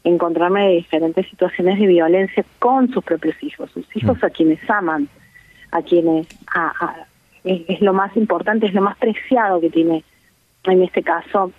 encontrarme 0.03 0.67
de 0.67 0.75
diferentes 0.75 1.27
situaciones 1.27 1.79
de 1.79 1.87
violencia 1.87 2.45
con 2.59 2.91
sus 2.91 3.03
propios 3.03 3.35
hijos, 3.41 3.71
sus 3.71 3.85
hijos 3.95 4.23
a 4.23 4.29
quienes 4.29 4.59
aman, 4.69 5.07
a 5.71 5.81
quienes 5.81 6.27
a, 6.53 6.67
a, 6.85 6.95
es, 7.43 7.61
es, 7.67 7.81
lo 7.81 7.93
más 7.93 8.15
importante, 8.15 8.67
es 8.67 8.73
lo 8.73 8.81
más 8.81 8.97
preciado 8.97 9.59
que 9.59 9.69
tiene 9.69 10.03
en 10.65 10.83
este 10.83 11.03
caso 11.03 11.51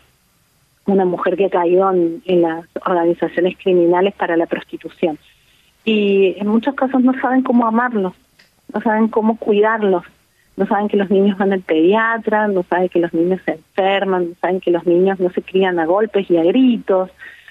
una 0.87 1.05
mujer 1.05 1.37
que 1.37 1.47
ha 1.47 1.51
caído 1.51 1.91
en, 1.93 2.43
las 2.43 2.67
organizaciones 2.85 3.57
criminales 3.57 4.15
para 4.15 4.37
la 4.37 4.47
prostitución. 4.47 5.19
Y 5.85 6.35
en 6.39 6.49
muchos 6.49 6.75
casos 6.75 7.03
no 7.03 7.13
saben 7.21 7.43
cómo 7.43 7.67
amarlos, 7.67 8.15
no 8.73 8.81
saben 8.81 9.09
cómo 9.09 9.37
cuidarlos, 9.37 10.05
no 10.57 10.67
saben 10.67 10.89
que 10.89 10.97
los 10.97 11.11
niños 11.11 11.39
van 11.39 11.53
al 11.53 11.61
pediatra, 11.61 12.49
no 12.49 12.63
saben 12.65 12.89
que 12.89 13.01
los 13.01 13.13
niños 13.15 13.41
se 13.45 13.53
enferman, 13.53 14.31
no 14.31 14.35
saben 14.41 14.61
que 14.61 14.71
los 14.71 14.87
niños 14.87 15.19
no 15.19 15.31
se 15.31 15.43
crían 15.43 15.79
a 15.79 15.87
golpes 15.87 16.31
y 16.31 16.37
a 16.37 16.45
gritos, 16.45 17.11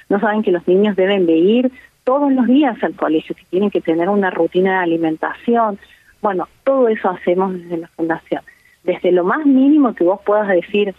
no 0.09 0.19
saben 0.19 0.43
que 0.43 0.51
los 0.51 0.67
niños 0.67 0.95
deben 0.95 1.25
de 1.25 1.37
ir 1.37 1.71
todos 2.03 2.31
los 2.31 2.47
días 2.47 2.81
al 2.83 2.95
colegio, 2.95 3.35
que 3.35 3.45
tienen 3.49 3.69
que 3.69 3.81
tener 3.81 4.09
una 4.09 4.29
rutina 4.29 4.71
de 4.71 4.83
alimentación. 4.83 5.79
Bueno, 6.21 6.47
todo 6.63 6.87
eso 6.89 7.09
hacemos 7.09 7.53
desde 7.53 7.77
la 7.77 7.87
fundación. 7.89 8.41
Desde 8.83 9.11
lo 9.11 9.23
más 9.23 9.45
mínimo 9.45 9.93
que 9.93 10.03
vos 10.03 10.19
puedas 10.25 10.47
decir, 10.47 10.95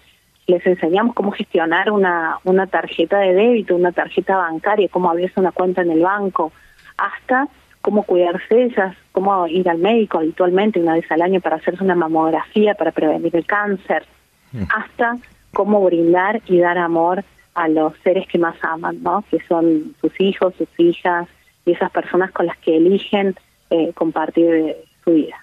les 0.46 0.66
enseñamos 0.66 1.14
cómo 1.14 1.32
gestionar 1.32 1.90
una, 1.90 2.38
una 2.44 2.66
tarjeta 2.66 3.18
de 3.18 3.32
débito, 3.32 3.76
una 3.76 3.92
tarjeta 3.92 4.36
bancaria, 4.36 4.88
cómo 4.88 5.10
abrirse 5.10 5.40
una 5.40 5.52
cuenta 5.52 5.82
en 5.82 5.90
el 5.90 6.00
banco, 6.00 6.52
hasta 6.96 7.48
cómo 7.80 8.04
cuidarse 8.04 8.64
ellas, 8.64 8.96
cómo 9.12 9.46
ir 9.46 9.68
al 9.68 9.78
médico 9.78 10.18
habitualmente 10.18 10.80
una 10.80 10.94
vez 10.94 11.10
al 11.10 11.22
año 11.22 11.40
para 11.40 11.56
hacerse 11.56 11.82
una 11.82 11.94
mamografía 11.94 12.74
para 12.74 12.92
prevenir 12.92 13.34
el 13.36 13.46
cáncer, 13.46 14.04
mm. 14.52 14.62
hasta 14.74 15.18
cómo 15.52 15.84
brindar 15.84 16.40
y 16.46 16.58
dar 16.58 16.78
amor 16.78 17.24
a 17.54 17.68
los 17.68 17.92
seres 18.02 18.26
que 18.28 18.38
más 18.38 18.56
aman, 18.62 19.02
¿no? 19.02 19.24
Que 19.30 19.38
son 19.46 19.94
sus 20.00 20.18
hijos, 20.20 20.54
sus 20.56 20.68
hijas 20.78 21.28
y 21.66 21.72
esas 21.72 21.90
personas 21.90 22.30
con 22.32 22.46
las 22.46 22.56
que 22.58 22.76
eligen 22.76 23.34
eh, 23.70 23.92
compartir 23.94 24.76
su 25.04 25.12
vida. 25.12 25.36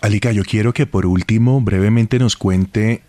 Alica, 0.00 0.32
yo 0.32 0.42
quiero 0.44 0.72
que 0.72 0.86
por 0.86 1.06
último 1.06 1.60
brevemente 1.60 2.18
nos 2.18 2.36
cuente 2.36 3.02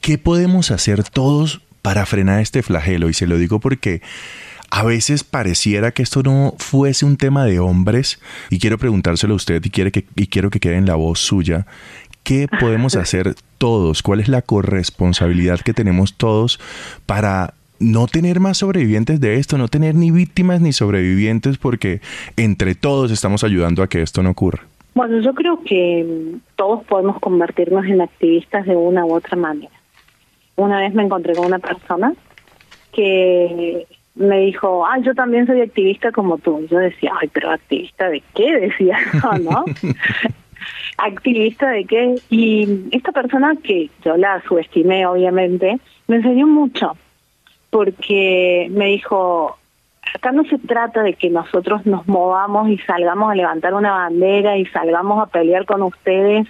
¿qué 0.00 0.18
podemos 0.18 0.70
hacer 0.70 1.04
todos 1.04 1.60
para 1.82 2.06
frenar 2.06 2.40
este 2.40 2.62
flagelo? 2.62 3.08
Y 3.08 3.14
se 3.14 3.26
lo 3.26 3.38
digo 3.38 3.60
porque 3.60 4.02
a 4.70 4.84
veces 4.84 5.22
pareciera 5.22 5.92
que 5.92 6.02
esto 6.02 6.22
no 6.22 6.54
fuese 6.56 7.04
un 7.04 7.18
tema 7.18 7.44
de 7.44 7.60
hombres 7.60 8.18
y 8.48 8.58
quiero 8.58 8.78
preguntárselo 8.78 9.34
a 9.34 9.36
usted 9.36 9.62
y, 9.62 9.68
quiere 9.68 9.92
que, 9.92 10.06
y 10.16 10.28
quiero 10.28 10.48
que 10.48 10.60
quede 10.60 10.76
en 10.76 10.86
la 10.86 10.94
voz 10.94 11.20
suya. 11.20 11.66
¿Qué 12.22 12.48
podemos 12.60 12.96
hacer 12.96 13.34
todos? 13.58 14.02
¿Cuál 14.02 14.20
es 14.20 14.28
la 14.28 14.40
corresponsabilidad 14.40 15.60
que 15.60 15.74
tenemos 15.74 16.14
todos 16.14 16.58
para 17.04 17.52
no 17.80 18.06
tener 18.06 18.40
más 18.40 18.58
sobrevivientes 18.58 19.20
de 19.20 19.36
esto, 19.36 19.58
no 19.58 19.68
tener 19.68 19.94
ni 19.94 20.10
víctimas 20.10 20.60
ni 20.60 20.72
sobrevivientes 20.72 21.58
porque 21.58 22.00
entre 22.36 22.74
todos 22.74 23.10
estamos 23.10 23.44
ayudando 23.44 23.82
a 23.82 23.88
que 23.88 24.00
esto 24.00 24.22
no 24.22 24.30
ocurra? 24.30 24.62
Bueno, 24.94 25.20
yo 25.20 25.34
creo 25.34 25.62
que 25.62 26.04
mm, 26.04 26.40
todos 26.56 26.84
podemos 26.84 27.18
convertirnos 27.20 27.86
en 27.86 28.00
activistas 28.00 28.66
de 28.66 28.76
una 28.76 29.04
u 29.04 29.14
otra 29.14 29.36
manera. 29.36 29.72
Una 30.56 30.80
vez 30.80 30.92
me 30.94 31.02
encontré 31.02 31.34
con 31.34 31.46
una 31.46 31.58
persona 31.58 32.14
que 32.92 33.86
me 34.14 34.40
dijo, 34.40 34.84
ah, 34.86 34.98
yo 35.00 35.14
también 35.14 35.46
soy 35.46 35.62
activista 35.62 36.12
como 36.12 36.38
tú. 36.38 36.60
Y 36.60 36.68
yo 36.68 36.78
decía, 36.78 37.12
ay, 37.20 37.28
pero 37.32 37.50
activista 37.50 38.08
de 38.08 38.22
qué? 38.34 38.56
Decía, 38.60 38.98
no, 39.22 39.38
¿no? 39.38 39.64
activista 40.98 41.70
de 41.70 41.84
qué? 41.84 42.14
Y 42.30 42.68
esta 42.92 43.12
persona 43.12 43.54
que 43.62 43.90
yo 44.04 44.16
la 44.16 44.42
subestimé, 44.46 45.06
obviamente, 45.06 45.78
me 46.06 46.16
enseñó 46.16 46.46
mucho, 46.46 46.96
porque 47.70 48.68
me 48.70 48.86
dijo, 48.86 49.56
acá 50.14 50.32
no 50.32 50.44
se 50.44 50.58
trata 50.58 51.02
de 51.02 51.14
que 51.14 51.30
nosotros 51.30 51.86
nos 51.86 52.06
movamos 52.06 52.68
y 52.68 52.78
salgamos 52.78 53.30
a 53.30 53.34
levantar 53.34 53.74
una 53.74 53.92
bandera 53.92 54.56
y 54.56 54.66
salgamos 54.66 55.22
a 55.22 55.30
pelear 55.30 55.64
con 55.64 55.82
ustedes 55.82 56.46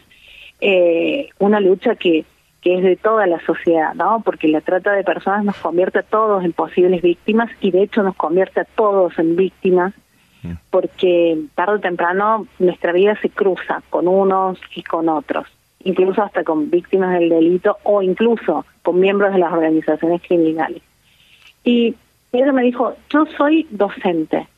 eh, 0.61 1.29
una 1.39 1.61
lucha 1.61 1.97
que 1.97 2.25
que 2.63 2.79
es 2.79 2.85
de 2.85 2.97
toda 2.97 3.27
la 3.27 3.41
sociedad, 3.45 3.93
¿no? 3.95 4.23
Porque 4.25 4.47
la 4.47 4.61
trata 4.61 4.93
de 4.93 5.03
personas 5.03 5.45
nos 5.45 5.57
convierte 5.57 5.99
a 5.99 6.05
todos 6.05 6.45
en 6.45 6.53
posibles 6.53 7.03
víctimas 7.03 7.51
y 7.61 7.73
de 7.73 7.83
hecho 7.83 8.05
nos 8.05 8.15
convierte 8.15 8.61
a 8.61 8.65
todos 8.65 9.19
en 9.19 9.35
víctimas 9.35 9.93
mm. 10.45 10.53
porque 10.71 11.39
tarde 11.57 11.75
o 11.75 11.81
temprano 11.81 12.47
nuestra 12.61 12.93
vida 12.93 13.19
se 13.21 13.31
cruza 13.31 13.83
con 13.91 14.07
unos 14.07 14.61
y 14.77 14.85
con 14.85 15.09
otros, 15.09 15.49
incluso 15.83 16.23
hasta 16.23 16.45
con 16.45 16.71
víctimas 16.71 17.19
del 17.19 17.31
delito 17.31 17.79
o 17.83 18.01
incluso 18.01 18.65
con 18.83 19.01
miembros 19.01 19.33
de 19.33 19.41
las 19.41 19.53
organizaciones 19.53 20.23
criminales. 20.23 20.83
Y 21.65 21.97
ella 22.33 22.53
me 22.53 22.63
dijo, 22.63 22.95
yo 23.11 23.27
soy 23.37 23.67
docente 23.71 24.49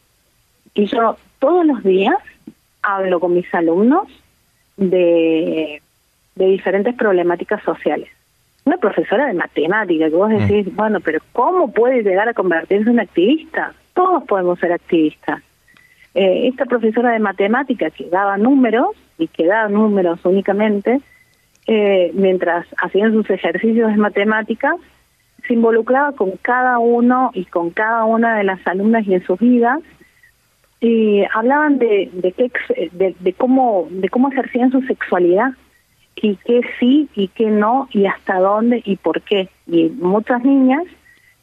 y 0.74 0.86
yo 0.86 1.16
todos 1.38 1.66
los 1.66 1.82
días 1.82 2.16
hablo 2.82 3.20
con 3.20 3.34
mis 3.34 3.52
alumnos 3.54 4.08
de 4.76 5.80
de 6.34 6.46
diferentes 6.46 6.94
problemáticas 6.94 7.62
sociales. 7.62 8.08
Una 8.64 8.78
profesora 8.78 9.26
de 9.26 9.34
matemática 9.34 10.08
que 10.08 10.16
vos 10.16 10.30
mm. 10.30 10.36
decís, 10.38 10.74
bueno, 10.74 11.00
pero 11.00 11.20
¿cómo 11.32 11.72
puede 11.72 12.02
llegar 12.02 12.28
a 12.28 12.34
convertirse 12.34 12.90
en 12.90 13.00
activista? 13.00 13.74
Todos 13.92 14.24
podemos 14.24 14.58
ser 14.58 14.72
activistas. 14.72 15.42
Eh, 16.14 16.48
esta 16.48 16.64
profesora 16.64 17.12
de 17.12 17.18
matemática 17.18 17.90
que 17.90 18.08
daba 18.08 18.36
números 18.36 18.88
y 19.18 19.28
que 19.28 19.46
daba 19.46 19.68
números 19.68 20.20
únicamente, 20.24 21.00
eh, 21.66 22.10
mientras 22.14 22.66
hacían 22.78 23.12
sus 23.12 23.28
ejercicios 23.30 23.90
de 23.90 23.96
matemáticas, 23.96 24.76
se 25.46 25.54
involucraba 25.54 26.12
con 26.12 26.32
cada 26.42 26.78
uno 26.78 27.30
y 27.34 27.44
con 27.44 27.70
cada 27.70 28.04
una 28.04 28.36
de 28.36 28.44
las 28.44 28.66
alumnas 28.66 29.06
y 29.06 29.14
en 29.14 29.24
sus 29.24 29.38
vidas 29.38 29.80
y 30.80 31.22
hablaban 31.34 31.78
de 31.78 32.10
de, 32.12 32.32
qué, 32.32 32.50
de, 32.92 33.14
de 33.18 33.32
cómo 33.32 33.88
de 33.90 34.08
cómo 34.08 34.30
ejercían 34.30 34.70
su 34.70 34.82
sexualidad 34.82 35.52
y 36.16 36.36
qué 36.36 36.60
sí 36.78 37.08
y 37.14 37.28
qué 37.28 37.46
no 37.50 37.88
y 37.92 38.06
hasta 38.06 38.38
dónde 38.38 38.82
y 38.84 38.96
por 38.96 39.22
qué. 39.22 39.48
Y 39.66 39.88
muchas 39.90 40.44
niñas 40.44 40.84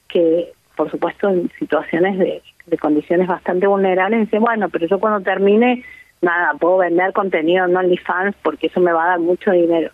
que, 0.08 0.52
por 0.76 0.90
supuesto, 0.90 1.30
en 1.30 1.50
situaciones 1.60 2.18
de, 2.18 2.42
condiciones 2.80 3.28
bastante 3.28 3.68
vulnerables, 3.68 4.22
dicen, 4.22 4.42
bueno, 4.42 4.70
pero 4.70 4.88
yo 4.88 5.00
cuando 5.00 5.20
termine, 5.22 5.84
nada, 6.22 6.54
puedo 6.54 6.78
vender 6.78 7.12
contenido 7.12 7.66
en 7.66 7.76
OnlyFans 7.76 8.36
porque 8.42 8.68
eso 8.68 8.80
me 8.80 8.94
va 8.94 9.04
a 9.04 9.10
dar 9.10 9.20
mucho 9.20 9.52
dinero. 9.52 9.92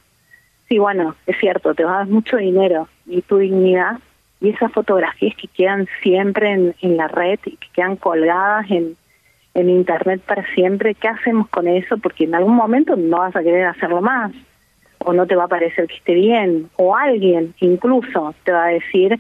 Sí, 0.68 0.80
bueno, 0.80 1.16
es 1.26 1.38
cierto, 1.38 1.74
te 1.74 1.84
va 1.84 1.96
a 1.96 1.98
dar 2.00 2.08
mucho 2.08 2.38
dinero 2.38 2.88
y 3.06 3.22
tu 3.22 3.38
dignidad 3.38 4.00
y 4.42 4.50
esas 4.50 4.72
fotografías 4.72 5.36
que 5.36 5.48
quedan 5.48 5.88
siempre 6.04 6.52
en, 6.52 6.76
en 6.82 6.98
la 6.98 7.08
red 7.08 7.40
y 7.46 7.56
que 7.56 7.68
quedan 7.74 7.96
colgadas 7.96 8.70
en, 8.70 8.96
internet 9.56 10.22
para 10.22 10.46
siempre, 10.54 10.94
¿qué 10.94 11.08
hacemos 11.08 11.50
con 11.50 11.68
eso? 11.68 11.98
Porque 11.98 12.26
en 12.26 12.36
algún 12.36 12.56
momento 12.56 12.96
no 12.96 13.18
vas 13.18 13.36
a 13.36 13.42
querer 13.42 13.66
hacerlo 13.66 14.02
más 14.02 14.32
o 15.00 15.14
no 15.14 15.26
te 15.26 15.36
va 15.36 15.46
a 15.46 15.48
parecer 15.48 15.88
que 15.88 15.96
esté 15.96 16.14
bien, 16.14 16.70
o 16.76 16.96
alguien 16.96 17.56
incluso 17.60 18.36
te 18.44 18.52
va 18.52 18.66
a 18.66 18.68
decir 18.68 19.20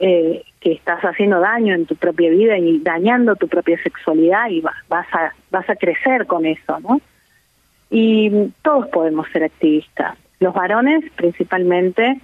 eh, 0.00 0.42
que 0.58 0.72
estás 0.72 1.00
haciendo 1.02 1.38
daño 1.38 1.74
en 1.74 1.86
tu 1.86 1.94
propia 1.94 2.30
vida 2.30 2.58
y 2.58 2.80
dañando 2.80 3.36
tu 3.36 3.46
propia 3.46 3.80
sexualidad 3.80 4.50
y 4.50 4.60
vas 4.60 5.06
a 5.12 5.32
vas 5.52 5.70
a 5.70 5.76
crecer 5.76 6.26
con 6.26 6.46
eso, 6.46 6.80
¿no? 6.80 7.00
Y 7.88 8.50
todos 8.62 8.88
podemos 8.88 9.28
ser 9.28 9.44
activistas. 9.44 10.16
Los 10.40 10.54
varones 10.54 11.04
principalmente, 11.14 12.20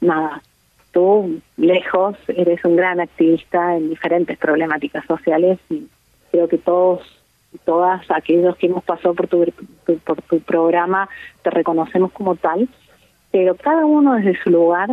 nada, 0.00 0.42
tú 0.92 1.40
lejos 1.56 2.16
eres 2.28 2.64
un 2.64 2.76
gran 2.76 3.00
activista 3.00 3.76
en 3.76 3.90
diferentes 3.90 4.38
problemáticas 4.38 5.04
sociales 5.06 5.58
y 5.70 5.86
creo 6.30 6.48
que 6.48 6.58
todos 6.58 7.02
todas 7.64 8.02
aquellos 8.10 8.56
que 8.56 8.66
hemos 8.66 8.82
pasado 8.82 9.14
por 9.14 9.28
tu, 9.28 9.46
por 10.04 10.22
tu 10.22 10.40
programa 10.40 11.08
te 11.42 11.50
reconocemos 11.50 12.10
como 12.12 12.34
tal, 12.34 12.68
pero 13.30 13.54
cada 13.54 13.86
uno 13.86 14.14
desde 14.14 14.42
su 14.42 14.50
lugar 14.50 14.90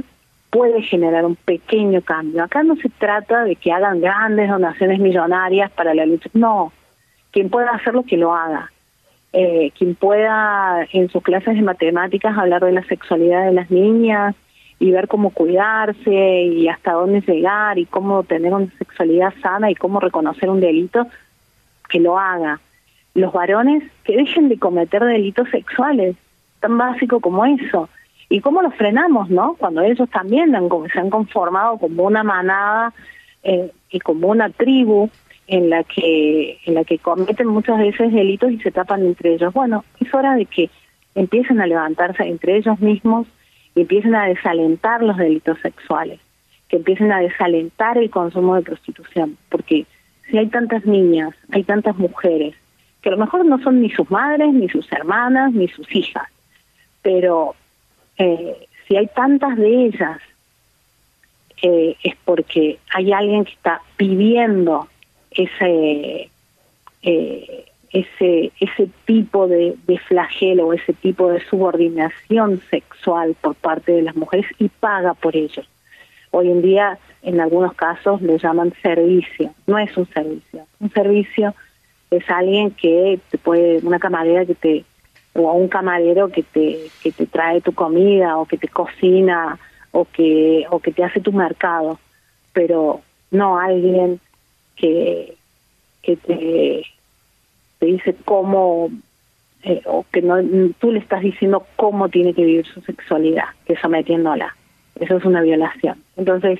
puede 0.51 0.81
generar 0.83 1.25
un 1.25 1.35
pequeño 1.35 2.01
cambio. 2.01 2.43
Acá 2.43 2.61
no 2.61 2.75
se 2.75 2.89
trata 2.89 3.43
de 3.45 3.55
que 3.55 3.71
hagan 3.71 4.01
grandes 4.01 4.49
donaciones 4.49 4.99
millonarias 4.99 5.71
para 5.71 5.93
la 5.93 6.05
lucha, 6.05 6.29
no, 6.33 6.71
quien 7.31 7.49
pueda 7.49 7.71
hacerlo 7.71 8.03
que 8.03 8.17
lo 8.17 8.35
haga. 8.35 8.71
Eh, 9.33 9.71
quien 9.77 9.95
pueda 9.95 10.85
en 10.91 11.09
sus 11.09 11.23
clases 11.23 11.55
de 11.55 11.61
matemáticas 11.61 12.37
hablar 12.37 12.65
de 12.65 12.73
la 12.73 12.83
sexualidad 12.83 13.45
de 13.45 13.53
las 13.53 13.71
niñas 13.71 14.35
y 14.77 14.91
ver 14.91 15.07
cómo 15.07 15.29
cuidarse 15.29 16.43
y 16.43 16.67
hasta 16.67 16.93
dónde 16.93 17.21
llegar 17.21 17.79
y 17.79 17.85
cómo 17.85 18.23
tener 18.23 18.53
una 18.53 18.67
sexualidad 18.77 19.33
sana 19.41 19.71
y 19.71 19.75
cómo 19.75 19.99
reconocer 19.99 20.49
un 20.49 20.59
delito, 20.59 21.07
que 21.87 21.99
lo 21.99 22.19
haga. 22.19 22.59
Los 23.13 23.31
varones 23.31 23.83
que 24.03 24.17
dejen 24.17 24.49
de 24.49 24.59
cometer 24.59 25.03
delitos 25.03 25.47
sexuales, 25.49 26.15
tan 26.59 26.77
básico 26.77 27.19
como 27.19 27.45
eso. 27.45 27.89
¿Y 28.27 28.41
cómo 28.41 28.61
los 28.61 28.73
frenamos, 28.75 29.29
no? 29.29 29.55
Cuando 29.59 29.81
ellos 29.81 30.09
también 30.09 30.55
han, 30.55 30.67
se 30.91 30.99
han 30.99 31.09
conformado 31.09 31.77
como 31.77 32.03
una 32.03 32.23
manada 32.23 32.93
eh, 33.43 33.71
y 33.91 33.99
como 33.99 34.27
una 34.29 34.49
tribu 34.49 35.09
en 35.51 35.69
la 35.69 35.83
que 35.83 36.59
en 36.65 36.75
la 36.75 36.85
que 36.85 36.97
cometen 36.97 37.47
muchas 37.47 37.77
veces 37.77 38.13
delitos 38.13 38.51
y 38.51 38.59
se 38.59 38.71
tapan 38.71 39.05
entre 39.05 39.33
ellos. 39.33 39.53
Bueno, 39.53 39.83
es 39.99 40.11
hora 40.13 40.35
de 40.35 40.45
que 40.45 40.69
empiecen 41.13 41.59
a 41.59 41.67
levantarse 41.67 42.23
entre 42.23 42.55
ellos 42.55 42.79
mismos 42.79 43.27
y 43.75 43.81
empiecen 43.81 44.15
a 44.15 44.27
desalentar 44.27 45.03
los 45.03 45.17
delitos 45.17 45.59
sexuales, 45.59 46.21
que 46.69 46.77
empiecen 46.77 47.11
a 47.11 47.19
desalentar 47.19 47.97
el 47.97 48.09
consumo 48.09 48.55
de 48.55 48.61
prostitución, 48.61 49.37
porque 49.49 49.85
si 50.29 50.37
hay 50.37 50.47
tantas 50.47 50.85
niñas, 50.85 51.35
hay 51.51 51.63
tantas 51.65 51.97
mujeres, 51.97 52.55
que 53.01 53.09
a 53.09 53.11
lo 53.11 53.17
mejor 53.17 53.45
no 53.45 53.61
son 53.61 53.81
ni 53.81 53.89
sus 53.89 54.09
madres, 54.09 54.53
ni 54.53 54.69
sus 54.69 54.89
hermanas, 54.93 55.51
ni 55.51 55.67
sus 55.67 55.93
hijas, 55.93 56.29
pero 57.01 57.55
eh, 58.17 58.55
si 58.87 58.95
hay 58.95 59.07
tantas 59.07 59.57
de 59.57 59.85
ellas, 59.85 60.17
eh, 61.61 61.97
es 62.03 62.15
porque 62.23 62.79
hay 62.93 63.11
alguien 63.11 63.43
que 63.43 63.51
está 63.51 63.81
pidiendo 63.97 64.87
ese 65.31 66.29
eh, 67.03 67.65
ese 67.91 68.51
ese 68.59 68.89
tipo 69.05 69.47
de, 69.47 69.75
de 69.87 69.97
flagelo, 69.99 70.73
ese 70.73 70.93
tipo 70.93 71.29
de 71.29 71.43
subordinación 71.45 72.61
sexual 72.69 73.35
por 73.41 73.55
parte 73.55 73.91
de 73.91 74.03
las 74.03 74.15
mujeres 74.15 74.47
y 74.59 74.69
paga 74.69 75.13
por 75.13 75.35
ello. 75.35 75.63
Hoy 76.31 76.49
en 76.49 76.61
día, 76.61 76.97
en 77.23 77.41
algunos 77.41 77.73
casos, 77.73 78.21
lo 78.21 78.37
llaman 78.37 78.73
servicio. 78.81 79.53
No 79.67 79.77
es 79.77 79.95
un 79.97 80.07
servicio. 80.07 80.65
Un 80.79 80.89
servicio 80.91 81.53
es 82.09 82.29
alguien 82.29 82.71
que 82.71 83.19
te 83.29 83.37
puede, 83.37 83.79
una 83.85 83.99
camarera 83.99 84.45
que 84.45 84.55
te, 84.55 84.85
o 85.33 85.51
un 85.53 85.67
camarero 85.67 86.29
que 86.29 86.43
te, 86.43 86.87
que 87.03 87.11
te 87.11 87.25
trae 87.25 87.61
tu 87.61 87.73
comida 87.73 88.37
o 88.37 88.45
que 88.45 88.57
te 88.57 88.67
cocina 88.67 89.59
o 89.91 90.05
que, 90.05 90.65
o 90.69 90.79
que 90.79 90.91
te 90.91 91.03
hace 91.03 91.19
tu 91.19 91.31
mercado, 91.33 91.99
pero 92.53 93.01
no 93.29 93.57
alguien 93.59 94.19
que, 94.81 95.35
que 96.01 96.15
te, 96.17 96.83
te 97.79 97.85
dice 97.85 98.15
cómo 98.25 98.89
eh, 99.63 99.83
o 99.85 100.05
que 100.11 100.23
no 100.23 100.37
tú 100.79 100.91
le 100.91 100.99
estás 100.99 101.21
diciendo 101.21 101.67
cómo 101.75 102.09
tiene 102.09 102.33
que 102.33 102.43
vivir 102.43 102.65
su 102.65 102.81
sexualidad, 102.81 103.45
que 103.65 103.77
sometiéndola. 103.77 104.55
Eso 104.99 105.17
es 105.17 105.25
una 105.25 105.41
violación. 105.41 106.01
Entonces, 106.17 106.59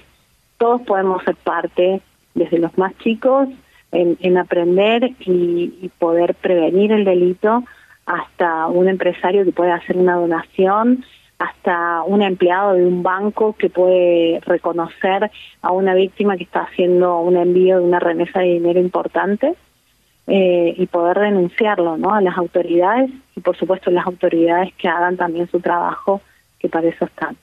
todos 0.60 0.82
podemos 0.82 1.24
ser 1.24 1.36
parte, 1.36 2.02
desde 2.36 2.60
los 2.60 2.78
más 2.78 2.96
chicos, 3.00 3.50
en, 3.92 4.38
aprender 4.38 5.12
y, 5.20 5.90
poder 6.00 6.36
prevenir 6.36 6.92
el 6.92 7.04
delito, 7.04 7.64
hasta 8.06 8.68
un 8.68 8.88
empresario 8.88 9.44
que 9.44 9.52
puede 9.52 9.72
hacer 9.72 9.98
una 9.98 10.16
donación, 10.16 11.04
hasta 11.42 12.04
un 12.04 12.22
empleado 12.22 12.74
de 12.74 12.86
un 12.86 13.04
banco 13.04 13.56
que 13.58 13.70
puede 13.70 14.40
reconocer 14.42 15.32
a 15.62 15.72
una 15.72 15.94
víctima 15.94 16.38
que 16.38 16.44
está 16.44 16.62
haciendo 16.62 17.20
un 17.20 17.38
envío 17.38 17.80
de 17.80 17.86
una 17.86 18.00
remesa 18.00 18.40
de 18.40 18.54
dinero 18.54 18.80
importante 18.80 19.56
eh, 20.28 20.74
y 20.78 20.86
poder 20.88 21.20
denunciarlo 21.20 21.98
¿no? 21.98 22.14
a 22.14 22.22
las 22.22 22.38
autoridades 22.38 23.10
y 23.36 23.42
por 23.42 23.58
supuesto 23.58 23.92
las 23.92 24.06
autoridades 24.06 24.74
que 24.76 24.88
hagan 24.88 25.18
también 25.18 25.50
su 25.50 25.60
trabajo, 25.60 26.22
que 26.60 26.70
para 26.70 26.88
eso 26.88 27.06
están 27.06 27.36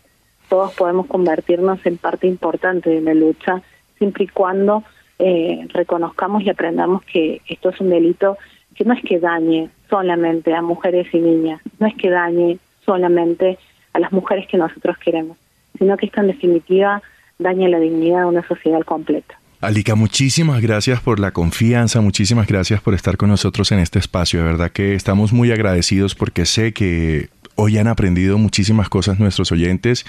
todos 0.48 0.74
podemos 0.74 1.06
convertirnos 1.06 1.84
en 1.84 1.98
parte 1.98 2.26
importante 2.26 2.90
de 2.90 3.00
la 3.00 3.14
lucha, 3.14 3.62
siempre 3.98 4.24
y 4.24 4.28
cuando 4.28 4.82
eh, 5.18 5.66
reconozcamos 5.72 6.42
y 6.42 6.50
aprendamos 6.50 7.02
que 7.04 7.42
esto 7.48 7.70
es 7.70 7.80
un 7.80 7.90
delito 7.90 8.38
que 8.74 8.84
no 8.84 8.94
es 8.94 9.02
que 9.02 9.18
dañe 9.18 9.70
solamente 9.90 10.54
a 10.54 10.62
mujeres 10.62 11.12
y 11.12 11.18
niñas, 11.18 11.60
no 11.78 11.86
es 11.86 11.94
que 11.96 12.10
dañe 12.10 12.58
solamente 12.84 13.58
a 13.92 13.98
las 13.98 14.12
mujeres 14.12 14.46
que 14.48 14.56
nosotros 14.56 14.96
queremos, 14.98 15.36
sino 15.78 15.96
que 15.96 16.06
esto 16.06 16.20
en 16.20 16.28
definitiva 16.28 17.02
daña 17.38 17.68
la 17.68 17.78
dignidad 17.78 18.20
de 18.20 18.26
una 18.26 18.46
sociedad 18.46 18.82
completa. 18.82 19.38
Alica, 19.60 19.96
muchísimas 19.96 20.62
gracias 20.62 21.00
por 21.00 21.18
la 21.18 21.32
confianza, 21.32 22.00
muchísimas 22.00 22.46
gracias 22.46 22.80
por 22.80 22.94
estar 22.94 23.16
con 23.16 23.28
nosotros 23.28 23.72
en 23.72 23.80
este 23.80 23.98
espacio. 23.98 24.38
De 24.38 24.46
verdad 24.46 24.70
que 24.70 24.94
estamos 24.94 25.32
muy 25.32 25.50
agradecidos 25.50 26.14
porque 26.14 26.46
sé 26.46 26.72
que 26.72 27.28
hoy 27.56 27.76
han 27.76 27.88
aprendido 27.88 28.38
muchísimas 28.38 28.88
cosas 28.88 29.18
nuestros 29.18 29.50
oyentes 29.50 30.06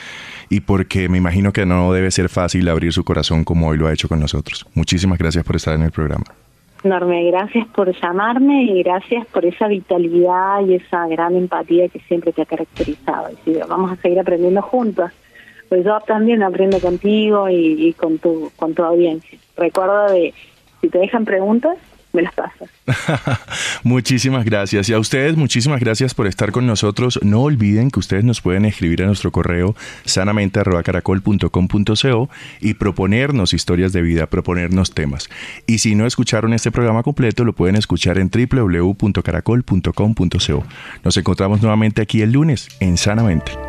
y 0.50 0.60
porque 0.60 1.10
me 1.10 1.18
imagino 1.18 1.52
que 1.52 1.66
no 1.66 1.92
debe 1.92 2.12
ser 2.12 2.30
fácil 2.30 2.70
abrir 2.70 2.94
su 2.94 3.04
corazón 3.04 3.44
como 3.44 3.68
hoy 3.68 3.80
lo 3.80 3.88
ha 3.88 3.94
hecho 3.94 4.08
con 4.08 4.20
nosotros. 4.20 4.68
Muchísimas 4.76 5.18
gracias 5.18 5.44
por 5.44 5.56
estar 5.56 5.74
en 5.74 5.82
el 5.82 5.92
programa. 5.92 6.26
Enorme, 6.84 7.26
gracias 7.26 7.68
por 7.68 7.94
llamarme 7.94 8.64
y 8.64 8.84
gracias 8.84 9.26
por 9.28 9.46
esa 9.46 9.68
vitalidad 9.68 10.62
y 10.66 10.76
esa 10.76 11.08
gran 11.08 11.36
empatía 11.36 11.90
que 11.90 12.00
siempre 12.00 12.32
te 12.32 12.42
ha 12.42 12.46
caracterizado. 12.46 13.30
Y 13.46 13.58
vamos 13.68 13.92
a 13.92 13.96
seguir 13.98 14.20
aprendiendo 14.20 14.62
juntos. 14.62 15.12
Pues 15.68 15.84
yo 15.84 16.00
también 16.08 16.42
aprendo 16.42 16.80
contigo 16.80 17.50
y, 17.50 17.94
con 17.94 18.18
tu 18.18 18.50
con 18.56 18.74
tu 18.74 18.84
audiencia. 18.84 19.38
Recuerda 19.58 20.12
de 20.12 20.34
si 20.82 20.88
te 20.88 20.98
dejan 20.98 21.26
preguntas, 21.26 21.78
me 22.14 22.22
las 22.24 22.34
pasas. 22.34 22.70
muchísimas 23.84 24.46
gracias. 24.46 24.88
Y 24.90 24.94
a 24.94 25.00
ustedes, 25.00 25.36
muchísimas 25.36 25.80
gracias 25.80 26.14
por 26.14 26.28
estar 26.28 26.52
con 26.52 26.68
nosotros. 26.68 27.20
No 27.24 27.42
olviden 27.42 27.90
que 27.92 28.00
ustedes 28.00 28.24
nos 28.24 28.40
pueden 28.42 28.66
escribir 28.66 29.04
a 29.04 29.06
nuestro 29.06 29.32
correo 29.32 29.76
sanamente.caracol.com.co 30.06 32.30
y 32.62 32.74
proponernos 32.74 33.54
historias 33.54 33.94
de 33.94 34.02
vida, 34.02 34.26
proponernos 34.28 34.94
temas. 34.94 35.30
Y 35.68 35.78
si 35.80 35.96
no 35.96 36.06
escucharon 36.06 36.54
este 36.54 36.72
programa 36.72 37.04
completo, 37.04 37.46
lo 37.46 37.54
pueden 37.54 37.76
escuchar 37.76 38.18
en 38.18 38.30
www.caracol.com.co. 38.30 40.64
Nos 41.04 41.18
encontramos 41.18 41.62
nuevamente 41.62 42.02
aquí 42.02 42.22
el 42.22 42.32
lunes 42.32 42.70
en 42.80 42.96
Sanamente. 42.98 43.69